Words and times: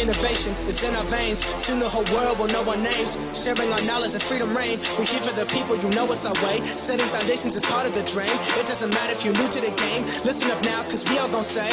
Innovation 0.00 0.54
is 0.66 0.82
in 0.82 0.96
our 0.96 1.04
veins. 1.04 1.44
Soon 1.60 1.78
the 1.78 1.88
whole 1.88 2.08
world 2.16 2.38
will 2.38 2.48
know 2.48 2.64
our 2.64 2.76
names. 2.76 3.20
Sharing 3.36 3.70
our 3.70 3.82
knowledge 3.84 4.14
and 4.14 4.22
freedom 4.22 4.56
reign. 4.56 4.78
We 4.98 5.04
here 5.04 5.20
for 5.20 5.36
the 5.36 5.44
people, 5.52 5.76
you 5.76 5.90
know 5.92 6.08
it's 6.08 6.24
our 6.24 6.32
way. 6.40 6.56
Setting 6.64 7.04
foundations 7.12 7.54
is 7.54 7.64
part 7.66 7.84
of 7.86 7.92
the 7.94 8.02
dream. 8.08 8.32
It 8.56 8.66
doesn't 8.66 8.88
matter 8.96 9.12
if 9.12 9.24
you're 9.24 9.36
new 9.36 9.48
to 9.48 9.60
the 9.60 9.72
game. 9.76 10.02
Listen 10.24 10.50
up 10.50 10.62
now, 10.64 10.82
cause 10.84 11.04
we 11.04 11.18
all 11.18 11.28
gonna 11.28 11.44
say, 11.44 11.68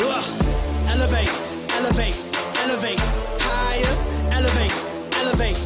Ugh. 0.00 0.24
elevate, 0.88 1.28
elevate, 1.76 2.16
elevate, 2.64 3.00
higher, 3.44 3.94
elevate, 4.32 4.72
elevate, 5.20 5.58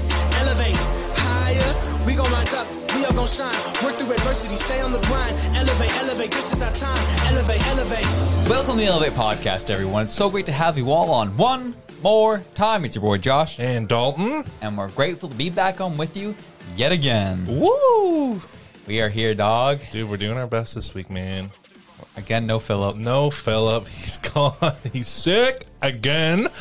elevate, 0.42 0.76
higher. 1.22 1.70
We 2.04 2.14
gon' 2.18 2.30
rise 2.32 2.52
up, 2.52 2.66
we 3.04 3.08
all 3.10 3.16
gon' 3.16 3.26
shine. 3.26 3.54
Work 3.84 3.96
through 3.98 4.12
adversity, 4.12 4.54
stay 4.54 4.80
on 4.80 4.90
the 4.92 4.98
grind. 5.00 5.36
Elevate, 5.56 5.94
elevate, 5.98 6.30
this 6.30 6.52
is 6.54 6.62
our 6.62 6.72
time. 6.72 7.06
Elevate, 7.32 7.66
elevate. 7.68 8.04
Welcome 8.48 8.72
to 8.72 8.78
the 8.78 8.86
Elevate 8.86 9.12
Podcast, 9.12 9.68
everyone. 9.68 10.04
It's 10.04 10.14
so 10.14 10.30
great 10.30 10.46
to 10.46 10.52
have 10.52 10.78
you 10.78 10.90
all 10.90 11.10
on 11.10 11.36
one 11.36 11.74
more 12.02 12.42
time. 12.54 12.84
It's 12.84 12.96
your 12.96 13.02
boy 13.02 13.18
Josh, 13.18 13.60
And 13.60 13.86
Dalton. 13.88 14.44
and 14.62 14.78
we're 14.78 14.88
grateful 14.88 15.28
to 15.28 15.34
be 15.34 15.50
back 15.50 15.80
on 15.82 15.96
with 15.98 16.16
you 16.16 16.34
yet 16.76 16.92
again. 16.92 17.44
Woo! 17.46 18.40
We 18.86 19.00
are 19.02 19.08
here, 19.10 19.34
dog. 19.34 19.80
Dude, 19.90 20.08
we're 20.08 20.16
doing 20.16 20.38
our 20.38 20.46
best 20.46 20.74
this 20.74 20.94
week, 20.94 21.10
man. 21.10 21.50
Again, 22.16 22.46
no 22.46 22.58
Philip. 22.58 22.96
No, 22.96 23.28
Philip. 23.30 23.86
He's 23.88 24.16
gone. 24.18 24.54
He's 24.92 25.08
sick 25.08 25.66
again. 25.82 26.48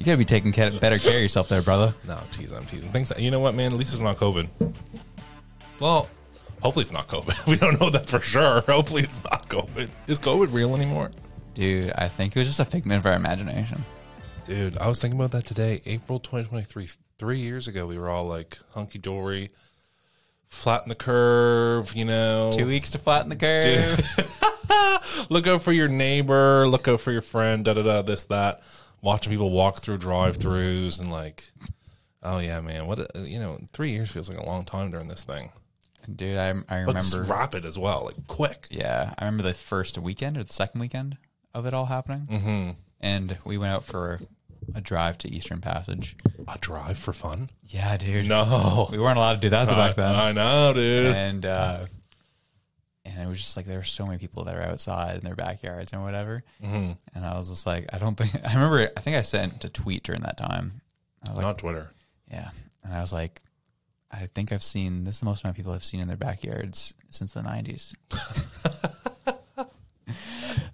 You 0.00 0.06
gotta 0.06 0.16
be 0.16 0.24
taking 0.24 0.50
ca- 0.50 0.78
better 0.78 0.98
care 0.98 1.16
of 1.16 1.22
yourself 1.22 1.50
there, 1.50 1.60
brother. 1.60 1.94
No, 2.08 2.14
I'm 2.14 2.24
teasing. 2.30 2.56
I'm 2.56 2.64
teasing. 2.64 2.90
Thanks. 2.90 3.12
You 3.18 3.30
know 3.30 3.38
what, 3.38 3.54
man? 3.54 3.66
At 3.66 3.78
least 3.78 3.92
it's 3.92 4.00
not 4.00 4.16
COVID. 4.16 4.48
Well, 5.78 6.08
hopefully 6.62 6.84
it's 6.84 6.92
not 6.92 7.06
COVID. 7.06 7.46
We 7.46 7.56
don't 7.56 7.78
know 7.78 7.90
that 7.90 8.06
for 8.06 8.18
sure. 8.18 8.62
Hopefully 8.62 9.02
it's 9.02 9.22
not 9.24 9.50
COVID. 9.50 9.90
Is 10.06 10.18
COVID 10.18 10.54
real 10.54 10.74
anymore? 10.74 11.10
Dude, 11.52 11.92
I 11.98 12.08
think 12.08 12.34
it 12.34 12.38
was 12.38 12.48
just 12.48 12.60
a 12.60 12.64
figment 12.64 13.00
of 13.00 13.04
our 13.04 13.12
imagination. 13.12 13.84
Dude, 14.46 14.78
I 14.78 14.88
was 14.88 15.02
thinking 15.02 15.20
about 15.20 15.32
that 15.32 15.44
today. 15.44 15.82
April 15.84 16.18
2023, 16.18 16.88
three 17.18 17.38
years 17.40 17.68
ago, 17.68 17.84
we 17.84 17.98
were 17.98 18.08
all 18.08 18.26
like 18.26 18.58
hunky 18.70 18.98
dory, 18.98 19.50
flatten 20.46 20.88
the 20.88 20.94
curve, 20.94 21.94
you 21.94 22.06
know. 22.06 22.50
Two 22.54 22.66
weeks 22.66 22.88
to 22.92 22.98
flatten 22.98 23.28
the 23.28 23.36
curve. 23.36 24.00
look 25.30 25.46
out 25.46 25.60
for 25.60 25.72
your 25.72 25.88
neighbor, 25.88 26.66
look 26.66 26.88
out 26.88 27.00
for 27.00 27.12
your 27.12 27.20
friend, 27.20 27.66
da 27.66 27.74
da 27.74 27.82
da, 27.82 28.00
this, 28.00 28.24
that. 28.24 28.62
Watching 29.02 29.30
people 29.30 29.50
walk 29.50 29.80
through 29.80 29.98
drive 29.98 30.36
throughs 30.38 31.00
and 31.00 31.10
like, 31.10 31.50
oh 32.22 32.38
yeah, 32.38 32.60
man, 32.60 32.86
what, 32.86 32.98
a- 33.14 33.20
you 33.20 33.38
know, 33.38 33.58
three 33.72 33.90
years 33.90 34.10
feels 34.10 34.28
like 34.28 34.38
a 34.38 34.44
long 34.44 34.64
time 34.64 34.90
during 34.90 35.08
this 35.08 35.24
thing. 35.24 35.50
Dude, 36.14 36.36
I, 36.36 36.50
I 36.68 36.84
But 36.84 36.96
it's 36.96 37.12
remember. 37.14 37.32
rapid 37.34 37.64
as 37.64 37.78
well, 37.78 38.04
like 38.06 38.26
quick. 38.26 38.66
Yeah, 38.70 39.14
I 39.18 39.24
remember 39.24 39.42
the 39.44 39.54
first 39.54 39.96
weekend 39.98 40.36
or 40.36 40.42
the 40.44 40.52
second 40.52 40.80
weekend 40.80 41.16
of 41.54 41.66
it 41.66 41.74
all 41.74 41.86
happening. 41.86 42.26
Mm-hmm. 42.30 42.70
And 43.00 43.38
we 43.44 43.56
went 43.58 43.72
out 43.72 43.84
for 43.84 44.20
a 44.74 44.80
drive 44.80 45.18
to 45.18 45.28
Eastern 45.32 45.60
Passage. 45.60 46.16
A 46.48 46.58
drive 46.58 46.98
for 46.98 47.12
fun? 47.12 47.48
Yeah, 47.66 47.96
dude. 47.96 48.26
No. 48.28 48.88
We 48.90 48.98
weren't 48.98 49.16
allowed 49.18 49.34
to 49.34 49.40
do 49.40 49.48
that 49.50 49.68
back 49.68 49.96
then. 49.96 50.14
I, 50.14 50.28
I 50.28 50.32
know, 50.32 50.72
dude. 50.74 51.14
and 51.14 51.46
uh, 51.46 51.86
and 53.04 53.22
it 53.22 53.28
was 53.28 53.38
just 53.38 53.56
like 53.56 53.66
there 53.66 53.78
were 53.78 53.82
so 53.84 54.06
many 54.06 54.18
people 54.18 54.44
that 54.44 54.54
are 54.56 54.62
outside 54.62 55.16
in 55.16 55.24
their 55.24 55.34
backyards 55.34 55.92
and 55.92 56.02
whatever. 56.02 56.42
Mm-hmm. 56.62 56.92
And 57.14 57.26
I 57.26 57.36
was 57.36 57.48
just 57.48 57.66
like, 57.66 57.86
I 57.92 57.98
don't 57.98 58.16
think 58.16 58.32
I 58.44 58.52
remember. 58.54 58.90
I 58.96 59.00
think 59.00 59.16
I 59.16 59.22
sent 59.22 59.64
a 59.64 59.68
tweet 59.68 60.02
during 60.02 60.22
that 60.22 60.36
time. 60.36 60.80
I 61.26 61.30
was 61.30 61.36
like, 61.36 61.46
Not 61.46 61.58
Twitter. 61.58 61.90
yeah, 62.30 62.50
and 62.84 62.94
I 62.94 63.00
was 63.00 63.12
like, 63.12 63.42
I 64.10 64.26
think 64.34 64.52
I've 64.52 64.62
seen 64.62 65.04
this 65.04 65.16
is 65.16 65.20
the 65.20 65.26
most 65.26 65.44
amount 65.44 65.54
of 65.54 65.56
people 65.56 65.72
I've 65.72 65.84
seen 65.84 66.00
in 66.00 66.08
their 66.08 66.16
backyards 66.16 66.94
since 67.10 67.32
the 67.32 67.42
'90s. 67.42 67.94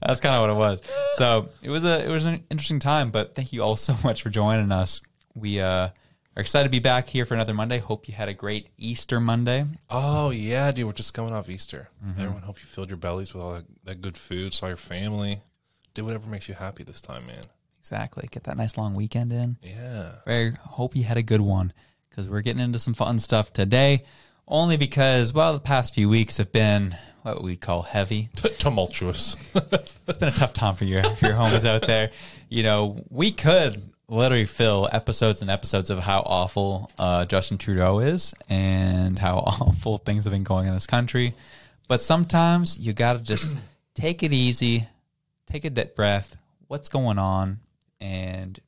That's 0.01 0.21
kind 0.21 0.37
of 0.37 0.41
what 0.43 0.51
it 0.51 0.57
was. 0.57 0.83
So 1.13 1.49
it 1.63 1.71
was 1.71 1.85
a 1.85 2.05
it 2.05 2.09
was 2.09 2.27
an 2.27 2.45
interesting 2.51 2.79
time. 2.79 3.11
But 3.11 3.35
thank 3.35 3.53
you 3.53 3.63
all 3.63 3.77
so 3.77 3.97
much 4.05 4.23
for 4.23 4.31
joining 4.31 4.73
us. 4.73 5.01
We 5.35 5.61
uh, 5.61 5.89
are 6.37 6.41
excited 6.43 6.65
to 6.65 6.71
be 6.71 6.79
back 6.79 7.09
here 7.09 7.25
for 7.25 7.35
another 7.35 7.55
Monday. 7.55 7.79
Hope 7.79 8.09
you 8.09 8.15
had 8.15 8.29
a 8.29 8.35
great 8.35 8.69
Easter 8.77 9.21
Monday. 9.21 9.65
Oh 9.89 10.31
yeah, 10.31 10.71
dude. 10.71 10.87
We're 10.87 10.93
just 10.93 11.15
coming 11.15 11.33
off 11.33 11.49
Easter. 11.49 11.89
Mm-hmm. 12.05 12.21
Everyone, 12.21 12.43
hope 12.43 12.61
you 12.61 12.67
filled 12.67 12.89
your 12.89 12.99
bellies 12.99 13.33
with 13.33 13.43
all 13.43 13.55
that, 13.55 13.65
that 13.85 14.03
good 14.03 14.19
food. 14.19 14.53
Saw 14.53 14.67
your 14.67 14.77
family. 14.77 15.41
Did 15.95 16.03
whatever 16.03 16.29
makes 16.29 16.49
you 16.49 16.55
happy 16.55 16.83
this 16.83 17.01
time, 17.01 17.27
man. 17.27 17.43
Exactly. 17.79 18.29
Get 18.31 18.45
that 18.45 18.57
nice 18.57 18.77
long 18.77 18.95
weekend 18.95 19.33
in. 19.33 19.57
Yeah. 19.63 20.17
Very 20.27 20.53
hope 20.61 20.95
you 20.95 21.05
had 21.05 21.17
a 21.17 21.23
good 21.23 21.41
one 21.41 21.73
because 22.11 22.29
we're 22.29 22.43
getting 22.43 22.63
into 22.63 22.79
some 22.79 22.95
fun 22.95 23.19
stuff 23.19 23.53
today. 23.53 24.05
Only 24.49 24.77
because, 24.77 25.33
well, 25.33 25.55
the 25.55 25.61
past 25.61 25.95
few 25.95 26.09
weeks 26.09 26.37
have 26.37 26.53
been 26.53 26.97
what 27.23 27.43
we'd 27.43 27.61
call 27.61 27.83
heavy. 27.83 28.29
Tumultuous. 28.59 29.37
It's 29.55 30.19
been 30.19 30.29
a 30.29 30.33
tough 30.33 30.53
time 30.53 30.75
for 30.77 30.85
your 30.85 31.03
for 31.03 31.27
your 31.29 31.35
homies 31.35 31.65
out 31.65 31.87
there. 31.87 32.11
You 32.49 32.63
know, 32.63 33.05
we 33.09 33.33
could 33.33 33.83
literally 34.09 34.47
fill 34.47 34.89
episodes 34.93 35.43
and 35.43 35.51
episodes 35.51 35.91
of 35.91 35.99
how 35.99 36.21
awful 36.21 36.91
uh, 36.99 37.25
Justin 37.25 37.59
Trudeau 37.59 37.99
is 38.01 38.35
and 38.49 39.19
how 39.19 39.39
awful 39.47 39.99
things 39.99 40.25
have 40.25 40.33
been 40.33 40.45
going 40.45 40.69
in 40.69 40.75
this 40.75 40.87
country. 40.87 41.35
But 41.89 42.01
sometimes 42.01 42.79
you 42.79 42.93
got 42.93 43.15
to 43.15 43.19
just 43.21 43.55
take 43.95 44.23
it 44.23 44.33
easy, 44.33 44.89
take 45.47 45.65
a 45.65 45.71
deep 45.71 45.95
breath. 45.95 46.37
What's 46.69 46.89
going 46.89 47.19
on, 47.19 47.61
and 48.01 48.59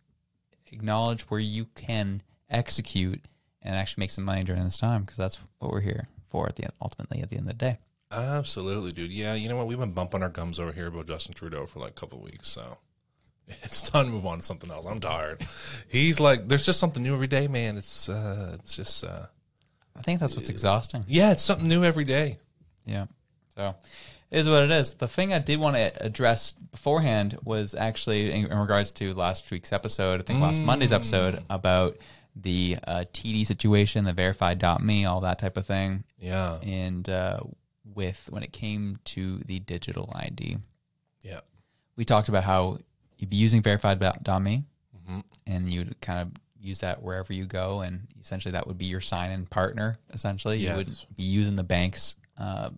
acknowledge 0.73 1.23
where 1.23 1.41
you 1.41 1.67
can 1.75 2.23
execute 2.49 3.21
and 3.63 3.75
actually 3.75 4.03
make 4.03 4.11
some 4.11 4.25
money 4.25 4.45
during 4.45 4.65
this 4.65 4.79
time 4.79 5.03
because 5.03 5.17
that's 5.17 5.39
what 5.59 5.71
we're 5.71 5.81
here 5.81 6.09
for 6.31 6.47
at 6.47 6.57
the 6.57 6.67
ultimately 6.81 7.21
at 7.21 7.31
the 7.31 7.37
end 7.37 7.51
of 7.51 7.59
the 7.59 7.65
day. 7.65 7.79
Absolutely, 8.11 8.93
dude. 8.93 9.13
Yeah, 9.13 9.35
you 9.35 9.49
know 9.49 9.57
what? 9.57 9.67
We've 9.67 9.79
been 9.79 9.93
bumping 9.93 10.23
our 10.23 10.29
gums 10.29 10.59
over 10.59 10.73
here 10.73 10.87
about 10.87 11.09
Justin 11.09 11.35
Trudeau 11.35 11.67
for 11.67 11.81
like 11.81 11.91
a 11.91 11.95
couple 11.95 12.21
weeks, 12.21 12.49
so 12.49 12.79
it's 13.63 13.83
time 13.83 14.07
to 14.07 14.11
move 14.11 14.27
on 14.27 14.39
to 14.39 14.45
something 14.45 14.71
else. 14.71 14.87
I'm 14.87 15.01
tired. 15.01 15.47
He's 15.89 16.21
like, 16.21 16.49
there's 16.49 16.67
just 16.67 16.81
something 16.81 17.03
new 17.03 17.15
every 17.15 17.27
day, 17.27 17.49
man. 17.49 17.77
It's 17.77 18.09
uh, 18.09 18.57
it's 18.59 18.77
just 18.77 19.05
uh, 19.05 19.27
I 19.97 20.03
think 20.03 20.21
that's 20.21 20.37
what's 20.37 20.51
exhausting. 20.51 21.05
yeah, 21.07 21.33
it's 21.33 21.43
something 21.43 21.69
new 21.69 21.85
every 21.85 22.05
day. 22.05 22.39
Yeah. 22.87 23.07
So 23.55 23.75
is 24.31 24.49
what 24.49 24.63
it 24.63 24.71
is. 24.71 24.95
The 24.95 25.09
thing 25.09 25.33
I 25.33 25.39
did 25.39 25.59
want 25.59 25.77
to 25.77 26.05
address 26.05 26.53
beforehand 26.53 27.39
was 27.43 27.75
actually 27.75 28.31
in, 28.31 28.47
in 28.47 28.59
regards 28.59 28.93
to 28.95 29.15
last 29.15 29.51
week's 29.51 29.73
episode, 29.73 30.21
I 30.21 30.23
think 30.25 30.41
last 30.41 30.61
Monday's 30.61 30.93
episode 30.93 31.45
about 31.49 31.97
the 32.37 32.77
uh, 32.87 33.05
TD 33.13 33.47
situation, 33.47 34.05
the 34.05 34.13
verified.me, 34.13 35.05
all 35.07 35.21
that 35.21 35.39
type 35.39 35.57
of 35.57 35.67
thing. 35.67 36.05
Yeah, 36.19 36.59
And 36.63 37.09
uh, 37.09 37.41
with 37.95 38.29
when 38.31 38.43
it 38.43 38.53
came 38.53 38.99
to 39.07 39.39
the 39.39 39.61
digital 39.61 40.13
ID, 40.15 40.59
yeah, 41.23 41.41
we 41.97 42.05
talked 42.05 42.29
about 42.29 42.45
how 42.45 42.79
you'd 43.19 43.31
be 43.31 43.37
using 43.37 43.63
verified.me 43.63 44.65
and 45.47 45.73
you'd 45.73 46.01
kind 46.01 46.21
of 46.21 46.33
use 46.61 46.81
that 46.81 47.03
wherever 47.03 47.33
you 47.33 47.45
go. 47.45 47.81
And 47.81 48.07
essentially 48.21 48.53
that 48.53 48.67
would 48.67 48.79
be 48.79 48.87
your 48.87 49.01
sign 49.01 49.31
in 49.31 49.47
partner. 49.47 49.97
Essentially, 50.13 50.59
you 50.59 50.75
wouldn't 50.75 51.07
be 51.17 51.25
using 51.25 51.57
the 51.57 51.65
bank's 51.65 52.17
uh, 52.39 52.71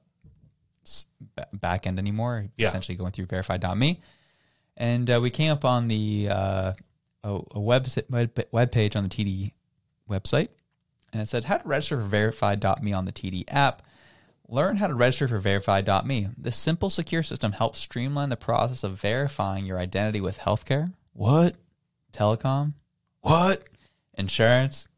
back 1.53 1.87
end 1.87 1.99
anymore. 1.99 2.47
Yeah. 2.57 2.69
Essentially 2.69 2.97
going 2.97 3.13
through 3.13 3.27
verified.me. 3.27 4.01
And 4.77 5.11
uh, 5.11 5.21
we 5.21 5.31
came 5.31 5.53
up 5.53 5.65
on 5.65 5.89
the 5.89 6.29
uh, 6.31 6.73
a, 7.23 7.41
a 7.51 7.61
web, 7.61 7.87
web 8.09 8.45
web 8.51 8.73
page 8.73 8.97
on 8.97 9.03
the 9.03 9.09
TD 9.09 9.53
website, 10.09 10.49
and 11.13 11.21
it 11.21 11.29
said 11.29 11.45
how 11.45 11.59
to 11.59 11.69
register 11.69 11.97
for 11.97 12.07
verified.me 12.07 12.93
on 12.93 13.05
the 13.05 13.13
TD 13.13 13.45
app. 13.49 13.83
Learn 14.51 14.77
how 14.79 14.89
to 14.89 14.95
register 14.95 15.29
for 15.29 15.39
verified.me. 15.39 16.29
This 16.37 16.57
simple, 16.57 16.91
secure 16.91 17.23
system 17.23 17.53
helps 17.53 17.79
streamline 17.79 18.31
the 18.31 18.37
process 18.37 18.83
of 18.83 19.01
verifying 19.01 19.65
your 19.65 19.79
identity 19.79 20.21
with 20.21 20.41
healthcare. 20.41 20.93
What? 21.13 21.55
Telecom? 22.13 22.73
What? 23.21 23.63
Insurance? 24.19 24.89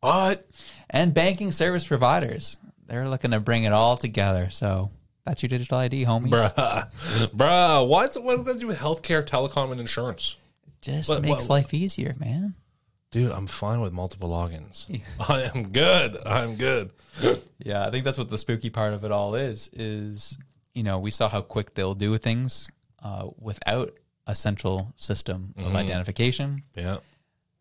What? 0.00 0.48
And 0.90 1.14
banking 1.14 1.52
service 1.52 1.86
providers. 1.86 2.56
They're 2.86 3.08
looking 3.08 3.30
to 3.30 3.38
bring 3.40 3.62
it 3.64 3.72
all 3.72 3.96
together. 3.96 4.50
So 4.50 4.90
that's 5.24 5.42
your 5.42 5.48
digital 5.50 5.78
ID, 5.78 6.04
homies. 6.04 6.30
bruh, 6.30 6.90
bruh. 7.36 7.86
What's 7.86 8.18
what 8.18 8.44
going 8.44 8.56
to 8.56 8.60
do 8.60 8.66
with 8.66 8.78
healthcare, 8.80 9.24
telecom, 9.24 9.70
and 9.70 9.80
insurance? 9.80 10.36
Just 10.82 11.08
What- 11.08 11.22
makes 11.22 11.42
what- 11.42 11.50
life 11.50 11.72
easier, 11.74 12.14
man. 12.18 12.54
Dude, 13.12 13.30
I'm 13.30 13.46
fine 13.46 13.80
with 13.80 13.92
multiple 13.92 14.28
logins. 14.30 14.86
I 15.28 15.42
am 15.54 15.68
good. 15.68 16.16
I'm 16.26 16.56
good. 16.56 16.90
Yeah, 17.58 17.84
I 17.84 17.90
think 17.90 18.04
that's 18.04 18.18
what 18.18 18.28
the 18.28 18.38
spooky 18.38 18.70
part 18.70 18.92
of 18.94 19.02
it 19.04 19.10
all 19.10 19.34
is. 19.34 19.70
Is 19.72 20.38
you 20.74 20.82
know 20.82 20.98
we 21.00 21.10
saw 21.10 21.28
how 21.28 21.40
quick 21.40 21.74
they'll 21.74 21.94
do 21.94 22.16
things 22.18 22.68
uh, 23.02 23.28
without 23.38 23.92
a 24.26 24.34
central 24.34 24.92
system 24.96 25.54
of 25.56 25.74
identification. 25.74 26.62
Yeah. 26.76 26.96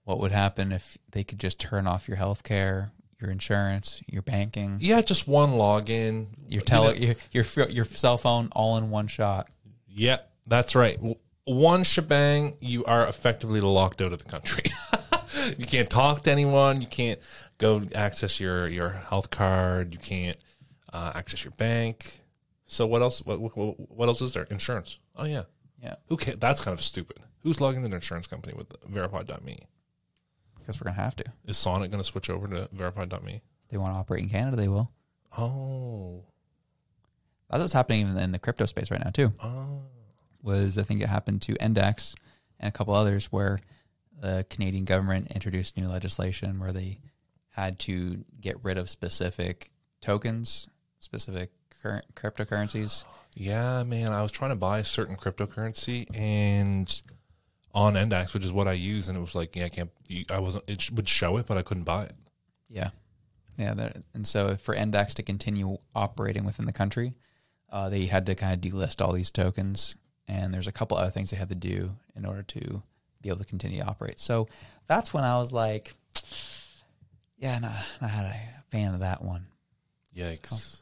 What 0.03 0.19
would 0.19 0.31
happen 0.31 0.71
if 0.71 0.97
they 1.11 1.23
could 1.23 1.39
just 1.39 1.59
turn 1.59 1.87
off 1.87 2.07
your 2.07 2.17
healthcare, 2.17 2.91
your 3.19 3.31
insurance, 3.31 4.01
your 4.07 4.21
banking, 4.21 4.77
Yeah, 4.79 5.01
just 5.01 5.27
one 5.27 5.51
login. 5.51 6.27
your 6.49 6.61
tele, 6.61 6.95
your, 6.97 7.15
your 7.31 7.69
your 7.69 7.85
cell 7.85 8.17
phone, 8.19 8.49
all 8.51 8.77
in 8.77 8.89
one 8.91 9.07
shot? 9.07 9.47
Yeah, 9.87 10.17
that's 10.45 10.75
right. 10.75 10.99
One 11.45 11.83
shebang, 11.83 12.55
you 12.59 12.83
are 12.85 13.07
effectively 13.07 13.61
locked 13.61 14.01
out 14.01 14.11
of 14.11 14.19
the 14.19 14.29
country. 14.29 14.65
you 15.57 15.65
can't 15.65 15.89
talk 15.89 16.23
to 16.23 16.31
anyone. 16.31 16.81
You 16.81 16.87
can't 16.87 17.19
go 17.57 17.83
access 17.93 18.39
your 18.39 18.67
your 18.67 18.89
health 18.89 19.29
card. 19.31 19.93
You 19.93 19.99
can't 19.99 20.37
uh, 20.93 21.11
access 21.15 21.43
your 21.43 21.51
bank. 21.51 22.21
So 22.67 22.85
what 22.87 23.01
else? 23.01 23.25
What, 23.25 23.39
what 23.39 23.79
what 23.79 24.07
else 24.07 24.21
is 24.21 24.33
there? 24.33 24.43
Insurance. 24.43 24.97
Oh 25.15 25.25
yeah, 25.25 25.43
Yeah. 25.81 25.95
Who 26.07 26.17
can 26.17 26.39
That's 26.39 26.61
kind 26.61 26.73
of 26.73 26.83
stupid. 26.83 27.17
Who's 27.43 27.61
logging 27.61 27.77
into 27.77 27.87
an 27.87 27.93
insurance 27.93 28.27
company 28.27 28.53
with 28.55 28.73
verified.me? 28.87 29.59
Because 30.57 30.81
we're 30.81 30.85
gonna 30.85 31.01
have 31.01 31.15
to. 31.17 31.25
Is 31.45 31.57
Sonnet 31.57 31.91
going 31.91 32.01
to 32.01 32.07
switch 32.07 32.29
over 32.29 32.47
to 32.47 32.69
verified.me? 32.73 33.41
They 33.69 33.77
want 33.77 33.93
to 33.93 33.99
operate 33.99 34.23
in 34.23 34.29
Canada, 34.29 34.57
they 34.57 34.67
will. 34.67 34.91
Oh. 35.37 36.23
That's 37.49 37.61
what's 37.61 37.73
happening 37.73 38.07
in 38.07 38.15
the, 38.15 38.21
in 38.23 38.31
the 38.31 38.39
crypto 38.39 38.65
space 38.65 38.89
right 38.89 39.03
now 39.03 39.11
too. 39.11 39.31
Oh. 39.43 39.83
Was 40.41 40.77
I 40.77 40.83
think 40.83 41.01
it 41.01 41.09
happened 41.09 41.41
to 41.43 41.53
NDAX 41.55 42.15
and 42.59 42.69
a 42.69 42.71
couple 42.71 42.95
others 42.95 43.27
where 43.27 43.59
the 44.19 44.45
Canadian 44.49 44.85
government 44.85 45.31
introduced 45.31 45.77
new 45.77 45.87
legislation 45.87 46.59
where 46.59 46.71
they 46.71 46.99
had 47.55 47.79
to 47.79 48.23
get 48.41 48.57
rid 48.63 48.77
of 48.77 48.89
specific 48.89 49.71
tokens, 50.01 50.67
specific 50.99 51.51
current 51.81 52.05
cryptocurrencies. 52.15 53.05
Yeah, 53.33 53.83
man. 53.83 54.11
I 54.11 54.21
was 54.21 54.31
trying 54.31 54.51
to 54.51 54.55
buy 54.55 54.79
a 54.79 54.83
certain 54.85 55.15
cryptocurrency 55.15 56.07
and 56.15 57.01
on 57.73 57.93
NDAX, 57.95 58.33
which 58.33 58.45
is 58.45 58.51
what 58.51 58.67
I 58.67 58.73
use, 58.73 59.07
and 59.07 59.17
it 59.17 59.21
was 59.21 59.35
like, 59.35 59.55
yeah, 59.55 59.65
I 59.65 59.69
can't. 59.69 59.89
I 60.29 60.39
wasn't. 60.39 60.63
It 60.67 60.89
would 60.91 61.07
show 61.09 61.37
it, 61.37 61.45
but 61.45 61.57
I 61.57 61.61
couldn't 61.61 61.83
buy 61.83 62.03
it. 62.03 62.13
Yeah, 62.69 62.89
yeah. 63.57 63.73
that- 63.73 64.03
And 64.13 64.25
so 64.25 64.55
for 64.57 64.73
NDAX 64.75 65.13
to 65.15 65.23
continue 65.23 65.77
operating 65.93 66.45
within 66.45 66.65
the 66.65 66.73
country, 66.73 67.13
uh, 67.69 67.89
they 67.89 68.05
had 68.05 68.25
to 68.27 68.35
kind 68.35 68.53
of 68.53 68.71
delist 68.71 69.05
all 69.05 69.11
these 69.13 69.29
tokens, 69.31 69.95
and 70.27 70.53
there's 70.53 70.67
a 70.67 70.71
couple 70.71 70.97
other 70.97 71.11
things 71.11 71.31
they 71.31 71.37
had 71.37 71.49
to 71.49 71.55
do 71.55 71.95
in 72.15 72.25
order 72.25 72.43
to 72.43 72.81
be 73.21 73.29
able 73.29 73.39
to 73.39 73.45
continue 73.45 73.81
to 73.81 73.87
operate. 73.87 74.19
So 74.19 74.47
that's 74.87 75.13
when 75.13 75.23
I 75.25 75.37
was 75.37 75.51
like, 75.51 75.93
yeah, 77.37 77.59
no, 77.59 77.71
not 78.01 78.11
a 78.11 78.35
fan 78.69 78.93
of 78.93 79.01
that 79.01 79.23
one. 79.23 79.47
Yikes. 80.15 80.81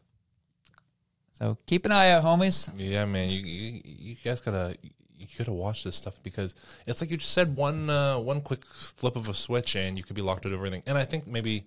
So 1.33 1.57
keep 1.65 1.85
an 1.85 1.91
eye 1.91 2.11
out, 2.11 2.23
homies. 2.23 2.71
Yeah, 2.77 3.05
man. 3.05 3.29
You, 3.29 3.39
you 3.39 3.81
you 3.83 4.15
guys 4.23 4.39
gotta 4.39 4.77
you 5.17 5.27
gotta 5.37 5.51
watch 5.51 5.83
this 5.83 5.95
stuff 5.95 6.21
because 6.21 6.53
it's 6.85 7.01
like 7.01 7.09
you 7.09 7.17
just 7.17 7.33
said 7.33 7.55
one 7.55 7.89
uh, 7.89 8.19
one 8.19 8.41
quick 8.41 8.63
flip 8.65 9.15
of 9.15 9.27
a 9.27 9.33
switch 9.33 9.75
and 9.75 9.97
you 9.97 10.03
could 10.03 10.15
be 10.15 10.21
locked 10.21 10.45
out 10.45 10.51
of 10.51 10.59
everything. 10.59 10.83
And 10.85 10.97
I 10.97 11.05
think 11.05 11.25
maybe 11.25 11.65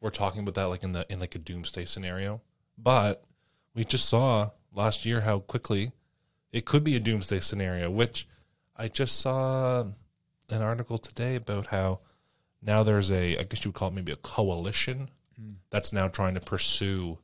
we're 0.00 0.10
talking 0.10 0.40
about 0.42 0.54
that 0.54 0.64
like 0.64 0.82
in 0.82 0.92
the 0.92 1.04
in 1.10 1.18
like 1.18 1.34
a 1.34 1.38
doomsday 1.38 1.84
scenario, 1.84 2.40
but 2.78 3.24
we 3.74 3.84
just 3.84 4.08
saw 4.08 4.50
last 4.72 5.04
year 5.04 5.22
how 5.22 5.40
quickly 5.40 5.92
it 6.52 6.64
could 6.64 6.84
be 6.84 6.94
a 6.94 7.00
doomsday 7.00 7.40
scenario. 7.40 7.90
Which 7.90 8.28
I 8.76 8.88
just 8.88 9.20
saw 9.20 9.84
an 10.48 10.62
article 10.62 10.98
today 10.98 11.34
about 11.34 11.66
how 11.66 12.00
now 12.62 12.82
there's 12.82 13.10
a 13.10 13.38
I 13.38 13.42
guess 13.42 13.64
you 13.64 13.70
would 13.70 13.74
call 13.76 13.88
it 13.88 13.94
maybe 13.94 14.12
a 14.12 14.16
coalition 14.16 15.10
that's 15.70 15.92
now 15.92 16.08
trying 16.08 16.34
to 16.34 16.40
pursue 16.40 17.18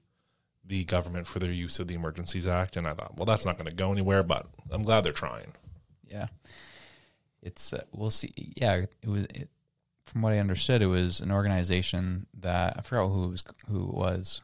the 0.65 0.85
government 0.85 1.27
for 1.27 1.39
their 1.39 1.53
use 1.53 1.79
of 1.79 1.89
the 1.89 1.95
Emergencies 1.95 2.47
Act. 2.47 2.77
And 2.77 2.87
I 2.87 2.95
thought, 2.95 3.17
well, 3.17 3.27
that's 3.27 3.47
not 3.47 3.57
going 3.57 3.71
to 3.71 3.77
go 3.77 3.93
anywhere, 3.93 4.23
but 4.23 4.47
I'm 4.71 4.83
glad 4.83 5.03
they're 5.05 5.13
trying. 5.13 5.53
Yeah, 6.11 6.27
it's 7.43 7.73
uh, 7.73 7.85
we'll 7.93 8.11
see. 8.11 8.33
Yeah, 8.57 8.85
it 9.03 9.09
was. 9.09 9.25
It, 9.35 9.49
from 10.07 10.23
what 10.23 10.33
I 10.33 10.39
understood, 10.39 10.81
it 10.81 10.87
was 10.87 11.21
an 11.21 11.31
organization 11.31 12.27
that 12.41 12.77
I 12.79 12.81
forgot 12.81 13.09
who 13.09 13.25
it 13.25 13.29
was 13.29 13.45
who 13.69 13.89
it 13.89 13.95
was, 13.95 14.41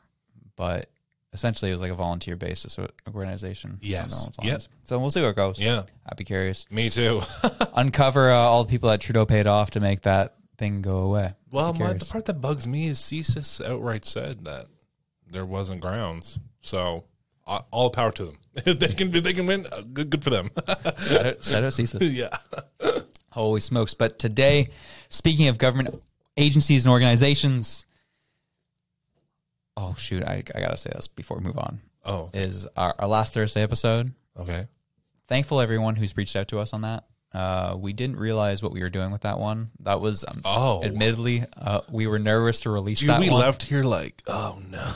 but 0.57 0.91
essentially 1.33 1.71
it 1.71 1.75
was 1.75 1.81
like 1.81 1.91
a 1.91 1.95
volunteer 1.95 2.37
basis 2.37 2.79
organization. 3.13 3.79
Yes. 3.81 4.29
Yep. 4.43 4.63
So 4.83 4.99
we'll 4.99 5.11
see 5.11 5.23
where 5.23 5.31
it 5.31 5.37
goes. 5.37 5.59
Yeah, 5.59 5.85
I'd 6.07 6.17
be 6.19 6.25
curious. 6.25 6.67
me 6.71 6.91
too. 6.91 7.23
Uncover 7.75 8.31
uh, 8.31 8.37
all 8.37 8.65
the 8.65 8.71
people 8.71 8.91
that 8.91 9.01
Trudeau 9.01 9.25
paid 9.25 9.47
off 9.47 9.71
to 9.73 9.81
make 9.81 10.03
that 10.03 10.35
thing 10.57 10.83
go 10.83 10.99
away. 10.99 11.35
well, 11.51 11.73
my, 11.73 11.93
the 11.95 12.05
part 12.05 12.25
that 12.27 12.41
bugs 12.41 12.67
me 12.67 12.87
is 12.89 12.99
CSIS 12.99 13.65
outright 13.65 14.05
said 14.05 14.45
that 14.45 14.67
there 15.31 15.45
wasn't 15.47 15.81
grounds. 15.81 16.39
So 16.61 17.05
uh, 17.47 17.61
all 17.71 17.91
power 17.91 18.13
to 18.13 18.25
them. 18.27 18.39
If 18.65 18.79
they 18.79 18.89
can, 18.89 19.13
if 19.15 19.25
they 19.25 19.33
can 19.33 19.47
win. 19.47 19.67
uh, 19.73 19.83
Good, 19.93 20.11
good 20.11 20.23
for 20.25 20.31
them. 20.31 20.51
Shout 20.67 21.27
out, 21.27 21.45
shout 21.45 21.65
out 21.65 21.73
CSIS. 21.73 22.15
yeah. 22.15 22.37
Holy 23.31 23.61
smokes. 23.61 23.95
But 23.95 24.19
today, 24.21 24.69
speaking 25.09 25.49
of 25.49 25.59
government 25.59 26.01
agencies 26.37 26.87
and 26.87 26.93
organizations, 26.93 27.85
oh, 29.77 29.95
shoot, 29.99 30.23
I, 30.23 30.45
I 30.55 30.61
got 30.61 30.71
to 30.71 30.77
say 30.77 30.91
this 30.95 31.09
before 31.09 31.39
we 31.39 31.45
move 31.45 31.59
on, 31.59 31.81
Oh, 32.05 32.31
is 32.33 32.67
our, 32.77 32.95
our 32.99 33.09
last 33.09 33.35
Thursday 33.35 33.63
episode. 33.63 34.13
okay. 34.39 34.69
Thankful 35.27 35.61
everyone 35.61 35.97
who's 35.97 36.17
reached 36.17 36.37
out 36.37 36.49
to 36.49 36.59
us 36.59 36.73
on 36.75 36.83
that. 36.83 37.05
Uh, 37.35 37.75
we 37.77 37.93
didn't 37.93 38.17
realize 38.17 38.63
what 38.63 38.71
we 38.73 38.81
were 38.81 38.89
doing 38.91 39.11
with 39.11 39.23
that 39.23 39.39
one. 39.41 39.71
That 39.81 40.01
was, 40.01 40.25
um, 40.27 40.41
Oh. 40.45 40.85
admittedly, 40.85 41.45
uh, 41.57 41.81
we 41.91 42.07
were 42.07 42.19
nervous 42.21 42.61
to 42.61 42.71
release 42.71 43.01
Dude, 43.01 43.09
that 43.11 43.21
we 43.21 43.29
one. 43.29 43.41
left 43.41 43.65
here 43.65 43.83
like, 43.83 44.23
oh 44.29 44.59
no, 44.71 44.93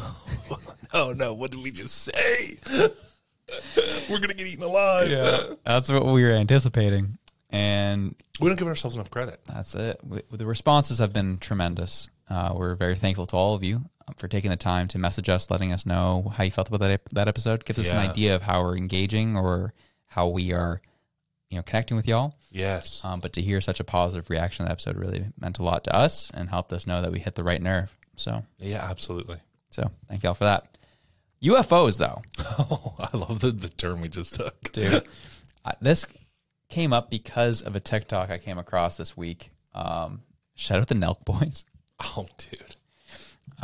oh 0.93 1.13
no, 1.13 1.35
what 1.35 1.51
did 1.51 1.61
we 1.63 1.71
just 1.73 1.95
say? 1.97 2.59
We're 4.11 4.19
gonna 4.21 4.35
get 4.35 4.47
eaten 4.47 4.63
alive. 4.63 5.09
Yeah, 5.11 5.55
that's 5.65 5.91
what 5.91 6.05
we 6.07 6.23
were 6.23 6.33
anticipating. 6.33 7.19
And 7.51 8.15
We 8.41 8.49
don't 8.49 8.59
give 8.59 8.69
ourselves 8.69 8.95
enough 8.95 9.11
credit. 9.11 9.41
That's 9.47 9.75
it. 9.75 9.99
W- 10.03 10.23
The 10.31 10.45
responses 10.47 10.99
have 10.99 11.13
been 11.15 11.39
tremendous. 11.39 12.09
Uh, 12.29 12.53
we're 12.55 12.75
very 12.75 12.95
thankful 12.95 13.25
to 13.27 13.37
all 13.37 13.55
of 13.55 13.65
you 13.65 13.77
um, 14.07 14.15
for 14.19 14.29
taking 14.29 14.51
the 14.51 14.57
time 14.57 14.87
to 14.89 14.99
message 14.99 15.31
us, 15.31 15.51
letting 15.51 15.73
us 15.73 15.87
know 15.87 16.31
how 16.37 16.45
you 16.45 16.51
felt 16.51 16.69
about 16.69 16.81
that 16.81 17.01
that 17.13 17.27
episode. 17.27 17.65
Gives 17.65 17.79
us 17.79 17.91
an 17.91 17.99
idea 17.99 18.35
of 18.35 18.43
how 18.43 18.63
we're 18.63 18.77
engaging 18.77 19.35
or 19.37 19.73
how 20.09 20.29
we 20.29 20.53
are, 20.53 20.83
you 21.51 21.57
know, 21.57 21.63
connecting 21.63 21.97
with 21.97 22.07
y'all. 22.07 22.35
Yes. 22.51 23.03
Um, 23.05 23.21
but 23.21 23.33
to 23.35 23.43
hear 23.43 23.61
such 23.61 23.81
a 23.81 23.85
positive 23.85 24.29
reaction 24.31 24.65
to 24.65 24.69
the 24.69 24.73
episode 24.73 24.97
really 24.97 25.27
meant 25.41 25.59
a 25.59 25.63
lot 25.63 25.85
to 25.85 25.95
us 25.95 26.31
and 26.35 26.49
helped 26.51 26.73
us 26.73 26.87
know 26.87 27.01
that 27.03 27.13
we 27.13 27.19
hit 27.21 27.35
the 27.35 27.45
right 27.45 27.61
nerve. 27.63 27.97
So, 28.17 28.45
Yeah, 28.59 28.87
absolutely. 28.89 29.39
so 29.71 29.91
thank 30.09 30.23
y'all 30.25 30.35
for 30.35 30.45
that. 30.45 30.77
UFOs, 31.43 31.99
though, 31.99 32.23
Oh, 32.59 32.95
I 32.99 33.17
love 33.17 33.41
the, 33.41 33.51
the 33.53 33.69
term 33.69 34.01
we 34.01 34.09
just 34.09 34.35
took. 34.35 34.73
dude. 34.73 35.05
this 35.81 36.05
came 36.69 36.93
up 36.93 37.11
because 37.11 37.63
of 37.63 37.77
a 37.77 37.81
TikTok 37.81 38.31
I 38.31 38.39
came 38.39 38.59
across 38.59 38.97
this 38.97 39.17
week. 39.17 39.51
Um, 39.75 40.23
shout 40.57 40.81
out 40.81 40.89
the 40.89 40.95
Nelk 40.95 41.25
Boys. 41.25 41.65
Oh, 42.17 42.27
dude. 42.39 42.77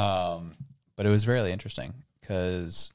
Um, 0.01 0.55
but 0.97 1.07
it 1.07 1.09
was 1.11 1.29
really 1.29 1.53
interesting 1.53 1.95
because, 2.21 2.91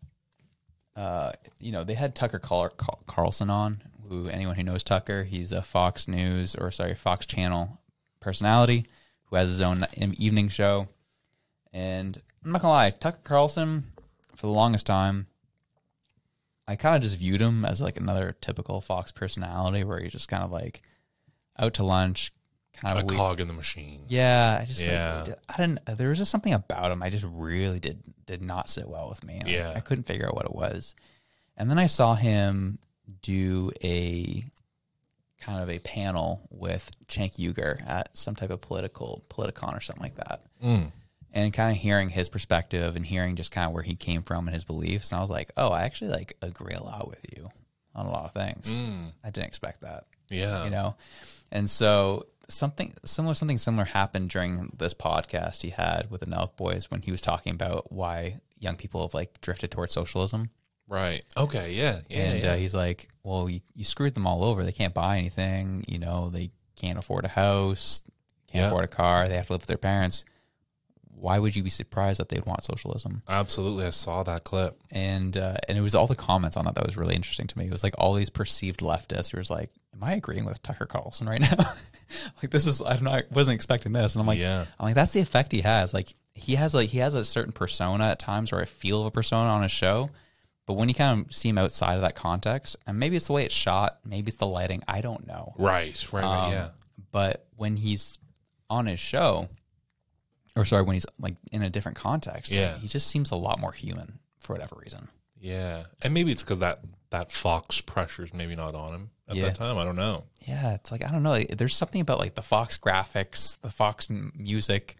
uh, 0.97 1.31
you 1.59 1.71
know, 1.71 1.83
they 1.85 1.93
had 1.93 2.13
Tucker 2.15 2.39
Carl- 2.39 2.73
Carlson 3.07 3.49
on. 3.49 3.81
Who 4.09 4.27
anyone 4.27 4.55
who 4.55 4.63
knows 4.63 4.83
Tucker, 4.83 5.23
he's 5.23 5.51
a 5.51 5.61
Fox 5.61 6.07
News 6.07 6.55
or 6.55 6.71
sorry 6.71 6.95
Fox 6.95 7.25
Channel 7.25 7.79
personality 8.19 8.87
who 9.25 9.35
has 9.35 9.49
his 9.49 9.61
own 9.61 9.85
evening 9.97 10.49
show. 10.49 10.87
And 11.71 12.19
I'm 12.43 12.51
not 12.51 12.61
gonna 12.61 12.73
lie, 12.73 12.89
Tucker 12.89 13.19
Carlson, 13.23 13.83
for 14.35 14.47
the 14.47 14.51
longest 14.53 14.85
time, 14.87 15.27
I 16.67 16.75
kind 16.75 16.95
of 16.95 17.01
just 17.03 17.17
viewed 17.17 17.41
him 17.41 17.65
as 17.65 17.81
like 17.81 17.97
another 17.97 18.35
typical 18.41 18.81
Fox 18.81 19.11
personality, 19.11 19.83
where 19.83 19.99
he's 19.99 20.11
just 20.11 20.27
kind 20.27 20.43
of 20.43 20.51
like 20.51 20.81
out 21.57 21.75
to 21.75 21.83
lunch, 21.83 22.31
kind 22.73 22.95
A 22.97 23.01
of 23.01 23.05
weird. 23.07 23.17
cog 23.17 23.39
in 23.39 23.47
the 23.47 23.53
machine. 23.53 24.05
Yeah, 24.07 24.59
I 24.61 24.65
just 24.65 24.81
Yeah. 24.83 25.23
like, 25.27 25.39
I 25.49 25.57
didn't. 25.57 25.85
There 25.97 26.09
was 26.09 26.17
just 26.17 26.31
something 26.31 26.53
about 26.53 26.91
him. 26.91 27.03
I 27.03 27.09
just 27.09 27.25
really 27.29 27.79
did 27.79 28.01
did 28.25 28.41
not 28.41 28.69
sit 28.69 28.87
well 28.87 29.09
with 29.09 29.23
me. 29.23 29.41
I- 29.43 29.49
Yeah. 29.49 29.73
I, 29.75 29.79
couldn't 29.79 30.03
figure 30.05 30.27
out 30.27 30.35
what 30.35 30.45
it 30.45 30.53
was. 30.53 30.93
And 31.57 31.67
then 31.69 31.79
I 31.79 31.87
saw 31.87 32.13
him 32.13 32.77
do 33.21 33.71
a 33.83 34.43
kind 35.39 35.61
of 35.61 35.69
a 35.69 35.79
panel 35.79 36.41
with 36.49 36.91
Cenk 37.07 37.37
Uygur 37.37 37.87
at 37.87 38.15
some 38.17 38.35
type 38.35 38.49
of 38.49 38.59
political 38.61 39.23
politicon 39.29 39.75
or 39.75 39.79
something 39.81 40.03
like 40.03 40.15
that, 40.15 40.41
Mm. 40.63 40.91
and 41.33 41.53
kind 41.53 41.71
of 41.75 41.81
hearing 41.81 42.09
his 42.09 42.27
perspective 42.27 42.95
and 42.95 43.05
hearing 43.05 43.35
just 43.37 43.51
kind 43.51 43.67
of 43.67 43.73
where 43.73 43.83
he 43.83 43.95
came 43.95 44.21
from 44.21 44.47
and 44.47 44.53
his 44.53 44.63
beliefs. 44.65 45.11
And 45.11 45.19
I 45.19 45.21
was 45.21 45.29
like, 45.29 45.51
oh, 45.55 45.69
I 45.69 45.83
actually 45.83 46.11
like 46.11 46.35
agree 46.41 46.73
a 46.75 46.83
lot 46.83 47.07
with 47.07 47.19
you 47.35 47.49
on 47.95 48.05
a 48.05 48.11
lot 48.11 48.25
of 48.25 48.33
things. 48.33 48.67
Mm. 48.69 49.13
I 49.23 49.29
didn't 49.29 49.47
expect 49.47 49.81
that 49.81 50.05
Yeah. 50.29 50.63
you 50.65 50.69
know 50.69 50.95
and 51.51 51.67
so 51.69 52.27
something 52.49 52.93
similar 53.05 53.33
something 53.33 53.57
similar 53.57 53.85
happened 53.85 54.29
during 54.29 54.71
this 54.77 54.93
podcast 54.93 55.61
he 55.63 55.69
had 55.71 56.09
with 56.11 56.21
the 56.21 56.27
Nelk 56.27 56.55
boys 56.55 56.91
when 56.91 57.01
he 57.01 57.11
was 57.11 57.21
talking 57.21 57.53
about 57.53 57.91
why 57.91 58.39
young 58.59 58.75
people 58.75 59.01
have 59.01 59.13
like 59.15 59.39
drifted 59.41 59.71
towards 59.71 59.91
socialism 59.93 60.49
Right. 60.89 61.23
Okay. 61.37 61.73
Yeah. 61.73 62.01
Yeah. 62.09 62.17
and 62.23 62.43
yeah. 62.43 62.51
uh, 62.51 62.55
he's 62.55 62.73
like 62.75 63.07
well 63.23 63.47
you, 63.47 63.61
you 63.75 63.83
screwed 63.85 64.15
them 64.15 64.25
all 64.27 64.43
over 64.43 64.63
they 64.63 64.71
can't 64.71 64.93
buy 64.93 65.17
anything 65.17 65.85
you 65.87 65.99
know 65.99 66.29
they 66.29 66.49
can't 66.75 66.97
afford 66.99 67.23
a 67.25 67.29
house 67.29 68.01
can't 68.51 68.63
Yeah. 68.63 68.67
afford 68.67 68.85
a 68.85 68.87
car 68.87 69.27
they 69.27 69.35
have 69.35 69.47
to 69.47 69.53
live 69.53 69.61
with 69.61 69.67
their 69.67 69.77
parents 69.77 70.25
why 71.13 71.37
would 71.37 71.53
you 71.55 71.61
be 71.63 71.69
surprised 71.69 72.19
that 72.19 72.29
they'd 72.29 72.45
want 72.45 72.63
socialism 72.63 73.21
Absolutely. 73.27 73.85
I 73.85 73.89
saw 73.89 74.23
that 74.23 74.45
clip. 74.45 74.79
and 74.89 75.35
uh, 75.35 75.57
and 75.67 75.77
it 75.77 75.81
was 75.81 75.93
all 75.93 76.07
the 76.07 76.15
comments 76.15 76.55
on 76.55 76.65
it 76.67 76.75
that 76.75 76.85
was 76.85 76.95
really 76.95 77.13
interesting 77.15 77.45
to 77.47 77.57
me. 77.57 77.65
It 77.65 77.73
was 77.73 77.83
like 77.83 77.93
all 77.97 78.13
these 78.13 78.29
perceived 78.29 78.79
leftists 78.79 79.31
who 79.31 79.37
was 79.37 79.49
like, 79.49 79.69
"Am 79.93 80.01
I 80.01 80.13
agreeing 80.13 80.45
with 80.45 80.63
Tucker 80.63 80.85
Carlson 80.85 81.27
right 81.27 81.41
now? 81.41 81.57
like 82.41 82.51
this 82.51 82.65
is 82.65 82.81
I'm 82.81 83.03
not 83.03 83.29
wasn't 83.31 83.55
expecting 83.55 83.91
this." 83.91 84.15
And 84.15 84.21
I'm 84.21 84.27
like, 84.27 84.39
Yeah. 84.39 84.63
I'm 84.79 84.85
like 84.85 84.95
that's 84.95 85.11
the 85.11 85.19
effect 85.19 85.51
he 85.51 85.59
has. 85.61 85.93
Like 85.93 86.13
he 86.35 86.55
has 86.55 86.73
like 86.73 86.87
he 86.87 86.99
has 86.99 87.15
a 87.15 87.25
certain 87.25 87.51
persona 87.51 88.05
at 88.05 88.19
times, 88.19 88.53
or 88.53 88.61
a 88.61 88.65
feel 88.65 89.01
of 89.01 89.07
a 89.07 89.11
persona 89.11 89.49
on 89.49 89.63
his 89.63 89.73
show. 89.73 90.09
But 90.69 90.75
when 90.75 90.87
you 90.87 90.93
kind 90.93 91.25
of 91.25 91.33
see 91.33 91.49
him 91.49 91.57
outside 91.57 91.95
of 91.95 92.01
that 92.01 92.13
context, 92.13 92.75
and 92.85 92.99
maybe 92.99 93.15
it's 93.15 93.25
the 93.25 93.33
way 93.33 93.43
it's 93.43 93.55
shot, 93.55 93.97
maybe 94.05 94.27
it's 94.27 94.37
the 94.37 94.45
lighting, 94.45 94.83
I 94.87 95.01
don't 95.01 95.25
know. 95.25 95.55
Right. 95.57 95.95
Right. 96.13 96.23
right 96.23 96.45
Um, 96.45 96.51
yeah. 96.53 96.69
But 97.11 97.47
when 97.55 97.75
he's 97.75 98.19
on 98.69 98.85
his 98.85 98.99
show, 98.99 99.49
or 100.55 100.65
sorry, 100.65 100.83
when 100.83 100.93
he's 100.93 101.07
like 101.17 101.37
in 101.51 101.63
a 101.63 101.71
different 101.71 101.97
context, 101.97 102.51
Yeah. 102.51 102.77
he 102.77 102.87
just 102.87 103.07
seems 103.07 103.31
a 103.31 103.35
lot 103.35 103.59
more 103.59 103.71
human 103.71 104.19
for 104.37 104.53
whatever 104.53 104.75
reason. 104.79 105.07
Yeah. 105.39 105.85
And 106.03 106.13
maybe 106.13 106.31
it's 106.31 106.43
because 106.43 106.59
that 106.59 106.81
that 107.09 107.31
Fox 107.31 107.81
pressure's 107.81 108.31
maybe 108.31 108.55
not 108.55 108.75
on 108.75 108.93
him 108.93 109.09
at 109.27 109.37
Yeah. 109.37 109.45
that 109.45 109.55
time. 109.55 109.75
I 109.79 109.85
don't 109.85 109.95
know. 109.95 110.25
Yeah, 110.45 110.75
it's 110.75 110.91
like 110.91 111.03
I 111.03 111.09
don't 111.09 111.23
know. 111.23 111.31
like, 111.31 111.57
there's 111.57 111.75
something 111.75 111.99
about 112.01 112.19
like 112.19 112.35
the 112.35 112.43
Fox 112.43 112.77
graphics, 112.77 113.59
the 113.61 113.71
Fox 113.71 114.07
music, 114.11 114.97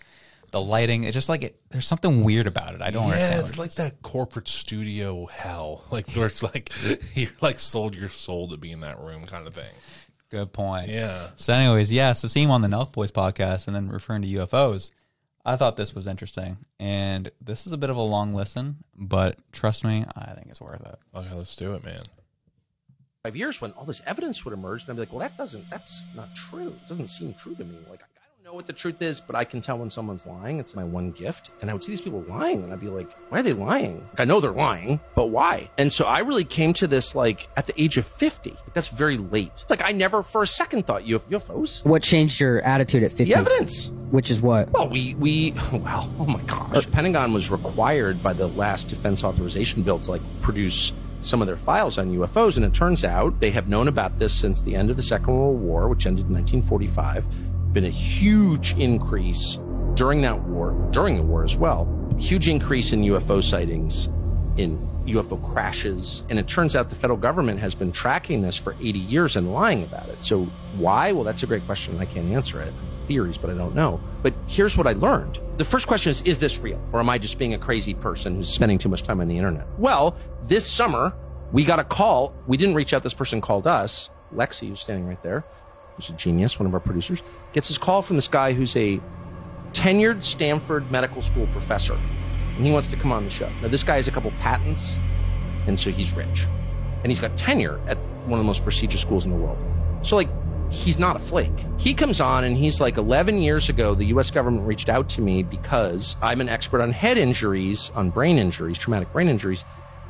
the 0.51 0.61
lighting. 0.61 1.03
It's 1.03 1.13
just 1.13 1.29
like 1.29 1.43
it, 1.43 1.59
there's 1.69 1.87
something 1.87 2.23
weird 2.23 2.47
about 2.47 2.75
it. 2.75 2.81
I 2.81 2.91
don't 2.91 3.07
Yeah, 3.07 3.13
understand. 3.13 3.41
it's 3.41 3.51
what 3.57 3.59
like 3.65 3.73
that 3.75 4.01
corporate 4.01 4.47
studio 4.47 5.25
hell, 5.27 5.83
like 5.91 6.09
where 6.11 6.27
it's 6.27 6.43
like 6.43 6.71
you're 7.15 7.29
like 7.41 7.59
sold 7.59 7.95
your 7.95 8.09
soul 8.09 8.47
to 8.49 8.57
be 8.57 8.71
in 8.71 8.79
that 8.81 8.99
room, 8.99 9.25
kind 9.25 9.47
of 9.47 9.53
thing. 9.53 9.71
Good 10.29 10.53
point. 10.53 10.89
Yeah, 10.89 11.29
So, 11.37 11.53
anyways, 11.53 11.91
yeah. 11.91 12.13
So 12.13 12.27
seeing 12.27 12.45
him 12.47 12.51
on 12.51 12.61
the 12.61 12.67
Nelk 12.67 12.91
Boys 12.91 13.11
podcast 13.11 13.65
and 13.65 13.75
then 13.75 13.89
referring 13.89 14.21
to 14.21 14.27
UFOs, 14.27 14.91
I 15.43 15.55
thought 15.55 15.75
this 15.75 15.95
was 15.95 16.05
interesting. 16.05 16.57
And 16.79 17.31
this 17.41 17.65
is 17.65 17.73
a 17.73 17.77
bit 17.77 17.89
of 17.89 17.95
a 17.97 18.01
long 18.01 18.35
listen, 18.35 18.77
but 18.95 19.39
trust 19.51 19.83
me, 19.83 20.05
I 20.15 20.33
think 20.33 20.47
it's 20.49 20.61
worth 20.61 20.81
it. 20.87 20.99
okay, 21.15 21.33
let's 21.33 21.55
do 21.55 21.73
it, 21.73 21.83
man. 21.83 21.97
five 23.23 23.35
years 23.35 23.59
when 23.59 23.71
all 23.71 23.85
this 23.85 24.01
evidence 24.05 24.45
would 24.45 24.53
emerge, 24.53 24.83
and 24.83 24.91
I'd 24.91 24.95
be 24.95 24.99
like, 24.99 25.11
well, 25.11 25.19
that 25.21 25.35
doesn't, 25.35 25.67
that's 25.71 26.03
not 26.15 26.29
true. 26.49 26.67
It 26.69 26.87
doesn't 26.87 27.07
seem 27.07 27.33
true 27.33 27.55
to 27.55 27.63
me. 27.65 27.77
Like, 27.89 28.01
I 28.03 28.05
don't 28.13 28.18
know 28.49 28.55
what 28.55 28.65
the 28.65 28.73
truth 28.73 28.99
is, 28.99 29.19
but 29.19 29.35
I 29.35 29.43
can 29.43 29.61
tell 29.61 29.77
when 29.77 29.91
someone's 29.91 30.25
lying. 30.25 30.59
It's 30.59 30.73
my 30.75 30.83
one 30.83 31.11
gift. 31.11 31.51
And 31.61 31.69
I 31.69 31.73
would 31.73 31.83
see 31.83 31.91
these 31.91 32.01
people 32.01 32.23
lying, 32.27 32.63
and 32.63 32.73
I'd 32.73 32.79
be 32.79 32.87
like, 32.87 33.11
why 33.29 33.41
are 33.41 33.43
they 33.43 33.53
lying? 33.53 33.99
Like, 34.09 34.21
I 34.21 34.25
know 34.25 34.39
they're 34.39 34.51
lying, 34.51 34.99
but 35.13 35.27
why? 35.27 35.69
And 35.77 35.93
so 35.93 36.05
I 36.05 36.19
really 36.19 36.45
came 36.45 36.73
to 36.73 36.87
this, 36.87 37.13
like, 37.13 37.47
at 37.55 37.67
the 37.67 37.79
age 37.79 37.97
of 37.97 38.07
50. 38.07 38.49
Like, 38.49 38.73
that's 38.73 38.87
very 38.87 39.17
late. 39.19 39.65
Like, 39.69 39.83
I 39.83 39.91
never 39.91 40.23
for 40.23 40.41
a 40.41 40.47
second 40.47 40.87
thought 40.87 41.05
you 41.05 41.13
have 41.13 41.29
UFOs. 41.29 41.85
What 41.85 42.01
changed 42.01 42.39
your 42.39 42.59
attitude 42.61 43.03
at 43.03 43.11
50? 43.11 43.25
The 43.25 43.35
evidence. 43.35 43.91
Which 44.09 44.31
is 44.31 44.41
what? 44.41 44.71
Well, 44.71 44.89
we, 44.89 45.13
we, 45.13 45.51
well, 45.71 46.11
oh 46.17 46.25
my 46.25 46.41
gosh. 46.41 46.85
The 46.85 46.91
Pentagon 46.91 47.33
was 47.33 47.51
required 47.51 48.23
by 48.23 48.33
the 48.33 48.47
last 48.47 48.87
defense 48.87 49.23
authorization 49.23 49.83
bill 49.83 49.99
to 49.99 50.09
like 50.09 50.23
produce 50.41 50.91
some 51.21 51.41
of 51.41 51.47
their 51.47 51.57
files 51.57 51.97
on 51.97 52.11
UFOs. 52.15 52.55
And 52.55 52.65
it 52.65 52.73
turns 52.73 53.05
out 53.05 53.39
they 53.39 53.51
have 53.51 53.67
known 53.67 53.87
about 53.87 54.17
this 54.17 54.33
since 54.33 54.61
the 54.61 54.75
end 54.75 54.89
of 54.89 54.95
the 54.95 55.03
Second 55.03 55.37
World 55.37 55.59
War, 55.59 55.87
which 55.87 56.05
ended 56.05 56.27
in 56.27 56.33
1945. 56.33 57.27
Been 57.73 57.85
a 57.85 57.89
huge 57.89 58.73
increase 58.79 59.59
during 59.93 60.21
that 60.21 60.41
war, 60.41 60.71
during 60.89 61.17
the 61.17 61.23
war 61.23 61.43
as 61.43 61.55
well. 61.55 61.87
Huge 62.17 62.49
increase 62.49 62.93
in 62.93 63.03
UFO 63.03 63.43
sightings, 63.43 64.07
in 64.57 64.79
UFO 65.05 65.39
crashes. 65.53 66.23
And 66.29 66.39
it 66.39 66.47
turns 66.47 66.75
out 66.75 66.89
the 66.89 66.95
federal 66.95 67.19
government 67.19 67.59
has 67.59 67.75
been 67.75 67.91
tracking 67.91 68.41
this 68.41 68.57
for 68.57 68.75
80 68.81 68.97
years 68.97 69.35
and 69.35 69.53
lying 69.53 69.83
about 69.83 70.09
it. 70.09 70.23
So 70.23 70.45
why? 70.77 71.11
Well, 71.11 71.23
that's 71.23 71.43
a 71.43 71.47
great 71.47 71.63
question. 71.67 71.99
I 71.99 72.05
can't 72.05 72.31
answer 72.31 72.59
it. 72.59 72.73
Theories, 73.07 73.37
but 73.37 73.51
I 73.51 73.53
don't 73.53 73.75
know. 73.75 73.99
But 74.23 74.33
here's 74.47 74.75
what 74.75 74.87
I 74.87 74.93
learned. 74.93 75.39
The 75.57 75.65
first 75.65 75.85
question 75.85 76.09
is, 76.09 76.23
is 76.23 76.39
this 76.39 76.57
real? 76.57 76.81
Or 76.91 76.99
am 76.99 77.09
I 77.09 77.19
just 77.19 77.37
being 77.37 77.53
a 77.53 77.59
crazy 77.59 77.93
person 77.93 78.35
who's 78.35 78.49
spending 78.49 78.79
too 78.79 78.89
much 78.89 79.03
time 79.03 79.21
on 79.21 79.27
the 79.27 79.37
internet? 79.37 79.67
Well, 79.77 80.17
this 80.43 80.67
summer, 80.67 81.13
we 81.51 81.65
got 81.65 81.77
a 81.77 81.83
call. 81.83 82.33
We 82.47 82.57
didn't 82.57 82.75
reach 82.75 82.93
out. 82.93 83.03
This 83.03 83.13
person 83.13 83.41
called 83.41 83.67
us. 83.67 84.09
Lexi, 84.33 84.69
who's 84.69 84.79
standing 84.79 85.07
right 85.07 85.21
there, 85.23 85.43
who's 85.99 86.09
a 86.09 86.17
genius, 86.17 86.59
one 86.59 86.65
of 86.65 86.73
our 86.73 86.79
producers, 86.79 87.21
gets 87.53 87.67
his 87.67 87.77
call 87.77 88.01
from 88.01 88.15
this 88.15 88.27
guy 88.27 88.53
who's 88.53 88.75
a 88.77 89.01
tenured 89.71 90.23
Stanford 90.23 90.89
medical 90.91 91.21
school 91.21 91.47
professor. 91.47 91.95
And 91.95 92.65
he 92.65 92.71
wants 92.71 92.87
to 92.89 92.97
come 92.97 93.11
on 93.11 93.23
the 93.23 93.29
show. 93.29 93.49
Now, 93.61 93.67
this 93.67 93.83
guy 93.83 93.95
has 93.95 94.07
a 94.07 94.11
couple 94.11 94.31
patents, 94.31 94.97
and 95.67 95.79
so 95.79 95.91
he's 95.91 96.13
rich. 96.13 96.45
And 97.03 97.07
he's 97.11 97.19
got 97.19 97.37
tenure 97.37 97.79
at 97.87 97.97
one 98.25 98.39
of 98.39 98.45
the 98.45 98.47
most 98.47 98.63
prestigious 98.63 99.01
schools 99.01 99.25
in 99.25 99.31
the 99.31 99.37
world. 99.37 99.57
So, 100.01 100.15
like, 100.15 100.29
he's 100.71 100.99
not 100.99 101.15
a 101.15 101.19
flake. 101.19 101.53
He 101.77 101.93
comes 101.93 102.21
on 102.21 102.43
and 102.43 102.57
he's 102.57 102.79
like, 102.79 102.97
11 102.97 103.39
years 103.39 103.69
ago, 103.69 103.95
the 103.95 104.05
US 104.05 104.31
government 104.31 104.67
reached 104.67 104.89
out 104.89 105.09
to 105.09 105.21
me 105.21 105.43
because 105.43 106.15
I'm 106.21 106.41
an 106.41 106.49
expert 106.49 106.81
on 106.81 106.91
head 106.91 107.17
injuries, 107.17 107.91
on 107.95 108.09
brain 108.09 108.37
injuries, 108.37 108.77
traumatic 108.77 109.11
brain 109.11 109.27
injuries. 109.27 109.65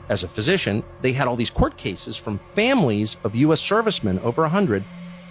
As 0.09 0.23
a 0.23 0.27
physician, 0.27 0.83
they 1.01 1.13
had 1.13 1.27
all 1.27 1.35
these 1.35 1.51
court 1.51 1.77
cases 1.77 2.17
from 2.17 2.39
families 2.55 3.17
of 3.23 3.35
US 3.35 3.61
servicemen, 3.61 4.19
over 4.19 4.41
100, 4.41 4.83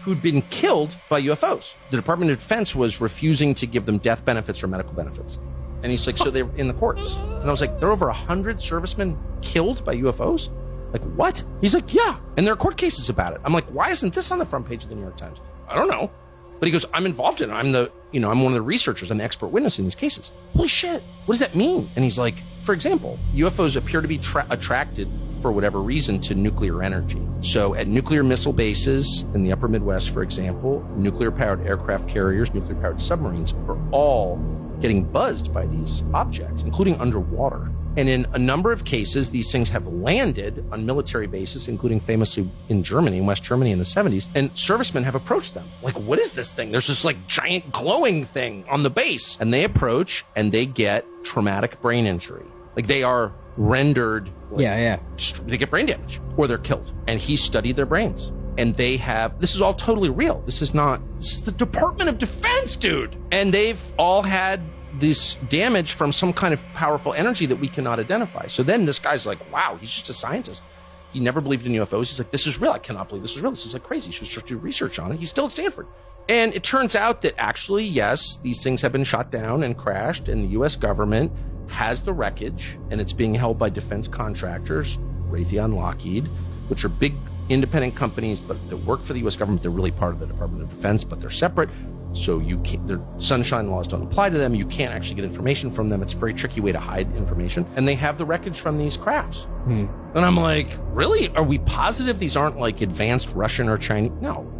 who'd 0.08 0.22
been 0.22 0.42
killed 0.42 0.96
by 1.08 1.20
UFOs. 1.22 1.74
The 1.90 1.96
Department 1.96 2.30
of 2.30 2.38
Defense 2.38 2.74
was 2.74 3.00
refusing 3.00 3.54
to 3.56 3.66
give 3.66 3.84
them 3.86 3.98
death 3.98 4.24
benefits 4.24 4.62
or 4.62 4.66
medical 4.66 4.94
benefits. 4.94 5.38
And 5.82 5.92
he's 5.92 6.06
like, 6.06 6.16
so 6.16 6.30
they're 6.30 6.48
in 6.56 6.66
the 6.66 6.74
courts. 6.74 7.16
And 7.16 7.44
I 7.44 7.50
was 7.50 7.60
like, 7.60 7.78
there 7.78 7.88
are 7.88 7.92
over 7.92 8.06
100 8.06 8.60
servicemen 8.60 9.18
killed 9.42 9.84
by 9.84 9.96
UFOs? 9.96 10.48
Like, 10.92 11.02
what? 11.14 11.44
He's 11.60 11.74
like, 11.74 11.92
yeah. 11.94 12.18
And 12.36 12.46
there 12.46 12.54
are 12.54 12.56
court 12.56 12.78
cases 12.78 13.10
about 13.10 13.34
it. 13.34 13.40
I'm 13.44 13.52
like, 13.52 13.66
why 13.66 13.90
isn't 13.90 14.14
this 14.14 14.32
on 14.32 14.38
the 14.38 14.46
front 14.46 14.66
page 14.66 14.84
of 14.84 14.88
the 14.88 14.94
New 14.94 15.02
York 15.02 15.16
Times? 15.16 15.40
I 15.68 15.76
don't 15.76 15.88
know. 15.88 16.10
But 16.58 16.66
he 16.66 16.72
goes, 16.72 16.86
I'm 16.92 17.06
involved 17.06 17.42
in 17.42 17.50
it. 17.50 17.52
I'm 17.52 17.70
the, 17.72 17.92
you 18.10 18.18
know, 18.18 18.30
I'm 18.30 18.42
one 18.42 18.52
of 18.52 18.56
the 18.56 18.62
researchers. 18.62 19.10
I'm 19.10 19.18
the 19.18 19.24
expert 19.24 19.48
witness 19.48 19.78
in 19.78 19.84
these 19.84 19.94
cases. 19.94 20.32
Holy 20.56 20.66
shit. 20.66 21.02
What 21.26 21.34
does 21.34 21.40
that 21.40 21.54
mean? 21.54 21.90
And 21.94 22.04
he's 22.04 22.18
like, 22.18 22.34
for 22.62 22.72
example, 22.72 23.18
UFOs 23.34 23.76
appear 23.76 24.00
to 24.00 24.08
be 24.08 24.18
tra- 24.18 24.46
attracted 24.50 25.08
for 25.40 25.52
whatever 25.52 25.80
reason 25.80 26.20
to 26.20 26.34
nuclear 26.34 26.82
energy. 26.82 27.22
So 27.40 27.74
at 27.74 27.88
nuclear 27.88 28.22
missile 28.22 28.52
bases 28.52 29.22
in 29.34 29.44
the 29.44 29.52
upper 29.52 29.68
Midwest, 29.68 30.10
for 30.10 30.22
example, 30.22 30.86
nuclear 30.96 31.30
powered 31.30 31.66
aircraft 31.66 32.08
carriers, 32.08 32.52
nuclear 32.52 32.76
powered 32.76 33.00
submarines 33.00 33.52
are 33.66 33.78
all 33.90 34.36
getting 34.80 35.04
buzzed 35.04 35.52
by 35.52 35.66
these 35.66 36.02
objects, 36.14 36.62
including 36.62 37.00
underwater. 37.00 37.70
And 37.96 38.08
in 38.08 38.26
a 38.32 38.38
number 38.38 38.70
of 38.70 38.84
cases, 38.84 39.30
these 39.30 39.50
things 39.50 39.70
have 39.70 39.86
landed 39.88 40.64
on 40.70 40.86
military 40.86 41.26
bases, 41.26 41.66
including 41.66 41.98
famously 41.98 42.48
in 42.68 42.84
Germany, 42.84 43.18
in 43.18 43.26
West 43.26 43.42
Germany 43.42 43.72
in 43.72 43.78
the 43.80 43.84
70s. 43.84 44.28
And 44.36 44.56
servicemen 44.56 45.02
have 45.02 45.16
approached 45.16 45.54
them. 45.54 45.66
Like, 45.82 45.98
what 45.98 46.20
is 46.20 46.32
this 46.32 46.52
thing? 46.52 46.70
There's 46.70 46.86
this 46.86 47.04
like 47.04 47.26
giant 47.26 47.72
glowing 47.72 48.24
thing 48.24 48.64
on 48.68 48.84
the 48.84 48.90
base. 48.90 49.36
And 49.40 49.52
they 49.52 49.64
approach 49.64 50.24
and 50.36 50.52
they 50.52 50.64
get 50.64 51.04
traumatic 51.24 51.80
brain 51.82 52.06
injury. 52.06 52.44
Like 52.76 52.86
they 52.86 53.02
are 53.02 53.32
rendered. 53.56 54.30
Like, 54.50 54.62
Yeah, 54.62 54.76
yeah. 54.76 54.98
they 55.46 55.56
get 55.56 55.70
brain 55.70 55.86
damage 55.86 56.20
or 56.36 56.46
they're 56.46 56.58
killed. 56.58 56.92
And 57.06 57.20
he 57.20 57.36
studied 57.36 57.76
their 57.76 57.86
brains. 57.86 58.32
And 58.56 58.74
they 58.74 58.96
have, 58.96 59.40
this 59.40 59.54
is 59.54 59.60
all 59.60 59.74
totally 59.74 60.08
real. 60.10 60.42
This 60.44 60.62
is 60.62 60.74
not, 60.74 61.00
this 61.18 61.32
is 61.34 61.42
the 61.42 61.52
Department 61.52 62.08
of 62.10 62.18
Defense, 62.18 62.76
dude. 62.76 63.14
And 63.30 63.54
they've 63.54 63.80
all 63.98 64.22
had 64.22 64.60
this 64.94 65.34
damage 65.48 65.92
from 65.92 66.10
some 66.10 66.32
kind 66.32 66.52
of 66.52 66.60
powerful 66.74 67.14
energy 67.14 67.46
that 67.46 67.56
we 67.56 67.68
cannot 67.68 68.00
identify. 68.00 68.46
So 68.46 68.64
then 68.64 68.84
this 68.84 68.98
guy's 68.98 69.26
like, 69.26 69.52
wow, 69.52 69.76
he's 69.80 69.90
just 69.92 70.08
a 70.08 70.12
scientist. 70.12 70.64
He 71.12 71.20
never 71.20 71.40
believed 71.40 71.66
in 71.66 71.72
UFOs. 71.74 72.08
He's 72.08 72.18
like, 72.18 72.32
this 72.32 72.46
is 72.48 72.60
real. 72.60 72.72
I 72.72 72.78
cannot 72.80 73.08
believe 73.08 73.22
this 73.22 73.36
is 73.36 73.40
real. 73.42 73.50
This 73.52 73.64
is 73.64 73.74
like 73.74 73.84
crazy. 73.84 74.08
You 74.08 74.12
should 74.26 74.44
do 74.44 74.58
research 74.58 74.98
on 74.98 75.12
it. 75.12 75.18
He's 75.20 75.30
still 75.30 75.44
at 75.46 75.52
Stanford. 75.52 75.86
And 76.28 76.52
it 76.52 76.62
turns 76.64 76.94
out 76.96 77.22
that 77.22 77.34
actually, 77.38 77.84
yes, 77.84 78.36
these 78.42 78.62
things 78.62 78.82
have 78.82 78.92
been 78.92 79.04
shot 79.04 79.30
down 79.30 79.62
and 79.62 79.78
crashed, 79.78 80.28
and 80.28 80.44
the 80.44 80.48
US 80.60 80.74
government 80.76 81.32
has 81.68 82.02
the 82.02 82.12
wreckage, 82.12 82.78
and 82.90 83.00
it's 83.00 83.12
being 83.12 83.34
held 83.34 83.58
by 83.58 83.68
defense 83.68 84.08
contractors, 84.08 84.98
Raytheon, 85.30 85.74
Lockheed, 85.74 86.26
which 86.68 86.84
are 86.84 86.88
big 86.88 87.14
independent 87.48 87.94
companies, 87.94 88.40
but 88.40 88.56
that 88.68 88.76
work 88.78 89.02
for 89.02 89.12
the 89.12 89.26
US 89.26 89.36
government. 89.36 89.62
They're 89.62 89.70
really 89.70 89.90
part 89.90 90.12
of 90.12 90.20
the 90.20 90.26
Department 90.26 90.62
of 90.62 90.70
Defense, 90.70 91.04
but 91.04 91.20
they're 91.20 91.30
separate. 91.30 91.70
So 92.14 92.38
you 92.38 92.58
can't, 92.58 92.86
their 92.86 93.00
sunshine 93.18 93.70
laws 93.70 93.86
don't 93.86 94.02
apply 94.02 94.30
to 94.30 94.38
them. 94.38 94.54
You 94.54 94.64
can't 94.66 94.94
actually 94.94 95.16
get 95.16 95.24
information 95.24 95.70
from 95.70 95.88
them. 95.88 96.02
It's 96.02 96.14
a 96.14 96.16
very 96.16 96.32
tricky 96.32 96.60
way 96.60 96.72
to 96.72 96.80
hide 96.80 97.14
information. 97.16 97.66
And 97.76 97.86
they 97.86 97.94
have 97.96 98.16
the 98.16 98.24
wreckage 98.24 98.60
from 98.60 98.78
these 98.78 98.96
crafts. 98.96 99.42
Hmm. 99.64 99.86
And 100.14 100.24
I'm 100.24 100.36
like, 100.36 100.68
really? 100.92 101.28
Are 101.36 101.42
we 101.42 101.58
positive 101.58 102.18
these 102.18 102.36
aren't 102.36 102.58
like 102.58 102.80
advanced 102.80 103.34
Russian 103.34 103.68
or 103.68 103.76
Chinese? 103.76 104.12
No, 104.20 104.50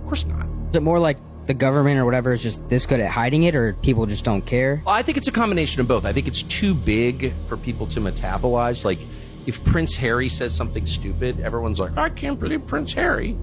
of 0.00 0.06
course 0.06 0.26
not. 0.26 0.46
Is 0.70 0.76
it 0.76 0.82
more 0.82 0.98
like 0.98 1.18
the 1.46 1.54
government 1.54 1.98
or 1.98 2.04
whatever 2.04 2.32
is 2.32 2.42
just 2.42 2.68
this 2.68 2.86
good 2.86 3.00
at 3.00 3.10
hiding 3.10 3.44
it, 3.44 3.54
or 3.54 3.74
people 3.74 4.06
just 4.06 4.24
don't 4.24 4.42
care? 4.42 4.82
Well, 4.84 4.94
I 4.94 5.02
think 5.02 5.16
it's 5.18 5.28
a 5.28 5.32
combination 5.32 5.80
of 5.80 5.88
both. 5.88 6.04
I 6.04 6.12
think 6.12 6.26
it's 6.26 6.42
too 6.42 6.74
big 6.74 7.32
for 7.46 7.56
people 7.56 7.86
to 7.88 8.00
metabolize. 8.00 8.84
Like, 8.84 8.98
if 9.46 9.62
Prince 9.64 9.94
Harry 9.96 10.28
says 10.28 10.54
something 10.54 10.86
stupid, 10.86 11.40
everyone's 11.40 11.78
like, 11.78 11.96
I 11.96 12.10
can't 12.10 12.38
believe 12.38 12.66
Prince 12.66 12.92
Harry. 12.94 13.36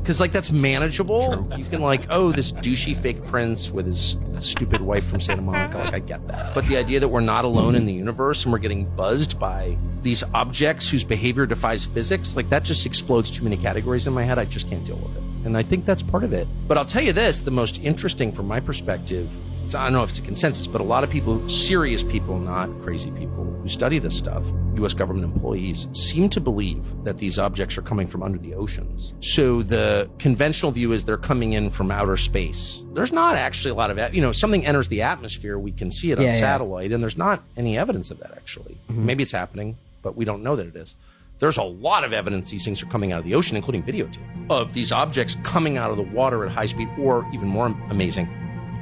Because, 0.00 0.20
like, 0.20 0.32
that's 0.32 0.50
manageable. 0.50 1.48
You 1.56 1.64
can, 1.64 1.80
like, 1.80 2.02
oh, 2.10 2.32
this 2.32 2.50
douchey 2.50 3.00
fake 3.00 3.24
prince 3.26 3.70
with 3.70 3.86
his 3.86 4.16
stupid 4.40 4.80
wife 4.80 5.06
from 5.06 5.20
Santa 5.20 5.40
Monica. 5.40 5.78
Like, 5.78 5.94
I 5.94 5.98
get 6.00 6.26
that. 6.26 6.52
But 6.54 6.66
the 6.66 6.76
idea 6.76 6.98
that 6.98 7.08
we're 7.08 7.20
not 7.20 7.44
alone 7.44 7.76
in 7.76 7.86
the 7.86 7.92
universe 7.92 8.42
and 8.42 8.52
we're 8.52 8.58
getting 8.58 8.84
buzzed 8.96 9.38
by 9.38 9.76
these 10.02 10.24
objects 10.34 10.90
whose 10.90 11.04
behavior 11.04 11.46
defies 11.46 11.84
physics, 11.84 12.34
like, 12.34 12.50
that 12.50 12.64
just 12.64 12.86
explodes 12.86 13.30
too 13.30 13.44
many 13.44 13.56
categories 13.56 14.06
in 14.06 14.12
my 14.12 14.24
head. 14.24 14.36
I 14.36 14.46
just 14.46 14.68
can't 14.68 14.84
deal 14.84 14.96
with 14.96 15.16
it. 15.16 15.22
And 15.44 15.56
I 15.56 15.62
think 15.62 15.84
that's 15.84 16.02
part 16.02 16.24
of 16.24 16.32
it. 16.32 16.46
But 16.66 16.78
I'll 16.78 16.84
tell 16.84 17.02
you 17.02 17.12
this 17.12 17.42
the 17.42 17.50
most 17.50 17.80
interesting 17.80 18.32
from 18.32 18.46
my 18.46 18.60
perspective, 18.60 19.34
it's, 19.64 19.74
I 19.74 19.84
don't 19.84 19.92
know 19.92 20.02
if 20.02 20.10
it's 20.10 20.18
a 20.18 20.22
consensus, 20.22 20.66
but 20.66 20.80
a 20.80 20.84
lot 20.84 21.04
of 21.04 21.10
people, 21.10 21.46
serious 21.48 22.02
people, 22.02 22.38
not 22.38 22.68
crazy 22.82 23.10
people 23.12 23.44
who 23.44 23.68
study 23.68 23.98
this 23.98 24.16
stuff, 24.16 24.44
U.S. 24.76 24.94
government 24.94 25.24
employees, 25.24 25.88
seem 25.92 26.28
to 26.30 26.40
believe 26.40 26.86
that 27.04 27.18
these 27.18 27.38
objects 27.38 27.76
are 27.76 27.82
coming 27.82 28.06
from 28.06 28.22
under 28.22 28.38
the 28.38 28.54
oceans. 28.54 29.12
So 29.20 29.62
the 29.62 30.08
conventional 30.18 30.72
view 30.72 30.92
is 30.92 31.04
they're 31.04 31.16
coming 31.16 31.52
in 31.52 31.70
from 31.70 31.90
outer 31.90 32.16
space. 32.16 32.82
There's 32.94 33.12
not 33.12 33.36
actually 33.36 33.72
a 33.72 33.74
lot 33.74 33.90
of, 33.90 34.14
you 34.14 34.22
know, 34.22 34.32
something 34.32 34.64
enters 34.64 34.88
the 34.88 35.02
atmosphere, 35.02 35.58
we 35.58 35.72
can 35.72 35.90
see 35.90 36.12
it 36.12 36.18
on 36.18 36.24
Yeah, 36.24 36.32
yeah. 36.32 36.40
satellite, 36.40 36.92
and 36.92 37.02
there's 37.02 37.18
not 37.18 37.42
any 37.56 37.76
evidence 37.76 38.10
of 38.10 38.20
that 38.20 38.32
actually. 38.32 38.78
Mm-hmm. 38.90 39.06
Maybe 39.06 39.22
it's 39.22 39.32
happening, 39.32 39.76
but 40.02 40.16
we 40.16 40.24
don't 40.24 40.42
know 40.42 40.56
that 40.56 40.66
it 40.66 40.76
is. 40.76 40.94
There's 41.38 41.56
a 41.56 41.62
lot 41.62 42.04
of 42.04 42.12
evidence 42.12 42.50
these 42.50 42.64
things 42.64 42.82
are 42.82 42.86
coming 42.86 43.12
out 43.12 43.20
of 43.20 43.24
the 43.24 43.34
ocean, 43.34 43.56
including 43.56 43.82
videotape 43.82 44.18
of 44.50 44.74
these 44.74 44.90
objects 44.90 45.36
coming 45.44 45.78
out 45.78 45.90
of 45.90 45.96
the 45.96 46.02
water 46.02 46.44
at 46.44 46.50
high 46.50 46.66
speed, 46.66 46.88
or 46.98 47.28
even 47.32 47.48
more 47.48 47.66
amazing, 47.90 48.28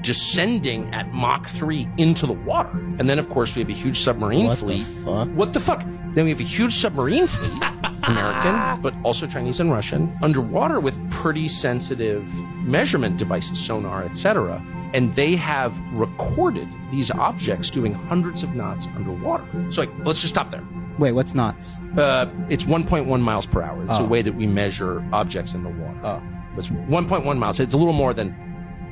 descending 0.02 0.92
at 0.94 1.12
Mach 1.12 1.48
3 1.48 1.86
into 1.98 2.26
the 2.26 2.32
water. 2.32 2.70
And 2.98 3.10
then, 3.10 3.18
of 3.18 3.28
course, 3.28 3.54
we 3.54 3.60
have 3.62 3.68
a 3.68 3.74
huge 3.74 4.00
submarine 4.00 4.46
What 4.46 4.58
the 4.60 4.66
fleet. 4.66 4.84
fuck? 4.84 5.28
What 5.28 5.52
the 5.52 5.60
fuck? 5.60 5.80
Then 6.14 6.24
we 6.24 6.30
have 6.30 6.40
a 6.40 6.44
huge 6.44 6.74
submarine 6.74 7.26
fleet 7.26 7.62
American, 8.04 8.80
but 8.80 8.94
also 9.04 9.26
Chinese 9.26 9.60
and 9.60 9.70
Russian, 9.70 10.16
underwater 10.22 10.80
with 10.80 10.96
pretty 11.10 11.48
sensitive 11.48 12.24
measurement 12.64 13.18
devices, 13.18 13.58
sonar, 13.58 14.04
etc. 14.04 14.64
And 14.94 15.12
they 15.12 15.34
have 15.36 15.78
recorded 15.92 16.68
these 16.90 17.10
objects 17.10 17.68
doing 17.68 17.92
hundreds 17.92 18.42
of 18.42 18.54
knots 18.54 18.86
underwater. 18.94 19.44
So, 19.72 19.82
like, 19.82 19.90
let's 20.04 20.22
just 20.22 20.32
stop 20.32 20.50
there. 20.52 20.64
Wait, 20.98 21.12
what's 21.12 21.34
knots? 21.34 21.78
Uh, 21.96 22.26
it's 22.48 22.64
1.1 22.64 23.20
miles 23.20 23.46
per 23.46 23.62
hour. 23.62 23.82
It's 23.82 23.92
Oh. 23.92 24.04
a 24.04 24.08
way 24.08 24.22
that 24.22 24.34
we 24.34 24.46
measure 24.46 25.04
objects 25.12 25.52
in 25.54 25.62
the 25.62 25.68
water. 25.68 25.98
Oh. 26.02 26.22
It's 26.56 26.70
1.1 26.70 27.38
miles. 27.38 27.60
It's 27.60 27.74
a 27.74 27.76
little 27.76 27.92
more 27.92 28.14
than 28.14 28.34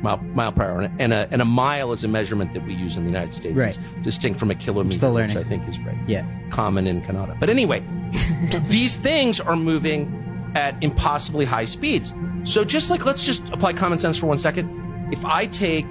mile, 0.03 0.19
mile 0.19 0.53
per 0.53 0.63
hour. 0.65 0.91
And 0.99 1.13
a, 1.15 1.27
and 1.31 1.41
a 1.41 1.47
mile 1.47 1.93
is 1.93 2.05
a 2.05 2.09
measurement 2.09 2.53
that 2.53 2.65
we 2.67 2.75
use 2.75 2.97
in 2.99 3.05
the 3.05 3.09
United 3.11 3.33
States. 3.33 3.59
Right. 3.59 3.69
It's 3.69 3.79
distinct 4.03 4.39
from 4.39 4.51
a 4.51 4.55
kilometer, 4.55 5.11
which. 5.11 5.35
I 5.35 5.43
think 5.45 5.67
is 5.69 5.79
right. 5.81 5.97
Yeah. 6.07 6.27
Common 6.51 6.87
in 6.87 7.01
Canada. 7.01 7.37
But 7.41 7.49
anyway, 7.49 7.83
these 8.67 8.97
things 8.97 9.41
are 9.41 9.57
moving 9.57 10.53
at 10.55 10.77
impossibly 10.83 11.47
high 11.47 11.65
speeds. 11.65 12.13
So 12.45 12.65
just 12.65 12.91
like, 12.91 13.07
let's 13.07 13.25
just 13.25 13.49
apply 13.49 13.73
common 13.73 13.99
sense 13.99 14.19
for 14.19 14.27
one 14.27 14.39
second. 14.39 15.09
If 15.11 15.25
I 15.25 15.47
take 15.47 15.87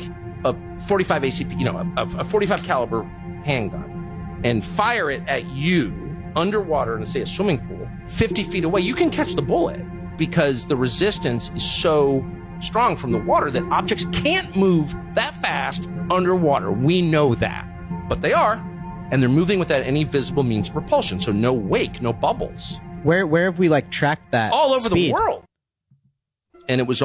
a 0.46 0.56
45 0.82 1.24
ACP, 1.24 1.58
you 1.58 1.66
know, 1.66 1.78
a, 1.98 2.04
a 2.20 2.24
45 2.24 2.62
caliber 2.64 3.04
handgun 3.46 4.42
and 4.44 4.64
fire 4.64 5.10
it 5.10 5.24
at 5.28 5.46
you 5.46 5.92
underwater 6.36 6.98
in, 6.98 7.06
say, 7.06 7.22
a 7.22 7.28
swimming 7.28 7.60
pool, 7.68 7.88
50 8.08 8.44
feet 8.44 8.64
away, 8.64 8.82
you 8.82 8.96
can 8.96 9.10
catch 9.10 9.34
the 9.34 9.42
bullet 9.42 9.82
because 10.18 10.66
the 10.66 10.76
resistance 10.76 11.52
is 11.56 11.64
so 11.64 12.26
strong 12.62 12.96
from 12.96 13.12
the 13.12 13.18
water 13.18 13.52
that 13.52 13.64
objects 13.72 14.06
can't 14.12 14.56
move 14.56 14.96
that 15.14 15.36
fast 15.36 15.90
underwater. 16.10 16.72
We 16.72 17.02
know 17.02 17.36
that. 17.36 17.68
But 18.08 18.22
they 18.22 18.34
are, 18.34 18.56
and 19.12 19.22
they're 19.22 19.30
moving 19.30 19.60
without 19.60 19.84
any 19.84 20.04
visible 20.04 20.44
means 20.44 20.68
of 20.68 20.74
propulsion. 20.74 21.20
So 21.20 21.32
no 21.32 21.54
wake, 21.54 22.02
no 22.02 22.14
bubbles. 22.14 22.80
Where 23.04 23.28
where 23.28 23.46
have 23.46 23.60
we 23.60 23.70
like 23.70 23.92
tracked 23.92 24.32
that? 24.32 24.54
All 24.54 24.74
over 24.74 24.90
the 24.90 25.12
world. 25.12 25.44
And 26.70 26.80
it 26.80 26.88
was 26.88 27.02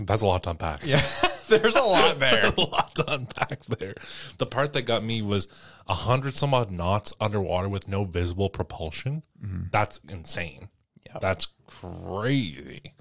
that's 0.00 0.22
a 0.22 0.26
lot 0.26 0.42
to 0.44 0.50
unpack. 0.50 0.86
Yeah, 0.86 1.04
there's 1.48 1.76
a 1.76 1.82
lot 1.82 2.18
there. 2.18 2.46
a 2.56 2.60
lot 2.60 2.94
to 2.96 3.12
unpack 3.12 3.64
there. 3.66 3.94
The 4.38 4.46
part 4.46 4.72
that 4.74 4.82
got 4.82 5.02
me 5.04 5.22
was 5.22 5.48
a 5.88 5.94
hundred 5.94 6.36
some 6.36 6.54
odd 6.54 6.70
knots 6.70 7.12
underwater 7.20 7.68
with 7.68 7.88
no 7.88 8.04
visible 8.04 8.50
propulsion. 8.50 9.22
Mm-hmm. 9.44 9.64
That's 9.70 10.00
insane. 10.08 10.68
Yep. 11.06 11.20
That's 11.20 11.48
crazy. 11.66 12.94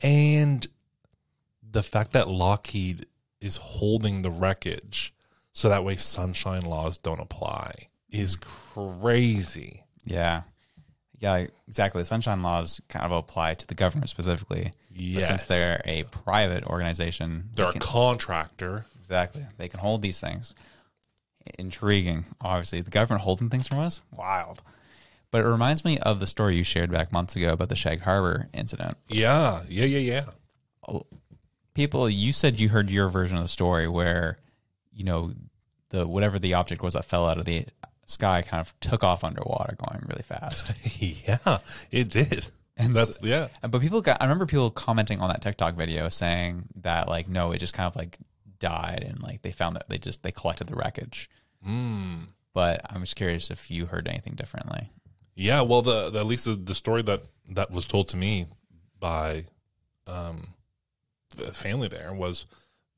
And 0.00 0.66
the 1.68 1.82
fact 1.82 2.12
that 2.12 2.28
Lockheed 2.28 3.06
is 3.40 3.56
holding 3.56 4.22
the 4.22 4.30
wreckage 4.30 5.14
so 5.52 5.68
that 5.68 5.84
way 5.84 5.96
sunshine 5.96 6.62
laws 6.62 6.98
don't 6.98 7.20
apply 7.20 7.88
is 8.10 8.36
mm-hmm. 8.36 9.00
crazy. 9.02 9.84
Yeah. 10.04 10.42
Yeah, 11.20 11.46
exactly. 11.68 12.00
The 12.00 12.06
sunshine 12.06 12.42
laws 12.42 12.80
kind 12.88 13.04
of 13.04 13.12
apply 13.12 13.54
to 13.54 13.66
the 13.66 13.74
government 13.74 14.08
specifically. 14.10 14.72
But 14.90 15.22
since 15.22 15.44
they're 15.44 15.82
a 15.84 16.04
private 16.04 16.64
organization, 16.64 17.50
they 17.54 17.62
They're 17.62 17.72
a 17.72 17.78
contractor. 17.78 18.86
exactly. 19.00 19.46
They 19.58 19.68
can 19.68 19.80
hold 19.80 20.00
these 20.02 20.18
things. 20.18 20.54
Intriguing. 21.58 22.24
Obviously, 22.40 22.80
the 22.80 22.90
government 22.90 23.22
holding 23.22 23.48
things 23.50 23.66
from 23.68 23.78
us, 23.80 24.00
wild. 24.10 24.62
But 25.30 25.44
it 25.44 25.48
reminds 25.48 25.84
me 25.84 25.98
of 25.98 26.20
the 26.20 26.26
story 26.26 26.56
you 26.56 26.64
shared 26.64 26.90
back 26.90 27.12
months 27.12 27.36
ago 27.36 27.52
about 27.52 27.68
the 27.68 27.76
Shag 27.76 28.00
Harbour 28.00 28.48
incident. 28.52 28.96
Yeah, 29.08 29.62
yeah, 29.68 29.84
yeah, 29.84 29.98
yeah. 29.98 30.24
Oh, 30.88 31.06
people, 31.74 32.08
you 32.10 32.32
said 32.32 32.58
you 32.58 32.68
heard 32.70 32.90
your 32.90 33.08
version 33.08 33.36
of 33.36 33.42
the 33.44 33.48
story 33.48 33.86
where, 33.88 34.38
you 34.92 35.04
know, 35.04 35.32
the 35.90 36.06
whatever 36.06 36.38
the 36.38 36.54
object 36.54 36.82
was 36.82 36.94
that 36.94 37.04
fell 37.04 37.26
out 37.28 37.38
of 37.38 37.44
the 37.44 37.66
sky 38.10 38.42
kind 38.42 38.60
of 38.60 38.78
took 38.80 39.04
off 39.04 39.24
underwater, 39.24 39.76
going 39.76 40.04
really 40.08 40.22
fast. 40.22 40.72
yeah, 41.00 41.58
it 41.90 42.10
did. 42.10 42.46
And 42.76 42.94
That's 42.94 43.22
yeah. 43.22 43.48
But 43.68 43.80
people 43.80 44.00
got, 44.00 44.18
I 44.20 44.24
remember 44.24 44.46
people 44.46 44.70
commenting 44.70 45.20
on 45.20 45.28
that 45.28 45.42
TikTok 45.42 45.74
video 45.74 46.08
saying 46.08 46.64
that, 46.76 47.08
like, 47.08 47.28
no, 47.28 47.52
it 47.52 47.58
just 47.58 47.74
kind 47.74 47.86
of 47.86 47.94
like 47.94 48.18
died 48.58 49.04
and 49.06 49.22
like 49.22 49.42
they 49.42 49.52
found 49.52 49.76
that 49.76 49.88
they 49.88 49.98
just, 49.98 50.22
they 50.22 50.32
collected 50.32 50.66
the 50.66 50.76
wreckage. 50.76 51.28
Mm. 51.66 52.28
But 52.54 52.80
I'm 52.90 53.00
just 53.00 53.16
curious 53.16 53.50
if 53.50 53.70
you 53.70 53.86
heard 53.86 54.08
anything 54.08 54.34
differently. 54.34 54.90
Yeah, 55.34 55.62
well, 55.62 55.82
the, 55.82 56.10
the 56.10 56.20
at 56.20 56.26
least 56.26 56.46
the, 56.46 56.54
the 56.54 56.74
story 56.74 57.02
that 57.02 57.24
that 57.50 57.70
was 57.70 57.86
told 57.86 58.08
to 58.08 58.16
me 58.16 58.46
by 58.98 59.44
um, 60.06 60.54
the 61.36 61.52
family 61.52 61.88
there 61.88 62.12
was 62.12 62.46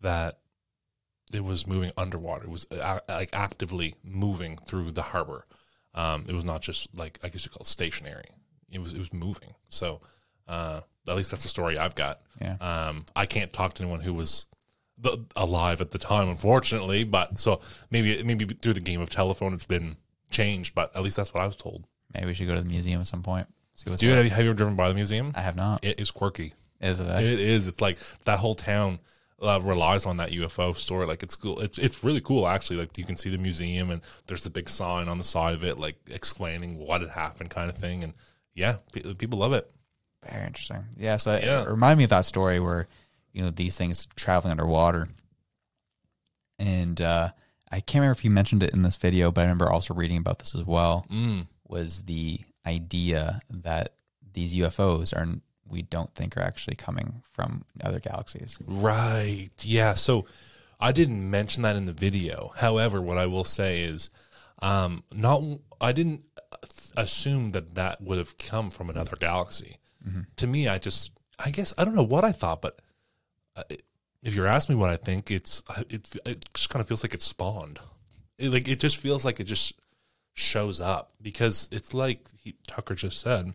that 0.01 0.39
it 1.33 1.45
was 1.45 1.67
moving 1.67 1.93
underwater. 1.97 2.45
It 2.45 2.51
was 2.51 2.67
uh, 2.71 3.01
like 3.09 3.31
actively 3.33 3.95
moving 4.05 4.59
through 4.59 4.93
the 4.93 5.03
harbor. 5.03 5.47
Um, 5.95 6.25
it 6.29 6.35
was 6.35 6.45
not 6.45 6.63
just 6.63 6.89
like 6.95 7.19
I 7.23 7.29
guess 7.29 7.45
you 7.45 7.51
call 7.51 7.63
it 7.63 7.67
stationary. 7.67 8.31
It 8.71 8.79
was 8.79 8.93
it 8.93 8.99
was 8.99 9.13
moving. 9.13 9.55
So 9.69 10.01
uh, 10.49 10.81
at 11.09 11.17
least 11.17 11.31
that's 11.31 11.43
the 11.43 11.49
story 11.49 11.79
I've 11.79 11.95
got. 11.95 12.21
Yeah. 12.41 12.57
Um, 12.61 13.05
I 13.15 13.27
can't 13.27 13.53
talk 13.53 13.75
to 13.75 13.83
anyone 13.83 14.01
who 14.01 14.15
was 14.15 14.47
the, 14.99 15.25
alive 15.37 15.81
at 15.81 15.91
the 15.91 15.99
time, 15.99 16.29
unfortunately. 16.29 17.05
But 17.05 17.39
so 17.39 17.61
maybe 17.91 18.23
maybe 18.23 18.47
through 18.47 18.75
the 18.75 18.81
game 18.81 19.01
of 19.01 19.11
telephone, 19.11 19.53
it's 19.55 19.67
been 19.67 19.97
changed. 20.31 20.75
But 20.75 20.95
at 20.97 21.03
least 21.03 21.17
that's 21.17 21.35
what 21.35 21.43
I 21.43 21.47
was 21.47 21.57
told. 21.57 21.87
Maybe 22.15 22.27
we 22.27 22.35
should 22.35 22.49
go 22.49 22.55
to 22.55 22.61
the 22.61 22.69
museum 22.69 23.01
at 23.01 23.07
some 23.07 23.23
point. 23.23 23.49
See 23.75 23.89
what's 23.89 24.01
Dude, 24.01 24.11
up. 24.11 24.17
have 24.17 24.25
you, 24.27 24.31
have 24.31 24.45
you 24.45 24.51
ever 24.51 24.57
driven 24.57 24.77
by 24.77 24.89
the 24.89 24.95
museum? 24.95 25.33
I 25.35 25.41
have 25.41 25.57
not. 25.57 25.83
It 25.85 25.99
is 25.99 26.11
quirky. 26.11 26.53
Is 26.81 27.01
it? 27.01 27.07
It 27.09 27.41
is. 27.41 27.67
It's 27.67 27.81
like 27.81 27.99
that 28.25 28.39
whole 28.39 28.55
town 28.55 28.99
uh, 29.43 29.61
relies 29.63 30.07
on 30.07 30.17
that 30.19 30.31
UFO 30.31 30.75
story. 30.77 31.07
Like 31.07 31.23
it's 31.23 31.37
cool. 31.37 31.59
It's 31.61 31.79
it's 31.79 32.03
really 32.05 32.21
cool 32.21 32.47
actually. 32.47 32.77
Like 32.77 32.97
you 32.97 33.05
can 33.05 33.17
see 33.17 33.29
the 33.31 33.39
museum 33.39 33.91
and 33.91 34.01
there's 34.27 34.47
a 34.47 34.51
big 34.51 34.69
sign 34.69 35.09
on 35.09 35.19
the 35.19 35.25
side 35.25 35.55
of 35.55 35.65
it, 35.65 35.79
like 35.79 35.97
explaining 36.09 36.79
what 36.79 37.01
had 37.01 37.11
happened, 37.11 37.51
kind 37.51 37.69
of 37.69 37.77
thing. 37.77 38.05
And 38.05 38.15
yeah, 38.55 38.77
pe- 38.93 39.15
people 39.15 39.39
love 39.41 39.53
it. 39.53 39.71
Very 40.31 40.47
interesting. 40.47 40.85
Yeah. 40.97 41.17
So 41.17 41.33
Yeah. 41.43 41.63
it 41.63 41.69
reminded 41.69 41.99
me 41.99 42.05
of 42.05 42.11
that 42.11 42.25
story 42.25 42.61
where, 42.61 42.87
you 43.33 43.43
know, 43.43 43.51
these 43.51 43.77
things 43.77 44.07
traveling 44.15 44.53
underwater. 44.53 45.09
And 46.59 47.01
uh, 47.01 47.31
I 47.71 47.81
can't 47.81 48.03
remember 48.03 48.13
if 48.19 48.25
you 48.25 48.31
mentioned 48.31 48.63
it 48.63 48.71
in 48.73 48.83
this 48.83 48.97
video, 48.97 49.31
but 49.33 49.41
I 49.41 49.45
remember 49.45 49.71
also 49.71 49.95
reading 49.95 50.19
about 50.19 50.39
this 50.39 50.55
as 50.55 50.65
well. 50.65 51.07
Mm. 51.11 51.47
Was 51.67 52.03
the 52.03 52.41
idea 52.67 53.41
that 53.51 53.95
these 54.35 54.55
UFOs 54.55 55.13
are 55.17 55.27
we 55.73 55.83
don't 55.83 56.15
think 56.15 56.37
are 56.37 56.43
actually 56.43 56.77
coming 56.77 57.23
from 57.33 57.65
other 57.83 57.99
galaxies. 57.99 58.59
Right. 58.67 59.51
Yeah. 59.63 59.95
So 59.95 60.27
I 60.79 60.93
didn't 60.93 61.29
mention 61.29 61.63
that 61.63 61.77
in 61.77 61.87
the 61.87 61.93
video. 61.93 62.53
However, 62.57 63.01
what 63.01 63.19
I 63.19 63.27
will 63.27 63.45
say 63.45 63.83
is, 63.83 64.11
um, 64.61 65.03
not 65.13 65.43
I 65.81 65.93
didn't 65.93 66.23
assume 66.97 67.53
that 67.53 67.75
that 67.75 68.01
would 68.03 68.19
have 68.19 68.37
come 68.39 68.71
from 68.71 68.91
another 68.91 69.17
galaxy. 69.17 69.79
To 70.37 70.47
me, 70.47 70.69
I 70.69 70.79
just, 70.79 71.13
I 71.39 71.51
guess, 71.51 71.73
I 71.79 71.85
don't 71.85 71.95
know 71.95 72.03
what 72.03 72.25
I 72.25 72.33
thought, 72.33 72.61
but 72.61 72.81
uh, 73.55 73.63
if 74.23 74.35
you're 74.35 74.49
asking 74.49 74.75
me 74.77 74.81
what 74.81 74.91
I 74.91 74.97
think, 74.97 75.31
it's, 75.31 75.63
it's, 75.89 76.17
it 76.27 76.45
just 76.55 76.71
kind 76.71 76.81
of 76.81 76.89
feels 76.89 77.05
like 77.05 77.15
it 77.15 77.23
spawned. 77.23 77.79
It, 78.39 78.51
like 78.51 78.69
it 78.69 78.81
just 78.81 78.97
feels 78.97 79.25
like 79.25 79.39
it 79.39 79.45
just 79.45 79.75
shows 80.35 80.81
up 80.81 81.13
because 81.21 81.69
it's 81.71 81.95
like 81.95 82.29
he, 82.43 82.57
Tucker 82.67 82.97
just 82.97 83.21
said, 83.21 83.55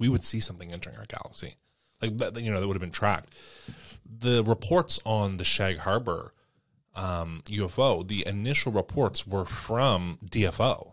we 0.00 0.08
would 0.08 0.24
see 0.24 0.40
something 0.40 0.72
entering 0.72 0.96
our 0.96 1.06
galaxy, 1.06 1.54
like 2.02 2.18
that. 2.18 2.40
You 2.40 2.50
know, 2.50 2.58
that 2.60 2.66
would 2.66 2.74
have 2.74 2.80
been 2.80 2.90
tracked 2.90 3.32
the 4.18 4.42
reports 4.42 4.98
on 5.04 5.36
the 5.36 5.44
Shag 5.44 5.78
Harbour 5.78 6.34
um, 6.94 7.42
UFO, 7.46 8.06
the 8.06 8.26
initial 8.26 8.72
reports 8.72 9.26
were 9.26 9.44
from 9.44 10.18
DFO. 10.26 10.92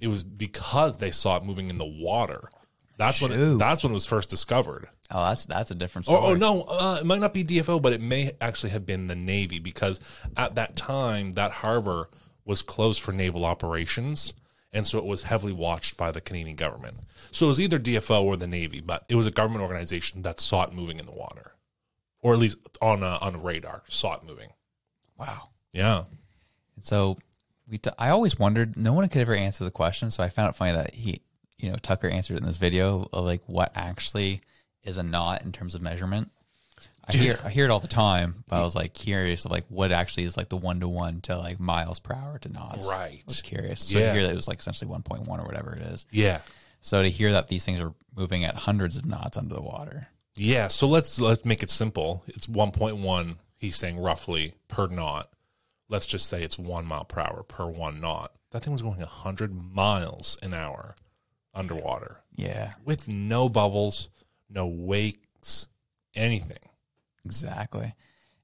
It 0.00 0.08
was 0.08 0.24
because 0.24 0.98
they 0.98 1.10
saw 1.10 1.36
it 1.36 1.44
moving 1.44 1.70
in 1.70 1.78
the 1.78 1.86
water. 1.86 2.50
That's 2.98 3.22
when 3.22 3.32
it, 3.32 3.58
that's 3.58 3.82
when 3.82 3.92
it 3.92 3.94
was 3.94 4.06
first 4.06 4.28
discovered. 4.28 4.88
Oh, 5.10 5.28
that's 5.28 5.46
that's 5.46 5.70
a 5.70 5.74
different 5.74 6.08
Or, 6.08 6.18
story. 6.18 6.32
oh 6.32 6.34
no, 6.36 6.62
uh, 6.62 6.98
it 7.00 7.06
might 7.06 7.20
not 7.20 7.32
be 7.32 7.44
DFO, 7.44 7.80
but 7.80 7.92
it 7.92 8.00
may 8.00 8.32
actually 8.40 8.70
have 8.70 8.84
been 8.84 9.06
the 9.06 9.16
Navy 9.16 9.58
because 9.58 10.00
at 10.36 10.54
that 10.56 10.76
time 10.76 11.32
that 11.32 11.50
harbor 11.50 12.10
was 12.44 12.62
closed 12.62 13.00
for 13.00 13.12
naval 13.12 13.44
operations, 13.44 14.34
and 14.72 14.86
so 14.86 14.98
it 14.98 15.04
was 15.04 15.24
heavily 15.24 15.52
watched 15.52 15.96
by 15.96 16.10
the 16.10 16.20
Canadian 16.20 16.56
government. 16.56 16.98
So 17.30 17.46
it 17.46 17.48
was 17.48 17.60
either 17.60 17.78
DFO 17.78 18.22
or 18.22 18.36
the 18.36 18.46
Navy, 18.46 18.80
but 18.80 19.04
it 19.08 19.14
was 19.14 19.26
a 19.26 19.30
government 19.30 19.62
organization 19.62 20.22
that 20.22 20.40
saw 20.40 20.64
it 20.64 20.72
moving 20.72 20.98
in 20.98 21.06
the 21.06 21.12
water, 21.12 21.52
or 22.20 22.32
at 22.32 22.38
least 22.38 22.56
on 22.80 23.02
a, 23.02 23.18
on 23.20 23.34
a 23.34 23.38
radar 23.38 23.82
saw 23.88 24.14
it 24.14 24.24
moving. 24.24 24.50
Wow. 25.18 25.50
Yeah, 25.72 26.04
And 26.76 26.84
So 26.84 27.18
we, 27.68 27.78
t- 27.78 27.90
I 27.98 28.10
always 28.10 28.38
wondered. 28.38 28.76
No 28.76 28.92
one 28.92 29.08
could 29.08 29.22
ever 29.22 29.34
answer 29.34 29.64
the 29.64 29.70
question, 29.70 30.10
so 30.10 30.22
I 30.22 30.28
found 30.28 30.50
it 30.50 30.56
funny 30.56 30.72
that 30.72 30.94
he, 30.94 31.22
you 31.58 31.70
know, 31.70 31.76
Tucker 31.76 32.08
answered 32.08 32.34
it 32.34 32.40
in 32.40 32.46
this 32.46 32.58
video 32.58 33.08
of 33.12 33.24
like 33.24 33.42
what 33.46 33.72
actually 33.74 34.42
is 34.84 34.98
a 34.98 35.02
knot 35.02 35.42
in 35.42 35.52
terms 35.52 35.74
of 35.74 35.80
measurement. 35.80 36.30
I 37.08 37.12
hear 37.16 37.38
I 37.44 37.50
hear 37.50 37.64
it 37.64 37.70
all 37.70 37.80
the 37.80 37.88
time, 37.88 38.44
but 38.48 38.56
I 38.56 38.62
was 38.62 38.74
like 38.76 38.94
curious 38.94 39.44
of 39.44 39.50
like 39.50 39.64
what 39.68 39.90
actually 39.92 40.24
is 40.24 40.36
like 40.36 40.48
the 40.48 40.56
one 40.56 40.80
to 40.80 40.88
one 40.88 41.20
to 41.22 41.36
like 41.36 41.58
miles 41.58 41.98
per 41.98 42.14
hour 42.14 42.38
to 42.38 42.48
knots. 42.48 42.86
Right. 42.88 43.18
I 43.18 43.22
was 43.26 43.42
curious. 43.42 43.80
So 43.84 43.98
Yeah. 43.98 44.06
to 44.08 44.12
hear 44.18 44.22
that 44.26 44.32
it 44.32 44.36
was 44.36 44.46
like 44.48 44.60
essentially 44.60 44.88
one 44.90 45.02
point 45.02 45.26
one 45.26 45.40
or 45.40 45.44
whatever 45.44 45.74
it 45.74 45.82
is. 45.82 46.06
yeah, 46.10 46.40
So 46.80 47.02
to 47.02 47.08
hear 47.10 47.32
that 47.32 47.48
these 47.48 47.64
things 47.64 47.80
are 47.80 47.92
moving 48.16 48.44
at 48.44 48.54
hundreds 48.54 48.96
of 48.96 49.04
knots 49.04 49.36
under 49.36 49.54
the 49.54 49.60
water. 49.62 50.08
yeah. 50.36 50.68
So 50.68 50.86
let's 50.88 51.18
let's 51.20 51.44
make 51.44 51.62
it 51.62 51.70
simple. 51.70 52.22
It's 52.28 52.48
one 52.48 52.70
point 52.70 52.98
one. 52.98 53.36
He's 53.56 53.76
saying 53.76 53.98
roughly 53.98 54.54
per 54.68 54.86
knot. 54.86 55.28
let's 55.88 56.06
just 56.06 56.26
say 56.26 56.42
it's 56.42 56.58
one 56.58 56.86
mile 56.86 57.04
per 57.04 57.20
hour 57.20 57.42
per 57.42 57.66
one 57.66 58.00
knot. 58.00 58.32
That 58.52 58.62
thing 58.64 58.72
was 58.72 58.82
going 58.82 58.98
100 58.98 59.52
miles 59.74 60.38
an 60.42 60.54
hour 60.54 60.94
underwater 61.54 62.20
Yeah, 62.34 62.74
with 62.84 63.08
no 63.08 63.48
bubbles, 63.48 64.08
no 64.48 64.66
wakes, 64.66 65.66
anything. 66.14 66.58
Exactly. 67.24 67.94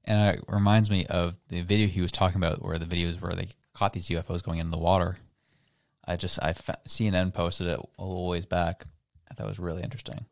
And 0.05 0.35
it 0.35 0.43
reminds 0.47 0.89
me 0.89 1.05
of 1.05 1.37
the 1.49 1.61
video 1.61 1.87
he 1.87 2.01
was 2.01 2.11
talking 2.11 2.37
about, 2.37 2.63
where 2.63 2.77
the 2.77 2.85
videos 2.85 3.21
where 3.21 3.33
they 3.33 3.49
caught 3.73 3.93
these 3.93 4.09
UFOs 4.09 4.43
going 4.43 4.59
into 4.59 4.71
the 4.71 4.77
water. 4.77 5.17
I 6.05 6.15
just 6.15 6.39
I 6.41 6.53
fa- 6.53 6.79
CNN 6.87 7.33
posted 7.33 7.67
it 7.67 7.79
a 7.97 8.03
little 8.03 8.27
ways 8.27 8.45
back. 8.45 8.85
I 9.29 9.33
thought 9.35 9.45
it 9.45 9.49
was 9.49 9.59
really 9.59 9.83
interesting. 9.83 10.25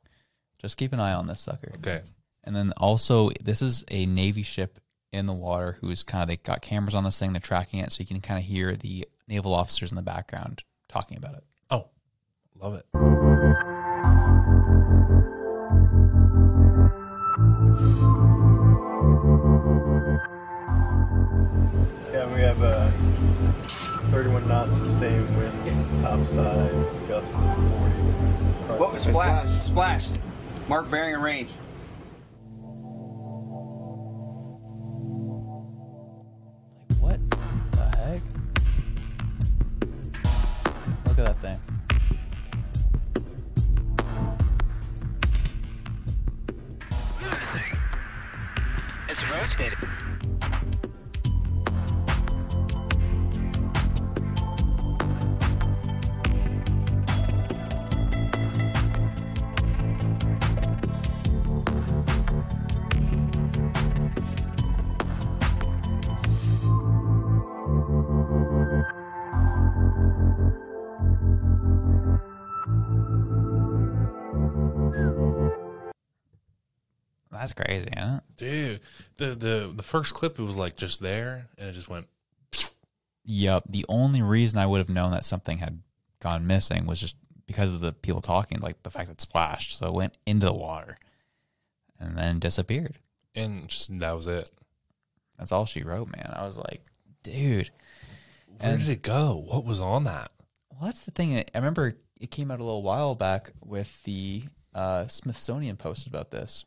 Just 0.59 0.77
keep 0.77 0.93
an 0.93 0.99
eye 0.99 1.13
on 1.13 1.27
this 1.27 1.41
sucker. 1.41 1.71
Okay. 1.77 2.01
And 2.43 2.55
then 2.55 2.73
also, 2.77 3.29
this 3.41 3.61
is 3.61 3.83
a 3.91 4.05
Navy 4.05 4.41
ship 4.43 4.79
in 5.11 5.25
the 5.25 5.33
water 5.33 5.77
who's 5.81 6.03
kind 6.03 6.23
of, 6.23 6.29
they 6.29 6.37
got 6.37 6.61
cameras 6.61 6.95
on 6.95 7.03
this 7.03 7.19
thing, 7.19 7.33
they're 7.33 7.39
tracking 7.39 7.79
it, 7.79 7.91
so 7.91 8.01
you 8.01 8.07
can 8.07 8.21
kind 8.21 8.39
of 8.39 8.45
hear 8.45 8.75
the 8.75 9.07
naval 9.27 9.53
officers 9.53 9.91
in 9.91 9.95
the 9.95 10.01
background 10.01 10.63
talking 10.89 11.17
about 11.17 11.35
it. 11.35 11.43
Oh, 11.69 11.89
love 12.55 12.75
it. 12.75 13.26
31 24.39 24.47
knots 24.47 24.77
sustained 24.77 25.37
wind, 25.37 26.03
topside, 26.03 26.71
gust 27.07 27.33
of 27.33 27.39
40. 28.67 28.79
What 28.79 28.93
was 28.93 29.03
splashed? 29.03 29.63
Splashed. 29.63 30.13
Mark 30.67 30.91
bearing 30.91 31.15
and 31.15 31.23
range. 31.23 31.49
Like, 37.01 37.19
what 37.19 37.19
the 37.71 37.97
heck? 37.97 38.21
Look 41.07 41.17
at 41.19 41.25
that 41.25 41.41
thing. 41.41 41.76
The, 79.17 79.35
the, 79.35 79.71
the 79.75 79.83
first 79.83 80.13
clip, 80.13 80.39
it 80.39 80.43
was 80.43 80.55
like 80.55 80.75
just 80.77 80.99
there 81.01 81.47
and 81.57 81.69
it 81.69 81.73
just 81.73 81.89
went, 81.89 82.07
Yep. 83.25 83.63
The 83.69 83.85
only 83.89 84.21
reason 84.21 84.57
I 84.57 84.65
would 84.65 84.77
have 84.79 84.89
known 84.89 85.11
that 85.11 85.25
something 85.25 85.57
had 85.57 85.81
gone 86.21 86.47
missing 86.47 86.85
was 86.85 86.99
just 86.99 87.15
because 87.45 87.73
of 87.73 87.81
the 87.81 87.91
people 87.91 88.21
talking, 88.21 88.59
like 88.61 88.81
the 88.83 88.89
fact 88.91 89.09
it 89.09 89.19
splashed. 89.21 89.77
So 89.77 89.87
it 89.87 89.93
went 89.93 90.17
into 90.25 90.45
the 90.45 90.53
water 90.53 90.97
and 91.99 92.17
then 92.17 92.39
disappeared. 92.39 92.97
and 93.35 93.67
just 93.67 93.97
that 93.99 94.15
was 94.15 94.27
it. 94.27 94.49
That's 95.37 95.51
all 95.51 95.65
she 95.65 95.83
wrote, 95.83 96.07
man. 96.15 96.33
I 96.35 96.45
was 96.45 96.57
like, 96.57 96.81
dude. 97.23 97.69
Where 98.59 98.71
And- 98.73 98.79
did 98.79 98.89
it 98.89 99.01
go? 99.01 99.43
What 99.45 99.65
was 99.65 99.79
on 99.79 100.05
that? 100.05 100.31
Well, 100.71 100.85
that's 100.85 101.01
the 101.01 101.11
thing. 101.11 101.37
I 101.37 101.43
remember 101.55 101.95
it 102.19 102.31
came 102.31 102.49
out 102.49 102.59
a 102.59 102.63
little 102.63 102.81
while 102.83 103.13
back 103.15 103.51
with 103.63 104.03
the 104.03 104.43
uh, 104.73 105.07
Smithsonian 105.07 105.75
posted 105.75 106.07
about 106.07 106.31
this. 106.31 106.63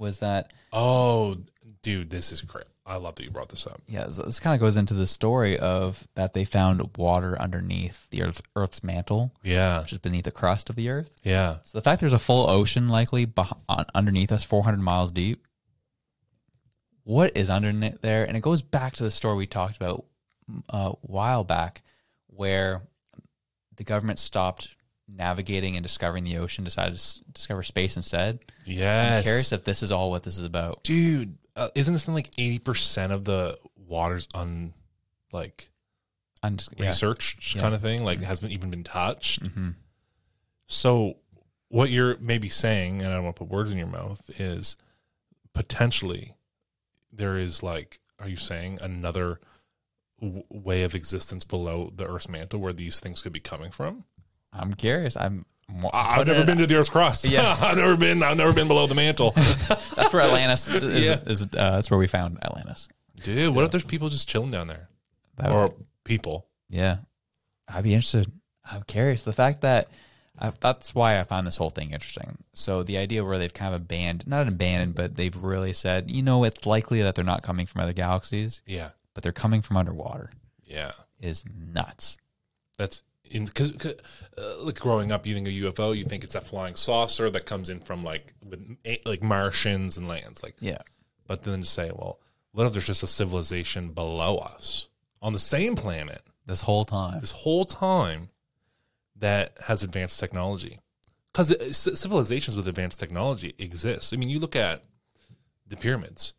Was 0.00 0.18
that 0.18 0.52
Oh, 0.72 1.36
dude, 1.82 2.10
this 2.10 2.32
is 2.32 2.40
great. 2.40 2.64
I 2.86 2.96
love 2.96 3.14
that 3.16 3.22
you 3.24 3.30
brought 3.30 3.50
this 3.50 3.66
up. 3.68 3.80
yeah? 3.86 4.04
This, 4.04 4.16
this 4.16 4.40
kind 4.40 4.54
of 4.54 4.60
goes 4.60 4.76
into 4.76 4.94
the 4.94 5.06
story 5.06 5.56
of 5.58 6.08
that 6.16 6.32
they 6.34 6.44
found 6.44 6.96
water 6.96 7.40
underneath 7.40 8.08
the 8.10 8.22
Earth, 8.22 8.42
Earth's 8.56 8.82
mantle, 8.82 9.32
Yeah. 9.44 9.82
which 9.82 9.92
is 9.92 9.98
beneath 9.98 10.24
the 10.24 10.32
crust 10.32 10.68
of 10.70 10.74
the 10.76 10.88
Earth. 10.88 11.10
Yeah. 11.22 11.58
So 11.64 11.78
the 11.78 11.82
fact 11.82 12.00
there's 12.00 12.12
a 12.12 12.18
full 12.18 12.48
ocean 12.50 12.88
likely 12.88 13.32
underneath 13.94 14.32
us, 14.32 14.42
400 14.42 14.78
miles 14.80 15.12
deep. 15.12 15.46
What 17.04 17.36
is 17.36 17.50
underneath 17.50 18.00
there? 18.00 18.24
And 18.24 18.36
it 18.36 18.40
goes 18.40 18.62
back 18.62 18.94
to 18.94 19.02
the 19.02 19.10
story 19.10 19.36
we 19.36 19.46
talked 19.46 19.76
about 19.76 20.04
uh, 20.72 20.92
a 20.94 21.06
while 21.06 21.44
back, 21.44 21.82
where 22.26 22.82
the 23.76 23.84
government 23.84 24.18
stopped 24.18 24.74
navigating 25.16 25.76
and 25.76 25.82
discovering 25.82 26.24
the 26.24 26.38
ocean, 26.38 26.64
decided 26.64 26.90
to 26.92 26.94
s- 26.94 27.20
discover 27.32 27.62
space 27.62 27.96
instead. 27.96 28.38
I'm 28.66 28.72
Yes. 28.72 29.22
curious 29.24 29.52
if 29.52 29.64
this 29.64 29.82
is 29.82 29.90
all 29.92 30.10
what 30.10 30.22
this 30.22 30.38
is 30.38 30.44
about. 30.44 30.82
Dude, 30.84 31.36
uh, 31.56 31.68
isn't 31.74 31.92
this 31.92 32.04
something 32.04 32.22
like 32.24 32.30
80% 32.36 33.12
of 33.12 33.24
the 33.24 33.58
water's 33.76 34.28
un, 34.34 34.72
like, 35.32 35.70
I'm 36.42 36.56
just 36.56 36.70
yeah. 36.76 36.86
researched 36.86 37.54
Yeah. 37.54 37.60
kind 37.62 37.74
of 37.74 37.82
thing? 37.82 38.04
Like, 38.04 38.22
hasn't 38.22 38.52
even 38.52 38.70
been 38.70 38.84
touched? 38.84 39.42
Mhm. 39.42 39.74
So, 40.66 41.16
what 41.68 41.90
you're 41.90 42.16
maybe 42.18 42.48
saying, 42.48 43.02
and 43.02 43.12
I 43.12 43.16
don't 43.16 43.24
want 43.24 43.36
to 43.36 43.40
put 43.40 43.50
words 43.50 43.70
in 43.70 43.78
your 43.78 43.86
mouth, 43.88 44.28
is 44.40 44.76
potentially 45.52 46.34
there 47.12 47.36
is 47.36 47.62
like, 47.62 48.00
are 48.18 48.28
you 48.28 48.36
saying 48.36 48.78
another 48.80 49.40
w- 50.20 50.44
way 50.50 50.82
of 50.82 50.94
existence 50.94 51.44
below 51.44 51.90
the 51.94 52.06
Earth's 52.06 52.28
mantle 52.28 52.60
where 52.60 52.72
these 52.72 53.00
things 53.00 53.22
could 53.22 53.32
be 53.32 53.40
coming 53.40 53.70
from? 53.70 54.04
I'm 54.52 54.74
curious. 54.74 55.16
I'm. 55.16 55.44
I've 55.92 56.26
never 56.26 56.44
been 56.44 56.58
to 56.58 56.66
the 56.66 56.74
Earth's 56.76 56.88
crust. 56.88 57.24
Yeah. 57.28 57.56
I've 57.60 57.76
never 57.76 57.96
been. 57.96 58.22
I've 58.22 58.36
never 58.36 58.52
been 58.52 58.66
below 58.68 58.86
the 58.88 58.94
mantle. 58.96 59.30
That's 59.36 60.12
where 60.12 60.22
Atlantis 60.22 60.66
is. 60.68 61.04
Yeah. 61.04 61.18
is 61.26 61.42
uh, 61.42 61.46
that's 61.52 61.90
where 61.90 61.98
we 61.98 62.08
found 62.08 62.38
Atlantis. 62.42 62.88
Dude, 63.22 63.54
what 63.54 63.64
if 63.64 63.70
there's 63.70 63.84
people 63.84 64.08
just 64.08 64.28
chilling 64.28 64.50
down 64.50 64.66
there, 64.66 64.88
That 65.36 65.52
or 65.52 65.62
would- 65.68 65.86
people? 66.04 66.48
Yeah, 66.68 66.98
I'd 67.72 67.84
be 67.84 67.94
interested. 67.94 68.30
I'm 68.70 68.82
curious. 68.82 69.22
The 69.22 69.32
fact 69.32 69.60
that 69.60 69.88
I, 70.38 70.52
that's 70.60 70.94
why 70.94 71.20
I 71.20 71.24
find 71.24 71.46
this 71.46 71.56
whole 71.56 71.70
thing 71.70 71.90
interesting. 71.92 72.38
So 72.52 72.82
the 72.82 72.96
idea 72.98 73.24
where 73.24 73.36
they've 73.38 73.52
kind 73.52 73.74
of 73.74 73.80
abandoned, 73.82 74.28
not 74.28 74.48
abandoned, 74.48 74.94
but 74.94 75.16
they've 75.16 75.36
really 75.36 75.72
said, 75.72 76.10
you 76.10 76.22
know, 76.22 76.44
it's 76.44 76.64
likely 76.66 77.02
that 77.02 77.14
they're 77.14 77.24
not 77.24 77.42
coming 77.42 77.66
from 77.66 77.82
other 77.82 77.92
galaxies, 77.92 78.62
Yeah, 78.66 78.90
but 79.14 79.22
they're 79.22 79.32
coming 79.32 79.60
from 79.62 79.76
underwater 79.76 80.30
yeah. 80.64 80.92
is 81.20 81.44
nuts. 81.46 82.16
That's 82.78 83.02
in 83.30 83.44
because 83.46 83.74
uh, 83.86 84.54
like 84.60 84.78
growing 84.78 85.12
up, 85.12 85.26
you 85.26 85.34
think 85.34 85.46
a 85.46 85.50
UFO, 85.50 85.96
you 85.96 86.04
think 86.04 86.24
it's 86.24 86.34
a 86.34 86.40
flying 86.40 86.74
saucer 86.74 87.30
that 87.30 87.46
comes 87.46 87.68
in 87.68 87.80
from 87.80 88.04
like 88.04 88.34
with 88.44 88.76
like 89.04 89.22
Martians 89.22 89.96
and 89.96 90.06
lands, 90.06 90.42
like. 90.42 90.56
Yeah. 90.60 90.78
But 91.26 91.42
then 91.44 91.60
to 91.60 91.66
say, 91.66 91.90
well, 91.94 92.18
what 92.52 92.66
if 92.66 92.72
there's 92.72 92.86
just 92.86 93.04
a 93.04 93.06
civilization 93.06 93.90
below 93.90 94.38
us 94.38 94.88
on 95.22 95.32
the 95.32 95.38
same 95.38 95.76
planet 95.76 96.22
This 96.44 96.62
whole 96.62 96.84
time. 96.84 97.20
this 97.20 97.30
whole 97.30 97.64
time 97.64 98.30
that 99.16 99.56
has 99.66 99.82
advanced 99.82 100.18
technology? 100.18 100.80
Because 101.32 101.76
civilizations 101.76 102.56
with 102.56 102.66
advanced 102.66 102.98
technology 102.98 103.54
exist. 103.58 104.12
I 104.12 104.16
mean, 104.16 104.28
you 104.28 104.40
look 104.40 104.56
at 104.56 104.82
the 105.66 105.76
pyramids. 105.76 106.34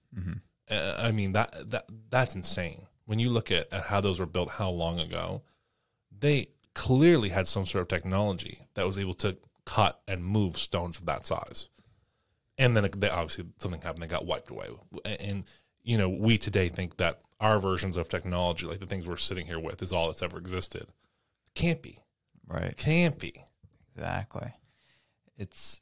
Uh, 0.69 0.95
I 0.97 1.11
mean 1.11 1.31
that 1.31 1.71
that 1.71 1.85
that's 2.09 2.35
insane. 2.35 2.87
When 3.05 3.17
you 3.19 3.29
look 3.29 3.51
at, 3.51 3.71
at 3.73 3.83
how 3.83 4.01
those 4.01 4.19
were 4.19 4.25
built, 4.25 4.49
how 4.49 4.69
long 4.69 4.99
ago, 4.99 5.43
they 6.17 6.49
clearly 6.73 7.29
had 7.29 7.47
some 7.47 7.65
sort 7.65 7.81
of 7.81 7.87
technology 7.87 8.67
that 8.73 8.85
was 8.85 8.97
able 8.97 9.13
to 9.15 9.37
cut 9.65 10.01
and 10.07 10.23
move 10.23 10.57
stones 10.57 10.97
of 10.97 11.05
that 11.05 11.25
size. 11.25 11.67
And 12.57 12.75
then 12.75 12.89
they 12.97 13.09
obviously 13.09 13.45
something 13.59 13.81
happened; 13.81 14.03
they 14.03 14.07
got 14.07 14.25
wiped 14.25 14.49
away. 14.49 14.67
And 15.05 15.45
you 15.83 15.97
know, 15.97 16.09
we 16.09 16.37
today 16.37 16.69
think 16.69 16.97
that 16.97 17.21
our 17.39 17.59
versions 17.59 17.97
of 17.97 18.07
technology, 18.07 18.65
like 18.65 18.79
the 18.79 18.85
things 18.85 19.07
we're 19.07 19.17
sitting 19.17 19.47
here 19.47 19.59
with, 19.59 19.81
is 19.81 19.91
all 19.91 20.07
that's 20.07 20.21
ever 20.21 20.37
existed. 20.37 20.87
Can't 21.55 21.81
be. 21.81 21.97
Right. 22.47 22.75
Can't 22.77 23.17
be. 23.17 23.33
Exactly. 23.95 24.53
It's, 25.37 25.79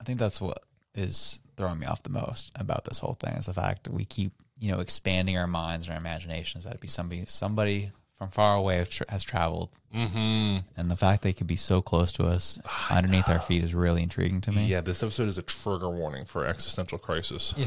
I 0.00 0.04
think 0.04 0.18
that's 0.18 0.40
what 0.40 0.62
is 0.94 1.40
throwing 1.56 1.80
me 1.80 1.86
off 1.86 2.02
the 2.02 2.10
most 2.10 2.52
about 2.54 2.84
this 2.84 2.98
whole 3.00 3.14
thing 3.14 3.34
is 3.34 3.46
the 3.46 3.52
fact 3.52 3.84
that 3.84 3.92
we 3.92 4.04
keep, 4.04 4.32
you 4.58 4.70
know, 4.70 4.80
expanding 4.80 5.36
our 5.36 5.46
minds 5.46 5.86
and 5.86 5.94
our 5.94 6.00
imaginations. 6.00 6.64
That 6.64 6.74
it 6.74 6.80
be 6.80 6.88
somebody, 6.88 7.24
somebody 7.26 7.90
from 8.22 8.30
far 8.30 8.56
away 8.56 8.76
has, 8.76 8.88
tra- 8.88 9.06
has 9.10 9.22
traveled, 9.24 9.70
Mm-hmm. 9.94 10.58
and 10.76 10.90
the 10.90 10.96
fact 10.96 11.22
they 11.22 11.34
could 11.34 11.46
be 11.46 11.56
so 11.56 11.82
close 11.82 12.12
to 12.12 12.24
us, 12.24 12.58
underneath 12.90 13.28
our 13.28 13.40
feet, 13.40 13.62
is 13.62 13.74
really 13.74 14.02
intriguing 14.02 14.40
to 14.42 14.52
me. 14.52 14.64
Yeah, 14.66 14.80
this 14.80 15.02
episode 15.02 15.28
is 15.28 15.36
a 15.36 15.42
trigger 15.42 15.90
warning 15.90 16.24
for 16.24 16.46
existential 16.46 16.96
crisis. 16.98 17.52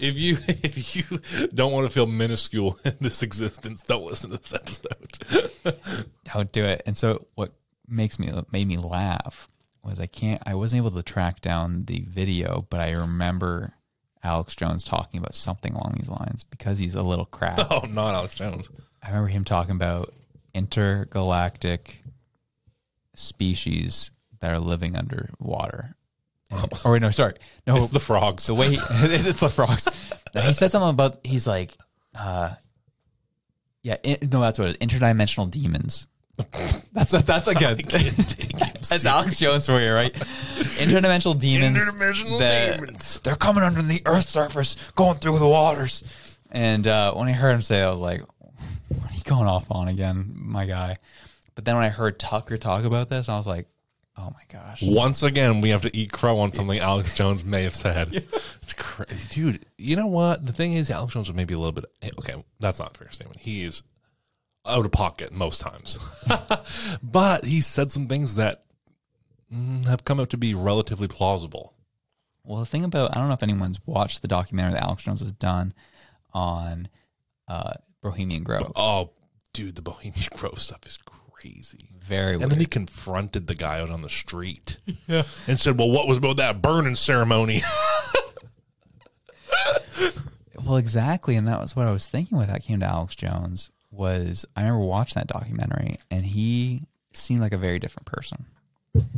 if 0.00 0.18
you 0.18 0.38
if 0.46 0.96
you 0.96 1.20
don't 1.54 1.72
want 1.72 1.86
to 1.86 1.92
feel 1.92 2.06
minuscule 2.06 2.78
in 2.84 2.96
this 3.00 3.22
existence, 3.22 3.82
don't 3.82 4.04
listen 4.04 4.30
to 4.30 4.38
this 4.38 4.52
episode. 4.54 5.76
Don't 6.34 6.52
do 6.52 6.64
it. 6.64 6.82
And 6.86 6.96
so, 6.98 7.26
what 7.34 7.52
makes 7.88 8.18
me 8.18 8.30
made 8.52 8.66
me 8.66 8.76
laugh 8.76 9.48
was 9.82 10.00
I 10.00 10.06
can't, 10.06 10.42
I 10.44 10.54
wasn't 10.54 10.78
able 10.78 10.90
to 10.90 11.02
track 11.02 11.40
down 11.40 11.84
the 11.84 12.00
video, 12.08 12.66
but 12.68 12.80
I 12.80 12.90
remember 12.90 13.74
Alex 14.22 14.54
Jones 14.56 14.82
talking 14.84 15.18
about 15.18 15.34
something 15.34 15.72
along 15.74 15.94
these 15.96 16.08
lines 16.08 16.42
because 16.44 16.78
he's 16.78 16.94
a 16.94 17.02
little 17.02 17.26
crap. 17.26 17.58
Oh, 17.70 17.80
not 17.88 18.14
Alex 18.14 18.34
Jones. 18.34 18.68
I 19.02 19.08
remember 19.08 19.28
him 19.28 19.44
talking 19.44 19.74
about 19.76 20.12
intergalactic 20.54 22.02
species 23.14 24.10
that 24.40 24.50
are 24.52 24.58
living 24.58 24.96
underwater. 24.96 25.94
And- 26.50 26.72
or 26.84 26.92
wait, 26.92 27.02
no, 27.02 27.10
sorry, 27.10 27.34
no, 27.66 27.76
It's 27.76 27.90
the 27.90 28.00
frogs. 28.00 28.46
the 28.46 28.54
way 28.54 28.70
he, 28.70 28.76
it's 28.90 29.40
the 29.40 29.48
frogs. 29.48 29.88
He 30.32 30.52
said 30.52 30.70
something 30.70 30.90
about 30.90 31.20
he's 31.24 31.46
like, 31.46 31.76
uh, 32.14 32.54
yeah, 33.82 33.96
in, 34.02 34.28
no, 34.30 34.40
that's 34.40 34.58
what 34.58 34.68
it 34.70 34.76
is. 34.80 34.88
Interdimensional 34.88 35.50
demons. 35.50 36.06
That's 36.92 37.14
a, 37.14 37.18
that's 37.22 37.46
a 37.46 37.54
that's 38.88 39.06
Alex 39.06 39.38
Jones 39.38 39.66
for 39.66 39.80
you, 39.80 39.92
right? 39.92 40.12
Interdimensional 40.78 41.38
demons. 41.38 41.78
Interdimensional 41.78 42.38
that- 42.38 42.78
demons. 42.78 43.20
They're 43.20 43.36
coming 43.36 43.62
under 43.62 43.82
the 43.82 44.02
Earth's 44.06 44.30
surface, 44.30 44.76
going 44.94 45.18
through 45.18 45.38
the 45.38 45.48
waters. 45.48 46.02
And 46.50 46.86
uh, 46.86 47.12
when 47.14 47.28
I 47.28 47.32
heard 47.32 47.54
him 47.54 47.60
say, 47.62 47.80
it, 47.80 47.84
I 47.84 47.90
was 47.90 47.98
like, 47.98 48.22
"What 48.88 49.10
are 49.10 49.14
you 49.14 49.22
going 49.24 49.48
off 49.48 49.70
on 49.70 49.88
again, 49.88 50.32
my 50.34 50.64
guy?" 50.66 50.96
But 51.54 51.64
then 51.64 51.74
when 51.76 51.84
I 51.84 51.88
heard 51.88 52.18
Tucker 52.18 52.56
talk 52.56 52.84
about 52.84 53.08
this, 53.08 53.28
I 53.28 53.36
was 53.36 53.46
like, 53.46 53.66
"Oh 54.16 54.32
my 54.32 54.42
gosh!" 54.52 54.80
Once 54.82 55.22
again, 55.22 55.60
we 55.60 55.70
have 55.70 55.82
to 55.82 55.94
eat 55.96 56.12
crow 56.12 56.38
on 56.38 56.52
something 56.52 56.78
Alex 56.78 57.14
Jones 57.14 57.44
may 57.44 57.62
have 57.64 57.74
said. 57.74 58.24
It's 58.62 58.72
crazy, 58.74 59.28
dude. 59.30 59.66
You 59.78 59.94
know 59.94 60.08
what? 60.08 60.44
The 60.44 60.52
thing 60.52 60.72
is, 60.72 60.90
Alex 60.90 61.12
Jones 61.14 61.28
was 61.28 61.36
maybe 61.36 61.54
a 61.54 61.58
little 61.58 61.70
bit. 61.72 61.84
Okay, 62.18 62.34
that's 62.58 62.80
not 62.80 62.96
a 62.96 62.98
fair 62.98 63.10
statement. 63.12 63.40
He 63.40 63.62
is 63.62 63.84
out 64.66 64.84
of 64.84 64.90
pocket 64.90 65.32
most 65.32 65.60
times, 65.60 65.98
but 67.02 67.44
he 67.44 67.60
said 67.60 67.92
some 67.92 68.08
things 68.08 68.34
that 68.34 68.64
have 69.86 70.04
come 70.04 70.20
out 70.20 70.30
to 70.30 70.36
be 70.36 70.54
relatively 70.54 71.08
plausible. 71.08 71.74
Well, 72.44 72.60
the 72.60 72.66
thing 72.66 72.84
about 72.84 73.16
I 73.16 73.18
don't 73.20 73.28
know 73.28 73.34
if 73.34 73.42
anyone's 73.42 73.80
watched 73.86 74.22
the 74.22 74.28
documentary 74.28 74.74
that 74.74 74.82
Alex 74.82 75.02
Jones 75.04 75.20
has 75.20 75.32
done 75.32 75.74
on 76.32 76.88
uh, 77.48 77.72
Bohemian 78.02 78.44
Grove. 78.44 78.72
Oh, 78.76 79.10
dude, 79.52 79.74
the 79.76 79.82
Bohemian 79.82 80.28
Grove 80.36 80.60
stuff 80.60 80.86
is 80.86 80.96
crazy. 80.96 81.90
Very 81.98 82.32
And 82.34 82.40
weird. 82.42 82.50
then 82.52 82.60
he 82.60 82.66
confronted 82.66 83.46
the 83.46 83.54
guy 83.54 83.80
out 83.80 83.90
on 83.90 84.02
the 84.02 84.08
street 84.10 84.78
and 85.08 85.58
said, 85.58 85.78
"Well, 85.78 85.90
what 85.90 86.06
was 86.08 86.18
about 86.18 86.36
that 86.36 86.62
burning 86.62 86.94
ceremony?" 86.94 87.62
well, 90.64 90.76
exactly, 90.76 91.36
and 91.36 91.46
that 91.48 91.60
was 91.60 91.74
what 91.76 91.86
I 91.86 91.92
was 91.92 92.06
thinking 92.08 92.38
when 92.38 92.48
that 92.48 92.62
came 92.62 92.80
to 92.80 92.86
Alex 92.86 93.14
Jones. 93.14 93.70
Was 93.90 94.44
I 94.56 94.62
remember 94.62 94.84
watching 94.84 95.20
that 95.20 95.26
documentary, 95.28 95.98
and 96.10 96.24
he 96.26 96.86
seemed 97.14 97.40
like 97.40 97.52
a 97.52 97.58
very 97.58 97.78
different 97.78 98.06
person. 98.06 98.46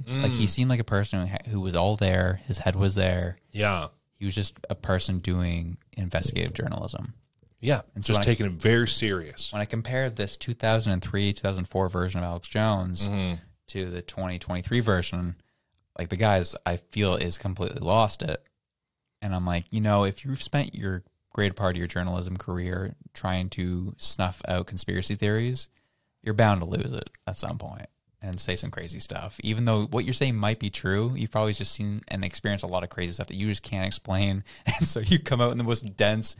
Like 0.06 0.32
he 0.32 0.44
mm. 0.44 0.48
seemed 0.48 0.70
like 0.70 0.80
a 0.80 0.84
person 0.84 1.26
who, 1.26 1.50
who 1.50 1.60
was 1.60 1.74
all 1.74 1.96
there. 1.96 2.40
His 2.46 2.58
head 2.58 2.76
was 2.76 2.94
there. 2.94 3.38
yeah, 3.52 3.88
He 4.18 4.24
was 4.24 4.34
just 4.34 4.54
a 4.70 4.74
person 4.74 5.18
doing 5.18 5.76
investigative 5.96 6.54
journalism. 6.54 7.14
yeah, 7.60 7.82
And 7.94 8.04
so 8.04 8.12
just 8.12 8.20
when 8.20 8.22
I- 8.22 8.32
taking 8.32 8.46
it 8.46 8.52
very 8.52 8.88
serious. 8.88 9.52
when 9.52 9.62
I 9.62 9.64
compared 9.64 10.16
this 10.16 10.36
2003, 10.36 11.32
2004 11.32 11.88
version 11.88 12.20
of 12.20 12.24
Alex 12.24 12.48
Jones 12.48 13.08
mm-hmm. 13.08 13.34
to 13.68 13.90
the 13.90 14.02
2023 14.02 14.80
version, 14.80 15.36
like 15.98 16.08
the 16.08 16.16
guys 16.16 16.56
I 16.64 16.76
feel 16.76 17.16
is 17.16 17.38
completely 17.38 17.80
lost 17.80 18.22
it. 18.22 18.42
And 19.20 19.34
I'm 19.34 19.44
like, 19.44 19.64
you 19.70 19.80
know, 19.80 20.04
if 20.04 20.24
you've 20.24 20.42
spent 20.42 20.74
your 20.74 21.02
great 21.32 21.56
part 21.56 21.74
of 21.74 21.78
your 21.78 21.88
journalism 21.88 22.36
career 22.36 22.94
trying 23.12 23.50
to 23.50 23.94
snuff 23.98 24.40
out 24.48 24.66
conspiracy 24.66 25.16
theories, 25.16 25.68
you're 26.22 26.34
bound 26.34 26.60
to 26.60 26.66
lose 26.66 26.92
it 26.92 27.10
at 27.26 27.36
some 27.36 27.58
point 27.58 27.86
and 28.20 28.40
say 28.40 28.56
some 28.56 28.70
crazy 28.70 29.00
stuff. 29.00 29.38
Even 29.42 29.64
though 29.64 29.86
what 29.86 30.04
you're 30.04 30.14
saying 30.14 30.36
might 30.36 30.58
be 30.58 30.70
true, 30.70 31.12
you've 31.14 31.30
probably 31.30 31.52
just 31.52 31.72
seen 31.72 32.02
and 32.08 32.24
experienced 32.24 32.64
a 32.64 32.68
lot 32.68 32.82
of 32.82 32.90
crazy 32.90 33.12
stuff 33.12 33.28
that 33.28 33.36
you 33.36 33.48
just 33.48 33.62
can't 33.62 33.86
explain. 33.86 34.44
And 34.78 34.86
so 34.86 35.00
you 35.00 35.18
come 35.18 35.40
out 35.40 35.52
in 35.52 35.58
the 35.58 35.64
most 35.64 35.96
dense 35.96 36.36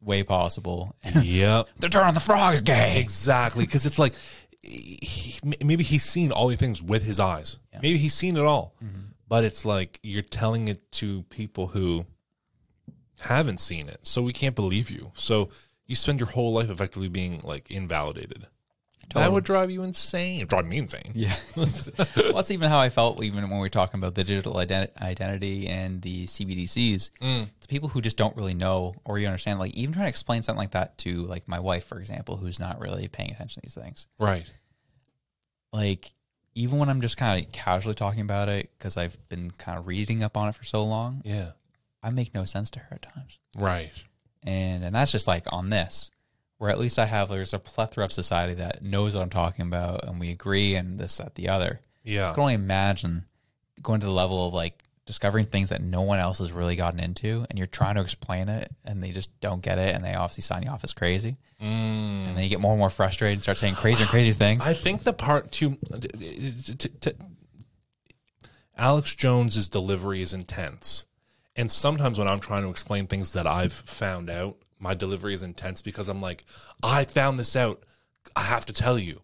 way 0.00 0.22
possible. 0.22 0.94
And 1.04 1.24
yep. 1.24 1.68
they're 1.78 1.90
turning 1.90 2.14
the 2.14 2.20
frogs 2.20 2.60
gay. 2.60 3.00
Exactly, 3.00 3.64
because 3.64 3.86
it's 3.86 3.98
like 3.98 4.14
he, 4.62 5.38
maybe 5.62 5.84
he's 5.84 6.02
seen 6.02 6.32
all 6.32 6.48
these 6.48 6.58
things 6.58 6.82
with 6.82 7.02
his 7.02 7.20
eyes. 7.20 7.58
Maybe 7.82 7.98
he's 7.98 8.14
seen 8.14 8.36
it 8.36 8.44
all, 8.44 8.74
mm-hmm. 8.84 9.00
but 9.26 9.44
it's 9.44 9.64
like 9.64 10.00
you're 10.02 10.22
telling 10.22 10.68
it 10.68 10.90
to 10.92 11.22
people 11.30 11.68
who 11.68 12.04
haven't 13.20 13.60
seen 13.60 13.88
it, 13.88 14.00
so 14.02 14.20
we 14.20 14.34
can't 14.34 14.54
believe 14.54 14.90
you. 14.90 15.12
So 15.14 15.48
you 15.86 15.96
spend 15.96 16.20
your 16.20 16.28
whole 16.28 16.52
life 16.52 16.68
effectively 16.68 17.08
being 17.08 17.40
like 17.42 17.70
invalidated. 17.70 18.46
That 19.14 19.32
would 19.32 19.44
drive 19.44 19.70
you 19.70 19.82
insane. 19.82 20.46
Drive 20.46 20.66
me 20.66 20.78
insane. 20.78 21.12
Yeah. 21.14 21.34
well, 21.56 21.66
that's 21.66 22.50
even 22.50 22.68
how 22.70 22.78
I 22.78 22.88
felt 22.90 23.22
even 23.22 23.42
when 23.42 23.52
we 23.52 23.58
were 23.58 23.68
talking 23.68 23.98
about 24.00 24.14
the 24.14 24.24
digital 24.24 24.54
ident- 24.54 24.96
identity 25.00 25.66
and 25.68 26.00
the 26.02 26.26
CBDCs. 26.26 27.10
Mm. 27.20 27.48
The 27.60 27.68
people 27.68 27.88
who 27.88 28.00
just 28.00 28.16
don't 28.16 28.36
really 28.36 28.54
know 28.54 28.94
or 29.04 29.18
you 29.18 29.26
understand. 29.26 29.58
Like 29.58 29.74
even 29.74 29.92
trying 29.94 30.04
to 30.06 30.08
explain 30.10 30.42
something 30.42 30.58
like 30.58 30.72
that 30.72 30.96
to 30.98 31.24
like 31.26 31.48
my 31.48 31.58
wife, 31.60 31.84
for 31.84 31.98
example, 31.98 32.36
who's 32.36 32.58
not 32.60 32.78
really 32.80 33.08
paying 33.08 33.30
attention 33.30 33.62
to 33.62 33.66
these 33.66 33.74
things. 33.74 34.06
Right. 34.18 34.44
Like 35.72 36.12
even 36.54 36.78
when 36.78 36.88
I'm 36.88 37.00
just 37.00 37.16
kind 37.16 37.44
of 37.44 37.52
casually 37.52 37.94
talking 37.94 38.20
about 38.22 38.48
it 38.48 38.70
because 38.76 38.96
I've 38.96 39.16
been 39.28 39.50
kind 39.52 39.78
of 39.78 39.86
reading 39.86 40.22
up 40.22 40.36
on 40.36 40.48
it 40.48 40.54
for 40.54 40.64
so 40.64 40.84
long, 40.84 41.22
Yeah. 41.24 41.50
I 42.02 42.10
make 42.10 42.34
no 42.34 42.44
sense 42.44 42.70
to 42.70 42.78
her 42.80 42.88
at 42.94 43.02
times. 43.02 43.38
Right. 43.58 43.92
and 44.42 44.84
and 44.84 44.94
that's 44.94 45.12
just 45.12 45.26
like 45.26 45.44
on 45.52 45.70
this 45.70 46.10
where 46.60 46.70
at 46.70 46.78
least 46.78 46.98
i 46.98 47.06
have 47.06 47.28
there's 47.30 47.52
a 47.54 47.58
plethora 47.58 48.04
of 48.04 48.12
society 48.12 48.54
that 48.54 48.82
knows 48.82 49.14
what 49.14 49.22
i'm 49.22 49.30
talking 49.30 49.66
about 49.66 50.04
and 50.06 50.20
we 50.20 50.30
agree 50.30 50.74
and 50.74 50.98
this 50.98 51.16
that 51.16 51.34
the 51.34 51.48
other 51.48 51.80
Yeah. 52.04 52.30
i 52.30 52.34
can 52.34 52.40
only 52.42 52.54
imagine 52.54 53.24
going 53.82 54.00
to 54.00 54.06
the 54.06 54.12
level 54.12 54.46
of 54.46 54.52
like 54.54 54.84
discovering 55.06 55.46
things 55.46 55.70
that 55.70 55.82
no 55.82 56.02
one 56.02 56.18
else 56.20 56.38
has 56.38 56.52
really 56.52 56.76
gotten 56.76 57.00
into 57.00 57.44
and 57.48 57.58
you're 57.58 57.66
trying 57.66 57.94
to 57.96 58.00
explain 58.02 58.48
it 58.48 58.68
and 58.84 59.02
they 59.02 59.10
just 59.10 59.30
don't 59.40 59.62
get 59.62 59.78
it 59.78 59.94
and 59.94 60.04
they 60.04 60.14
obviously 60.14 60.42
sign 60.42 60.62
you 60.62 60.70
off 60.70 60.84
as 60.84 60.92
crazy 60.92 61.36
mm. 61.60 61.64
and 61.64 62.36
then 62.36 62.44
you 62.44 62.50
get 62.50 62.60
more 62.60 62.72
and 62.72 62.78
more 62.78 62.90
frustrated 62.90 63.34
and 63.34 63.42
start 63.42 63.58
saying 63.58 63.74
crazy 63.74 64.02
and 64.02 64.10
crazier 64.10 64.32
things 64.34 64.64
I 64.66 64.74
think 64.74 65.02
the 65.02 65.12
part 65.12 65.50
too. 65.50 65.78
t- 66.00 66.74
t- 66.76 66.88
t- 67.00 67.12
Alex 68.76 69.14
Jones's 69.14 69.68
delivery 69.68 70.22
is 70.22 70.32
intense, 70.32 71.04
and 71.54 71.70
sometimes 71.70 72.18
when 72.18 72.26
I'm 72.26 72.40
trying 72.40 72.62
to 72.62 72.70
explain 72.70 73.06
things 73.06 73.34
that 73.34 73.46
I've 73.46 73.72
found 73.72 74.30
out, 74.30 74.56
my 74.80 74.94
delivery 74.94 75.34
is 75.34 75.42
intense 75.42 75.82
because 75.82 76.08
I'm 76.08 76.20
like, 76.20 76.42
I 76.82 77.04
found 77.04 77.38
this 77.38 77.54
out. 77.54 77.84
I 78.34 78.42
have 78.42 78.66
to 78.66 78.72
tell 78.72 78.98
you, 78.98 79.22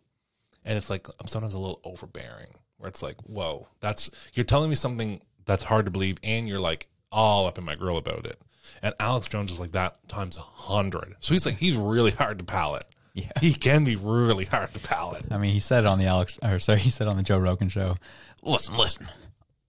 and 0.64 0.77
it's 0.79 0.90
like 0.90 1.09
I'm 1.21 1.27
sometimes 1.27 1.55
a 1.55 1.59
little 1.59 1.81
overbearing, 1.85 2.55
where 2.79 2.88
it's 2.88 3.03
like, 3.03 3.16
whoa, 3.23 3.69
that's 3.81 4.11
you're 4.35 4.45
telling 4.45 4.71
me 4.71 4.77
something 4.77 5.21
that's 5.45 5.64
hard 5.64 5.85
to 5.87 5.90
believe, 5.90 6.19
and 6.23 6.49
you're 6.49 6.61
like 6.61 6.88
all 7.11 7.47
up 7.47 7.59
in 7.59 7.64
my 7.64 7.75
grill 7.75 7.97
about 7.97 8.27
it. 8.27 8.40
And 8.83 8.95
Alex 9.01 9.29
Jones 9.29 9.53
is 9.53 9.61
like 9.61 9.73
that 9.73 9.97
times 10.09 10.37
a 10.37 10.40
hundred. 10.40 11.14
So 11.21 11.35
he's 11.35 11.47
like 11.47 11.57
he's 11.57 11.77
really 11.77 12.11
hard 12.11 12.38
to 12.38 12.45
palate. 12.45 12.85
Yeah. 13.14 13.31
He 13.40 13.55
can 13.55 13.85
be 13.85 13.97
really 13.97 14.45
hard 14.45 14.75
to 14.75 14.81
palate. 14.81 15.25
i 15.31 15.38
mean 15.38 15.55
he 15.55 15.61
said 15.61 15.85
it 15.85 15.87
on 15.87 15.99
the 15.99 16.05
alex 16.05 16.38
or 16.42 16.59
sorry 16.59 16.81
he 16.81 16.90
said 16.90 17.09
on 17.09 17.16
the 17.16 17.23
joe 17.23 17.38
rogan 17.38 17.71
show 17.71 17.97
listen 18.42 18.77
listen 18.77 19.07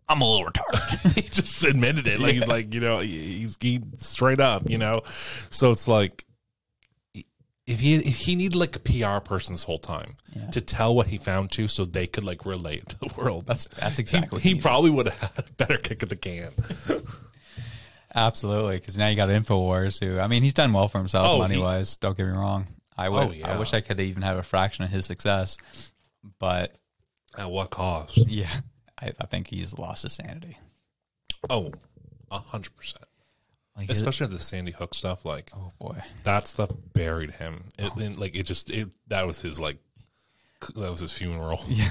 i'm 0.09 0.21
a 0.21 0.25
little 0.29 0.47
retarded 0.51 1.13
he 1.15 1.21
just 1.21 1.63
admitted 1.63 2.07
it. 2.07 2.19
Like 2.19 2.35
he's 2.35 2.47
like, 2.47 2.73
you 2.73 2.79
know, 2.81 2.99
he's 2.99 3.57
he 3.59 3.81
straight 3.97 4.39
up, 4.39 4.69
you 4.69 4.77
know. 4.77 5.01
So 5.49 5.71
it's 5.71 5.87
like 5.87 6.25
if 7.65 7.79
he 7.81 7.95
if 7.95 8.15
he 8.15 8.35
needed 8.37 8.55
like 8.55 8.75
a 8.75 8.79
PR 8.79 9.19
person 9.19 9.53
this 9.53 9.63
whole 9.63 9.79
time 9.79 10.15
to 10.53 10.61
tell 10.61 10.95
what 10.95 11.07
he 11.07 11.17
found 11.17 11.51
to 11.51 11.67
so 11.67 11.83
they 11.83 12.07
could 12.07 12.23
like 12.23 12.45
relate 12.45 12.87
to 12.89 12.99
the 12.99 13.13
world. 13.17 13.45
that's 13.45 13.65
that's 13.65 13.99
exactly 13.99 14.37
what 14.37 14.41
he 14.43 14.55
probably 14.55 14.89
would 14.91 15.07
have 15.09 15.31
had 15.35 15.45
a 15.49 15.51
better 15.53 15.77
kick 15.77 16.01
at 16.03 16.09
the 16.09 16.15
can. 16.15 16.51
Absolutely, 18.15 18.77
because 18.77 18.97
now 18.97 19.07
you 19.09 19.15
got 19.15 19.29
Infowars, 19.29 20.03
who 20.03 20.19
I 20.19 20.27
mean, 20.27 20.41
he's 20.43 20.53
done 20.53 20.71
well 20.73 20.87
for 20.87 20.97
himself 20.97 21.27
Oh, 21.29 21.37
money 21.39 21.55
he- 21.55 21.61
wise. 21.61 21.95
Don't 21.97 22.15
get 22.17 22.25
me 22.25 22.31
wrong. 22.31 22.67
I 22.97 23.09
would. 23.09 23.27
Oh, 23.27 23.31
yeah. 23.31 23.53
I 23.53 23.59
wish 23.59 23.73
I 23.73 23.81
could 23.81 23.99
even 23.99 24.23
have 24.23 24.37
a 24.37 24.43
fraction 24.43 24.83
of 24.85 24.89
his 24.89 25.05
success, 25.05 25.57
but 26.39 26.75
At 27.37 27.51
what 27.51 27.69
cost? 27.69 28.17
yeah, 28.17 28.49
I, 29.01 29.11
I 29.19 29.25
think 29.25 29.47
he's 29.47 29.77
lost 29.77 30.03
his 30.03 30.13
sanity. 30.13 30.57
Oh, 31.49 31.71
a 32.31 32.39
hundred 32.39 32.75
percent. 32.75 33.05
Like, 33.77 33.89
his- 33.89 33.99
Especially 33.99 34.27
the 34.27 34.39
Sandy 34.39 34.71
Hook 34.71 34.93
stuff, 34.95 35.23
like 35.25 35.51
oh 35.57 35.71
boy, 35.79 35.97
that 36.23 36.47
stuff 36.47 36.71
buried 36.93 37.31
him. 37.31 37.65
It, 37.77 37.95
and, 37.95 38.17
like 38.17 38.35
it 38.35 38.43
just 38.43 38.69
it 38.69 38.89
that 39.07 39.27
was 39.27 39.41
his 39.41 39.59
like 39.59 39.77
that 40.75 40.91
was 40.91 41.01
his 41.01 41.11
funeral. 41.13 41.61
yeah, 41.67 41.89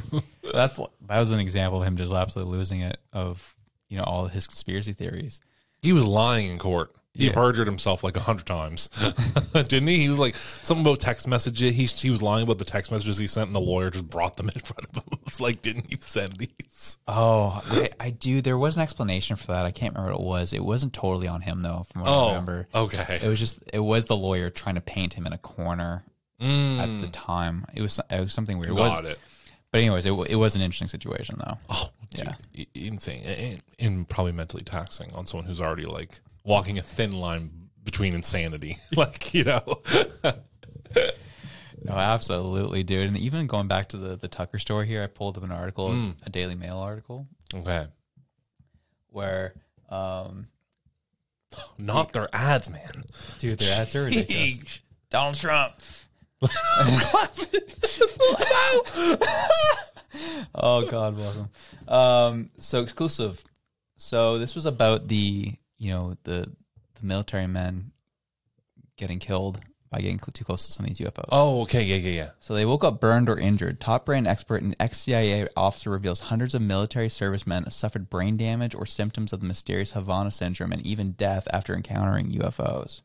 that's 0.53 0.77
that 0.77 1.21
was 1.21 1.31
an 1.31 1.39
example 1.41 1.81
of 1.81 1.87
him 1.87 1.97
just 1.97 2.13
absolutely 2.13 2.57
losing 2.57 2.81
it. 2.81 2.99
Of 3.13 3.55
you 3.89 3.99
know 3.99 4.05
all 4.05 4.27
his 4.27 4.47
conspiracy 4.49 4.93
theories. 4.93 5.41
He 5.81 5.93
was 5.93 6.05
lying 6.05 6.51
in 6.51 6.59
court. 6.59 6.91
He 7.17 7.27
Yeah. 7.29 7.33
perjured 7.33 7.67
himself 7.67 8.05
like 8.05 8.17
a 8.17 8.21
hundred 8.21 8.47
times, 8.47 8.89
didn't 9.55 9.87
he? 9.87 10.01
He 10.01 10.09
was 10.09 10.19
like 10.19 10.35
something 10.35 10.85
about 10.85 11.01
text 11.01 11.27
messages. 11.27 11.75
He 11.75 11.85
he 11.87 12.11
was 12.11 12.23
lying 12.23 12.43
about 12.43 12.59
the 12.59 12.65
text 12.65 12.91
messages 12.93 13.19
he 13.19 13.27
sent, 13.27 13.47
and 13.49 13.57
the 13.57 13.61
lawyer 13.61 13.91
just 13.91 14.09
brought 14.11 14.37
them 14.37 14.49
in 14.51 14.61
front 14.61 14.85
of 14.91 14.97
him. 14.97 15.19
It's 15.27 15.41
like, 15.41 15.63
didn't 15.63 15.91
you 15.91 15.99
send 16.01 16.35
these? 16.39 16.99
Oh, 17.09 17.63
I, 17.71 17.91
I 17.99 18.11
do. 18.11 18.41
There 18.41 18.59
was 18.59 18.77
an 18.77 18.83
explanation 18.83 19.37
for 19.37 19.49
that. 19.49 19.65
I 19.67 19.71
can't 19.71 19.95
remember 19.95 20.13
what 20.17 20.21
it 20.21 20.27
was. 20.27 20.53
It 20.53 20.65
wasn't 20.65 20.93
totally 20.93 21.27
on 21.29 21.41
him 21.41 21.63
though, 21.63 21.87
from 21.91 22.03
what 22.03 22.11
I 22.11 22.29
remember. 22.29 22.69
okay. 22.75 23.19
It 23.23 23.29
was 23.29 23.39
just 23.39 23.59
it 23.73 23.81
was 23.81 24.05
the 24.07 24.17
lawyer 24.17 24.51
trying 24.51 24.75
to 24.77 24.81
paint 24.81 25.15
him 25.15 25.27
in 25.27 25.33
a 25.33 25.39
corner 25.39 26.05
at 26.41 27.01
the 27.01 27.09
time. 27.13 27.65
It 27.75 27.81
was 27.83 27.99
it 28.11 28.21
was 28.21 28.33
something 28.33 28.59
weird. 28.59 28.73
It 28.73 28.75
Mm. 28.75 28.89
Got 28.89 29.05
it. 29.07 29.19
But 29.73 29.79
anyways, 29.81 30.07
it, 30.07 30.13
it 30.31 30.37
was 30.37 30.55
an 30.55 30.63
interesting 30.63 30.89
situation 30.89 31.37
though. 31.39 31.59
Oh, 31.69 31.89
dude, 32.15 32.29
Yeah. 32.55 32.65
insane, 32.75 33.25
and, 33.25 33.63
and 33.81 34.09
probably 34.09 34.33
mentally 34.33 34.63
taxing 34.63 35.13
on 35.13 35.27
someone 35.27 35.47
who's 35.47 35.61
already 35.61 35.87
like 35.87 36.21
walking 36.47 36.79
a 36.79 36.83
thin 36.83 37.13
line 37.13 37.51
between 37.85 38.15
insanity. 38.15 38.79
like 38.97 39.35
you 39.35 39.45
know, 39.45 39.83
No, 41.85 41.93
absolutely, 41.93 42.83
dude. 42.83 43.07
And 43.09 43.17
even 43.19 43.47
going 43.47 43.69
back 43.69 43.89
to 43.91 43.97
the 43.99 44.17
the 44.17 44.29
Tucker 44.29 44.59
story 44.59 44.87
here, 44.87 45.03
I 45.03 45.07
pulled 45.09 45.37
up 45.37 45.43
an 45.45 45.53
article, 45.53 45.93
Hmm. 45.93 46.11
a 46.25 46.31
Daily 46.31 46.55
Mail 46.55 46.79
article, 46.79 47.29
okay, 47.55 47.87
where, 49.09 49.55
um, 49.91 50.49
not 51.79 52.13
their 52.13 52.29
ads, 52.33 52.69
man. 52.71 53.05
dude, 53.39 53.59
their 53.59 53.81
ads 53.81 53.95
are 53.95 54.05
ridiculous. 54.05 54.81
Donald 55.11 55.37
Trump. 55.37 55.75
oh 60.55 60.87
God, 60.91 61.17
welcome. 61.17 61.49
Um, 61.89 62.51
so 62.59 62.81
exclusive. 62.83 63.43
So 63.97 64.39
this 64.39 64.55
was 64.55 64.67
about 64.67 65.09
the 65.09 65.55
you 65.79 65.91
know 65.91 66.15
the 66.25 66.51
the 66.95 67.07
military 67.07 67.47
men 67.47 67.93
getting 68.97 69.19
killed 69.19 69.61
by 69.91 70.01
getting 70.01 70.19
cl- 70.19 70.33
too 70.33 70.45
close 70.45 70.67
to 70.67 70.73
some 70.73 70.85
of 70.85 70.91
these 70.91 71.07
UFOs. 71.07 71.29
Oh, 71.31 71.63
okay, 71.63 71.83
yeah, 71.83 71.97
yeah, 71.97 72.11
yeah. 72.11 72.31
So 72.41 72.55
they 72.55 72.65
woke 72.65 72.85
up 72.85 73.01
burned 73.01 73.29
or 73.29 73.39
injured. 73.39 73.81
Top 73.81 74.07
brand 74.07 74.27
expert 74.27 74.63
and 74.63 74.75
ex 74.81 75.01
CIA 75.01 75.49
officer 75.57 75.91
reveals 75.91 76.21
hundreds 76.21 76.55
of 76.55 76.63
military 76.63 77.09
servicemen 77.09 77.71
suffered 77.71 78.11
brain 78.11 78.37
damage 78.37 78.75
or 78.75 78.87
symptoms 78.87 79.33
of 79.33 79.41
the 79.41 79.47
mysterious 79.47 79.93
Havana 79.93 80.31
syndrome 80.31 80.73
and 80.73 80.85
even 80.85 81.13
death 81.13 81.47
after 81.53 81.75
encountering 81.75 82.31
UFOs. 82.33 83.01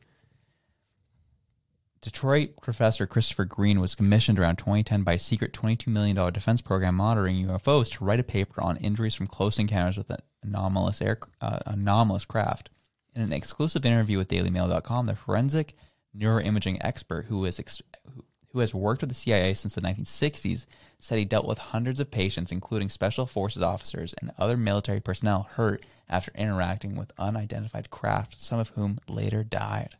Detroit 2.00 2.60
professor 2.60 3.06
Christopher 3.06 3.44
Green 3.44 3.78
was 3.78 3.94
commissioned 3.94 4.38
around 4.40 4.56
2010 4.56 5.04
by 5.04 5.12
a 5.12 5.18
secret 5.20 5.52
$22 5.52 5.86
million 5.86 6.16
defense 6.32 6.60
program 6.60 6.96
monitoring 6.96 7.46
UFOs 7.46 7.92
to 7.92 8.04
write 8.04 8.18
a 8.18 8.24
paper 8.24 8.60
on 8.60 8.76
injuries 8.78 9.14
from 9.14 9.28
close 9.28 9.56
encounters 9.56 9.96
with 9.96 10.08
anomalous 10.42 11.00
air, 11.00 11.18
uh, 11.40 11.60
anomalous 11.66 12.24
craft. 12.24 12.70
In 13.14 13.22
an 13.22 13.32
exclusive 13.32 13.84
interview 13.84 14.18
with 14.18 14.28
DailyMail.com, 14.28 15.06
the 15.06 15.16
forensic 15.16 15.74
neuroimaging 16.16 16.78
expert 16.80 17.26
who 17.26 17.44
is 17.44 17.58
ex- 17.60 17.82
who- 18.14 18.60
has 18.60 18.74
worked 18.74 19.00
with 19.00 19.08
the 19.08 19.14
CIA 19.14 19.54
since 19.54 19.74
the 19.74 19.80
1960s 19.80 20.66
said 20.98 21.18
he 21.18 21.24
dealt 21.24 21.46
with 21.46 21.58
hundreds 21.58 22.00
of 22.00 22.10
patients, 22.10 22.52
including 22.52 22.88
special 22.88 23.26
forces 23.26 23.62
officers 23.62 24.14
and 24.20 24.30
other 24.38 24.56
military 24.56 25.00
personnel, 25.00 25.48
hurt 25.52 25.84
after 26.08 26.30
interacting 26.34 26.94
with 26.94 27.12
unidentified 27.18 27.88
craft, 27.90 28.40
some 28.40 28.58
of 28.58 28.70
whom 28.70 28.98
later 29.08 29.42
died. 29.42 29.96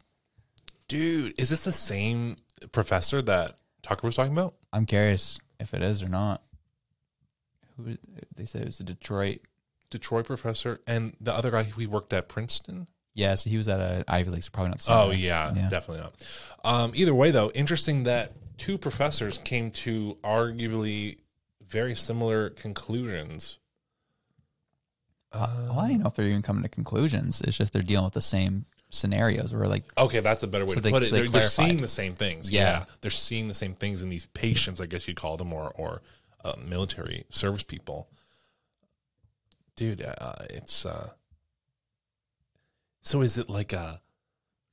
Dude, 0.86 1.38
is 1.40 1.48
this 1.48 1.64
the 1.64 1.72
same 1.72 2.36
professor 2.72 3.22
that 3.22 3.56
Tucker 3.82 4.06
was 4.06 4.16
talking 4.16 4.32
about? 4.32 4.54
I'm 4.72 4.86
curious 4.86 5.38
if 5.58 5.72
it 5.72 5.82
is 5.82 6.02
or 6.02 6.08
not. 6.08 6.42
Who 7.76 7.96
they 8.36 8.44
said 8.44 8.62
it 8.62 8.66
was 8.66 8.80
a 8.80 8.84
Detroit. 8.84 9.40
Detroit 9.92 10.26
professor 10.26 10.80
and 10.86 11.14
the 11.20 11.32
other 11.32 11.50
guy 11.52 11.62
who 11.62 11.88
worked 11.88 12.12
at 12.12 12.28
Princeton. 12.28 12.88
Yeah, 13.14 13.34
so 13.36 13.48
he 13.50 13.56
was 13.58 13.68
at 13.68 13.78
a 13.78 14.04
Ivy 14.08 14.30
League, 14.30 14.42
so 14.42 14.50
probably 14.52 14.70
not. 14.70 14.78
the 14.78 14.82
same 14.84 14.96
Oh 14.96 15.08
guy. 15.10 15.14
yeah, 15.16 15.68
definitely 15.68 16.02
not. 16.02 16.14
Um, 16.64 16.92
either 16.94 17.14
way, 17.14 17.30
though, 17.30 17.50
interesting 17.50 18.04
that 18.04 18.32
two 18.58 18.78
professors 18.78 19.38
came 19.44 19.70
to 19.70 20.16
arguably 20.24 21.18
very 21.66 21.94
similar 21.94 22.48
conclusions. 22.50 23.58
well, 25.34 25.78
I 25.78 25.88
don't 25.88 26.00
know 26.00 26.06
if 26.08 26.14
they're 26.14 26.26
even 26.28 26.42
coming 26.42 26.62
to 26.62 26.68
conclusions. 26.68 27.40
It's 27.42 27.56
just 27.56 27.72
they're 27.72 27.82
dealing 27.82 28.04
with 28.04 28.14
the 28.14 28.20
same 28.20 28.66
scenarios. 28.90 29.54
Where 29.54 29.66
like, 29.66 29.84
Okay, 29.96 30.20
that's 30.20 30.42
a 30.42 30.46
better 30.46 30.64
way 30.64 30.70
So 30.70 30.74
to 30.76 30.80
they- 30.80 30.90
put 30.90 31.02
it. 31.02 31.06
so 31.06 31.14
they 31.16 31.20
They're, 31.22 31.30
they're 31.30 31.42
seeing 31.42 31.80
the 31.82 31.88
same 31.88 32.14
things. 32.14 32.50
Yeah. 32.50 32.60
Yeah. 32.60 32.84
they're 33.00 33.10
seeing 33.10 33.48
the 33.48 33.54
same 33.54 33.74
things 33.74 34.02
in 34.02 34.08
these 34.10 34.26
patients, 34.26 34.80
I 34.80 34.86
guess 34.86 35.06
you'd 35.08 35.16
call 35.16 35.36
them, 35.36 35.52
or 35.52 35.70
or 35.74 36.02
uh, 36.44 36.54
military 36.62 37.24
service 37.30 37.62
people. 37.62 38.08
Dude, 39.76 40.02
uh, 40.02 40.34
it's 40.50 40.84
uh, 40.84 41.10
so 43.00 43.20
is 43.22 43.38
it 43.38 43.48
like 43.48 43.72
a 43.72 44.00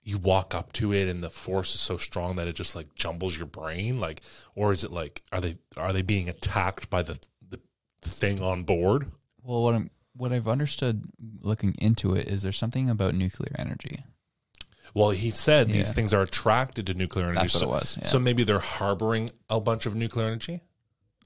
you 0.04 0.18
walk 0.18 0.56
up 0.56 0.74
to 0.74 0.94
it 0.94 1.08
and 1.08 1.24
the 1.24 1.30
force 1.30 1.76
is 1.76 1.82
so 1.82 1.98
strong 1.98 2.36
that 2.36 2.48
it 2.48 2.56
just 2.56 2.76
like 2.76 2.96
jumbles 2.96 3.38
your 3.38 3.46
brain, 3.46 4.00
like, 4.00 4.22
or 4.56 4.72
is 4.72 4.84
it 4.84 4.92
like 4.92 5.22
are 5.32 5.42
they 5.42 5.58
are 5.78 5.94
they 5.94 6.02
being 6.02 6.30
attacked 6.30 6.90
by 6.90 7.02
the 7.02 7.20
the 7.50 7.60
thing 8.02 8.42
on 8.42 8.64
board? 8.64 9.12
well, 9.44 9.64
what 9.64 9.76
I'm 9.76 9.90
what 10.16 10.34
I've 10.34 10.48
understood 10.48 11.06
looking 11.42 11.76
into 11.80 12.14
it 12.14 12.28
is 12.28 12.42
there's 12.42 12.58
something 12.58 12.90
about 12.90 13.16
nuclear 13.16 13.56
energy. 13.58 14.04
Well, 14.94 15.12
he 15.12 15.30
said 15.30 15.68
these 15.68 15.94
things 15.94 16.14
are 16.14 16.24
attracted 16.24 16.88
to 16.88 16.94
nuclear 16.94 17.26
energy. 17.26 17.42
That's 17.42 17.54
what 17.56 17.60
so, 17.60 17.66
it 17.66 17.70
was, 17.70 17.98
yeah. 18.02 18.08
so 18.08 18.20
maybe 18.20 18.44
they're 18.44 18.60
harboring 18.60 19.32
a 19.50 19.62
bunch 19.62 19.86
of 19.86 19.96
nuclear 19.96 20.28
energy. 20.28 20.62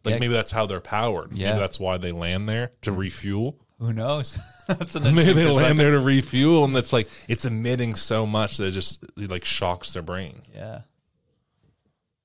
Like 0.03 0.15
Yeah. 0.15 0.19
maybe 0.19 0.33
that's 0.33 0.51
how 0.51 0.65
they're 0.65 0.81
powered. 0.81 1.31
Yeah. 1.31 1.49
Maybe 1.51 1.59
that's 1.61 1.79
why 1.79 1.97
they 1.97 2.11
land 2.11 2.49
there 2.49 2.71
to 2.81 2.91
refuel. 2.91 3.57
Who 3.79 3.93
knows? 3.93 4.37
That's 4.67 4.95
an 4.95 5.03
Maybe 5.15 5.33
they 5.33 5.51
land 5.51 5.79
there 5.79 5.91
to 5.91 5.99
refuel, 5.99 6.63
and 6.63 6.75
it's 6.75 6.93
like 6.93 7.09
it's 7.27 7.45
emitting 7.45 7.95
so 7.95 8.25
much 8.25 8.57
that 8.57 8.67
it 8.67 8.71
just 8.71 9.03
it 9.17 9.29
like 9.29 9.45
shocks 9.45 9.93
their 9.93 10.01
brain. 10.01 10.41
Yeah, 10.53 10.81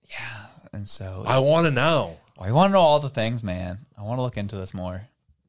yeah, 0.09 0.47
and 0.73 0.89
so 0.89 1.25
I 1.27 1.39
want 1.39 1.67
to 1.67 1.71
know. 1.71 2.19
I 2.39 2.53
want 2.53 2.71
to 2.71 2.73
know 2.75 2.81
all 2.81 3.01
the 3.01 3.11
things, 3.11 3.43
man. 3.43 3.79
I 3.97 4.03
want 4.03 4.19
to 4.19 4.23
look 4.23 4.37
into 4.37 4.57
this 4.57 4.73
more 4.73 5.03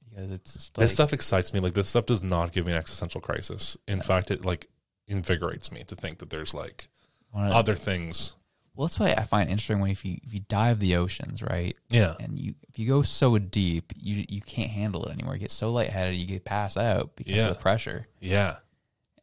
because 0.10 0.32
it's 0.32 0.54
just 0.54 0.78
like, 0.78 0.86
this 0.86 0.94
stuff 0.94 1.14
excites 1.14 1.54
me. 1.54 1.60
Like 1.60 1.74
this 1.74 1.90
stuff 1.90 2.06
does 2.06 2.24
not 2.24 2.52
give 2.52 2.66
me 2.66 2.72
an 2.72 2.80
existential 2.80 3.22
crisis. 3.22 3.78
In 3.88 4.02
fact, 4.02 4.32
it 4.32 4.44
like 4.44 4.68
invigorates 5.08 5.72
me 5.72 5.84
to 5.84 5.96
think 5.96 6.20
that 6.20 6.30
there's 6.30 6.54
like 6.54 6.88
other 7.34 7.76
things. 7.76 8.36
Well, 8.80 8.88
that's 8.88 8.98
why 8.98 9.12
I 9.12 9.24
find 9.26 9.50
interesting 9.50 9.82
when 9.82 9.92
if 9.92 10.06
you 10.06 10.20
if 10.24 10.34
you 10.34 10.40
dive 10.40 10.80
the 10.80 10.96
oceans, 10.96 11.44
right? 11.44 11.76
Yeah. 11.90 12.16
And 12.18 12.40
you 12.40 12.56
if 12.70 12.80
you 12.80 12.88
go 12.88 13.02
so 13.02 13.38
deep, 13.38 13.92
you 14.02 14.24
you 14.30 14.40
can't 14.40 14.70
handle 14.72 15.04
it 15.06 15.12
anymore. 15.12 15.34
You 15.34 15.42
get 15.42 15.52
so 15.52 15.70
lightheaded, 15.74 16.16
you 16.16 16.26
get 16.26 16.46
pass 16.46 16.78
out 16.78 17.18
because 17.18 17.34
Yeah. 17.36 17.48
of 17.50 17.56
the 17.58 17.62
pressure. 17.62 18.08
Yeah. 18.22 18.60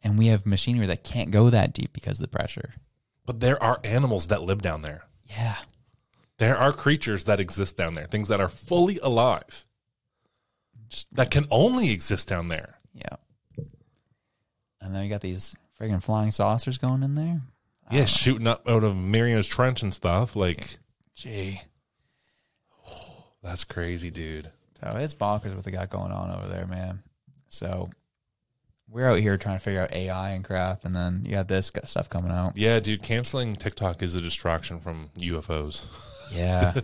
And 0.02 0.18
we 0.18 0.26
have 0.26 0.44
machinery 0.44 0.84
that 0.88 1.04
can't 1.04 1.30
go 1.30 1.48
that 1.48 1.72
deep 1.72 1.94
because 1.94 2.18
of 2.20 2.22
the 2.30 2.36
pressure. 2.38 2.74
But 3.24 3.40
there 3.40 3.60
are 3.62 3.80
animals 3.82 4.26
that 4.26 4.42
live 4.42 4.60
down 4.60 4.82
there. 4.82 5.04
Yeah. 5.24 5.56
There 6.36 6.58
are 6.58 6.70
creatures 6.70 7.24
that 7.24 7.40
exist 7.40 7.78
down 7.78 7.94
there, 7.94 8.04
things 8.04 8.28
that 8.28 8.42
are 8.42 8.50
fully 8.50 8.98
alive, 8.98 9.66
that 11.12 11.30
can 11.30 11.46
only 11.50 11.90
exist 11.92 12.28
down 12.28 12.48
there. 12.48 12.74
Yeah. 12.92 13.16
And 14.82 14.94
then 14.94 15.02
you 15.02 15.08
got 15.08 15.22
these 15.22 15.56
friggin' 15.80 16.02
flying 16.02 16.30
saucers 16.30 16.76
going 16.76 17.02
in 17.02 17.14
there. 17.14 17.40
Yeah, 17.90 18.04
shooting 18.04 18.46
up 18.46 18.68
out 18.68 18.84
of 18.84 18.96
Marianas 18.96 19.46
Trench 19.46 19.82
and 19.82 19.94
stuff. 19.94 20.34
Like, 20.34 20.78
Gee. 21.14 21.60
that's 23.42 23.64
crazy, 23.64 24.10
dude. 24.10 24.50
So 24.80 24.96
it's 24.98 25.14
bonkers 25.14 25.54
what 25.54 25.64
they 25.64 25.70
got 25.70 25.90
going 25.90 26.12
on 26.12 26.30
over 26.30 26.48
there, 26.48 26.66
man. 26.66 27.02
So 27.48 27.88
we're 28.88 29.08
out 29.08 29.18
here 29.18 29.36
trying 29.36 29.56
to 29.56 29.62
figure 29.62 29.82
out 29.82 29.92
AI 29.92 30.30
and 30.30 30.44
crap, 30.44 30.84
and 30.84 30.94
then 30.94 31.22
you 31.24 31.32
got 31.32 31.48
this 31.48 31.70
got 31.70 31.88
stuff 31.88 32.08
coming 32.08 32.30
out. 32.30 32.56
Yeah, 32.56 32.80
dude, 32.80 33.02
canceling 33.02 33.56
TikTok 33.56 34.02
is 34.02 34.14
a 34.14 34.20
distraction 34.20 34.80
from 34.80 35.10
UFOs. 35.18 35.84
Yeah, 36.32 36.74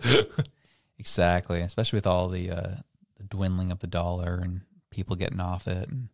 exactly. 0.99 1.61
Especially 1.61 1.97
with 1.97 2.07
all 2.07 2.29
the 2.29 2.49
uh, 2.49 2.75
the 3.17 3.23
dwindling 3.23 3.71
of 3.71 3.79
the 3.79 3.87
dollar 3.87 4.39
and 4.41 4.61
people 4.89 5.15
getting 5.15 5.39
off 5.39 5.67
it. 5.67 5.89
And 5.89 6.09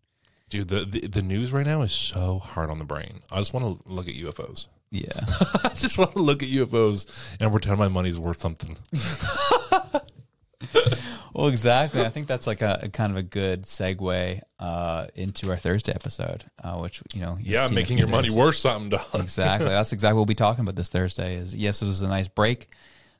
Dude, 0.50 0.68
the, 0.68 0.86
the 0.86 1.08
the 1.08 1.22
news 1.22 1.52
right 1.52 1.66
now 1.66 1.82
is 1.82 1.92
so 1.92 2.40
hard 2.40 2.70
on 2.70 2.80
the 2.80 2.86
brain. 2.86 3.22
I 3.32 3.38
just 3.38 3.54
want 3.54 3.66
to 3.66 3.90
look 3.92 4.08
at 4.08 4.16
UFOs. 4.16 4.68
Yeah, 4.92 5.08
I 5.64 5.70
just 5.76 5.98
want 5.98 6.14
to 6.14 6.20
look 6.22 6.42
at 6.44 6.50
UFOs 6.50 7.06
and 7.40 7.52
pretend 7.52 7.78
my 7.78 7.88
money's 7.90 8.20
worth 8.20 8.38
something. 8.40 8.76
well, 11.34 11.48
exactly. 11.48 12.02
I 12.02 12.10
think 12.10 12.28
that's 12.28 12.48
like 12.48 12.62
a, 12.62 12.80
a 12.84 12.90
kind 12.90 13.12
of 13.12 13.18
a 13.18 13.24
good 13.24 13.64
segue 13.64 14.42
uh, 14.60 15.08
into 15.16 15.50
our 15.52 15.58
Thursday 15.58 15.94
episode, 15.94 16.44
uh, 16.64 16.78
which 16.78 17.02
you 17.14 17.22
know, 17.22 17.38
Yeah, 17.40 17.66
see 17.66 17.72
in 17.74 17.78
a 17.78 17.82
making 17.82 17.98
your 17.98 18.08
money 18.08 18.30
worth 18.30 18.56
something, 18.56 18.90
dog. 18.90 19.06
exactly. 19.14 19.70
That's 19.70 19.94
exactly 19.94 20.16
what 20.16 20.20
we'll 20.22 20.26
be 20.26 20.36
talking 20.36 20.62
about 20.62 20.76
this 20.76 20.90
Thursday. 20.90 21.36
Is 21.36 21.56
yes, 21.56 21.82
it 21.82 21.86
was 21.88 22.02
a 22.02 22.08
nice 22.08 22.28
break, 22.28 22.70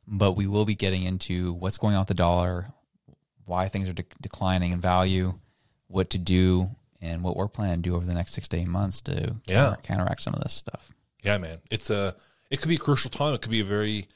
but 0.08 0.34
we 0.34 0.48
will 0.48 0.66
be 0.66 0.76
getting 0.76 1.04
into 1.04 1.54
what's 1.54 1.78
going 1.78 1.96
on 1.96 2.02
with 2.02 2.08
the 2.10 2.14
dollar, 2.14 2.68
why 3.46 3.68
things 3.68 3.88
are 3.90 3.94
de- 3.94 4.06
declining 4.22 4.72
in 4.72 4.82
value, 4.82 5.34
what 5.88 6.10
to 6.12 6.18
do, 6.18 6.70
and 7.02 7.24
what 7.24 7.38
we're 7.38 7.48
planning 7.48 7.78
to 7.82 7.90
do 7.90 7.96
over 7.96 8.06
the 8.06 8.14
next 8.14 8.34
six 8.34 8.48
to 8.50 8.58
eight 8.58 8.68
months 8.68 9.02
to 9.02 9.36
Yeah. 9.46 9.76
counter- 9.76 9.82
counteract 9.84 10.22
some 10.22 10.34
of 10.34 10.42
this 10.42 10.54
stuff. 10.54 10.92
Yeah, 11.24 11.38
man. 11.38 11.60
It's 11.72 11.90
a 11.90 12.16
it 12.50 12.62
could 12.62 12.70
be 12.70 12.76
a 12.76 12.80
crucial 12.80 13.12
time. 13.12 13.34
It 13.34 13.42
could 13.42 13.52
be 13.52 13.60
a 13.60 13.66
very 13.66 14.08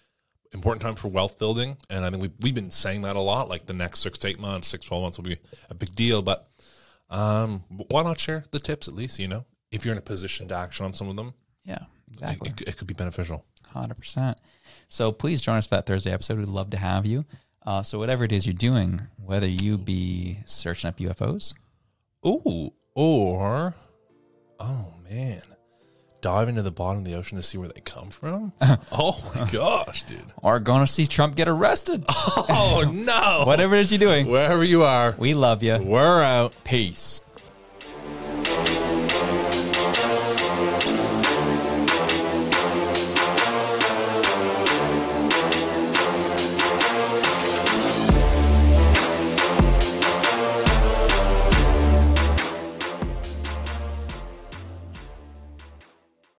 important 0.54 0.82
time 0.82 0.95
for 0.95 1.08
wealth 1.08 1.38
building. 1.39 1.78
And 1.89 2.06
I 2.06 2.10
think 2.10 2.22
we've, 2.22 2.32
we've 2.39 2.56
been 2.56 2.72
saying 2.72 3.01
that 3.04 3.16
a 3.16 3.20
lot. 3.20 3.49
Like 3.49 3.66
the 3.66 3.74
next 3.74 3.99
six 3.99 4.18
to 4.20 4.28
eight 4.28 4.39
months, 4.39 4.68
six, 4.68 4.86
12 4.86 5.01
months 5.04 5.18
will 5.18 5.26
be 5.26 5.38
a 5.70 5.74
big 5.74 5.93
deal. 5.95 6.22
But 6.22 6.47
um, 7.10 7.64
why 7.89 8.04
not 8.04 8.20
share 8.20 8.43
the 8.51 8.60
tips 8.60 8.88
at 8.88 8.93
least, 8.95 9.20
you 9.20 9.28
know? 9.28 9.45
If 9.72 9.84
you're 9.86 9.91
in 9.91 9.97
a 9.97 10.01
position 10.04 10.47
to 10.49 10.56
action 10.56 10.86
on 10.86 10.93
some 10.93 11.10
of 11.10 11.16
them, 11.16 11.34
Yeah, 11.66 11.76
it, 11.76 12.14
exactly. 12.14 12.49
it, 12.51 12.62
it 12.62 12.78
could 12.78 12.88
be 12.88 12.93
beneficial. 12.93 13.43
Hundred 13.70 13.95
percent. 13.95 14.38
So 14.88 15.12
please 15.12 15.41
join 15.41 15.58
us 15.58 15.66
for 15.66 15.76
that 15.76 15.88
Thursday 15.88 16.12
episode. 16.12 16.38
We'd 16.38 16.47
love 16.47 16.70
to 16.72 16.78
have 16.78 17.06
you. 17.08 17.26
Uh, 17.66 17.82
so 17.82 17.97
whatever 17.97 18.24
it 18.24 18.32
is 18.32 18.45
you're 18.45 18.54
doing, 18.54 19.01
whether 19.24 19.47
you 19.47 19.78
be 19.80 20.38
searching 20.45 20.88
up 20.89 20.97
UFOs, 20.97 21.56
Ooh, 22.26 22.72
or, 22.93 23.74
oh 24.60 24.93
man, 25.10 25.41
dive 26.24 26.49
into 26.49 26.63
the 26.63 26.71
bottom 26.71 26.99
of 26.99 27.05
the 27.05 27.13
ocean 27.13 27.38
to 27.38 27.43
see 27.43 27.59
where 27.59 27.67
they 27.67 27.82
come 27.82 28.09
from? 28.09 28.53
oh 28.91 29.32
my 29.36 29.47
gosh, 29.51 30.01
dude. 30.03 30.24
or 30.41 30.59
going 30.59 30.84
to 30.84 30.91
see 30.91 31.05
Trump 31.05 31.36
get 31.36 31.47
arrested, 31.47 32.03
Oh 32.09 32.89
no. 32.91 33.43
whatever 33.45 33.76
it 33.76 33.82
is 33.82 33.91
you're 33.91 33.99
doing, 33.99 34.28
Wherever 34.28 34.63
you 34.63 34.84
are, 34.84 35.13
we 35.19 35.36
love 35.36 35.61
you. 35.61 35.78
we're 35.78 36.24
out. 36.24 36.53
Peace. 36.63 37.21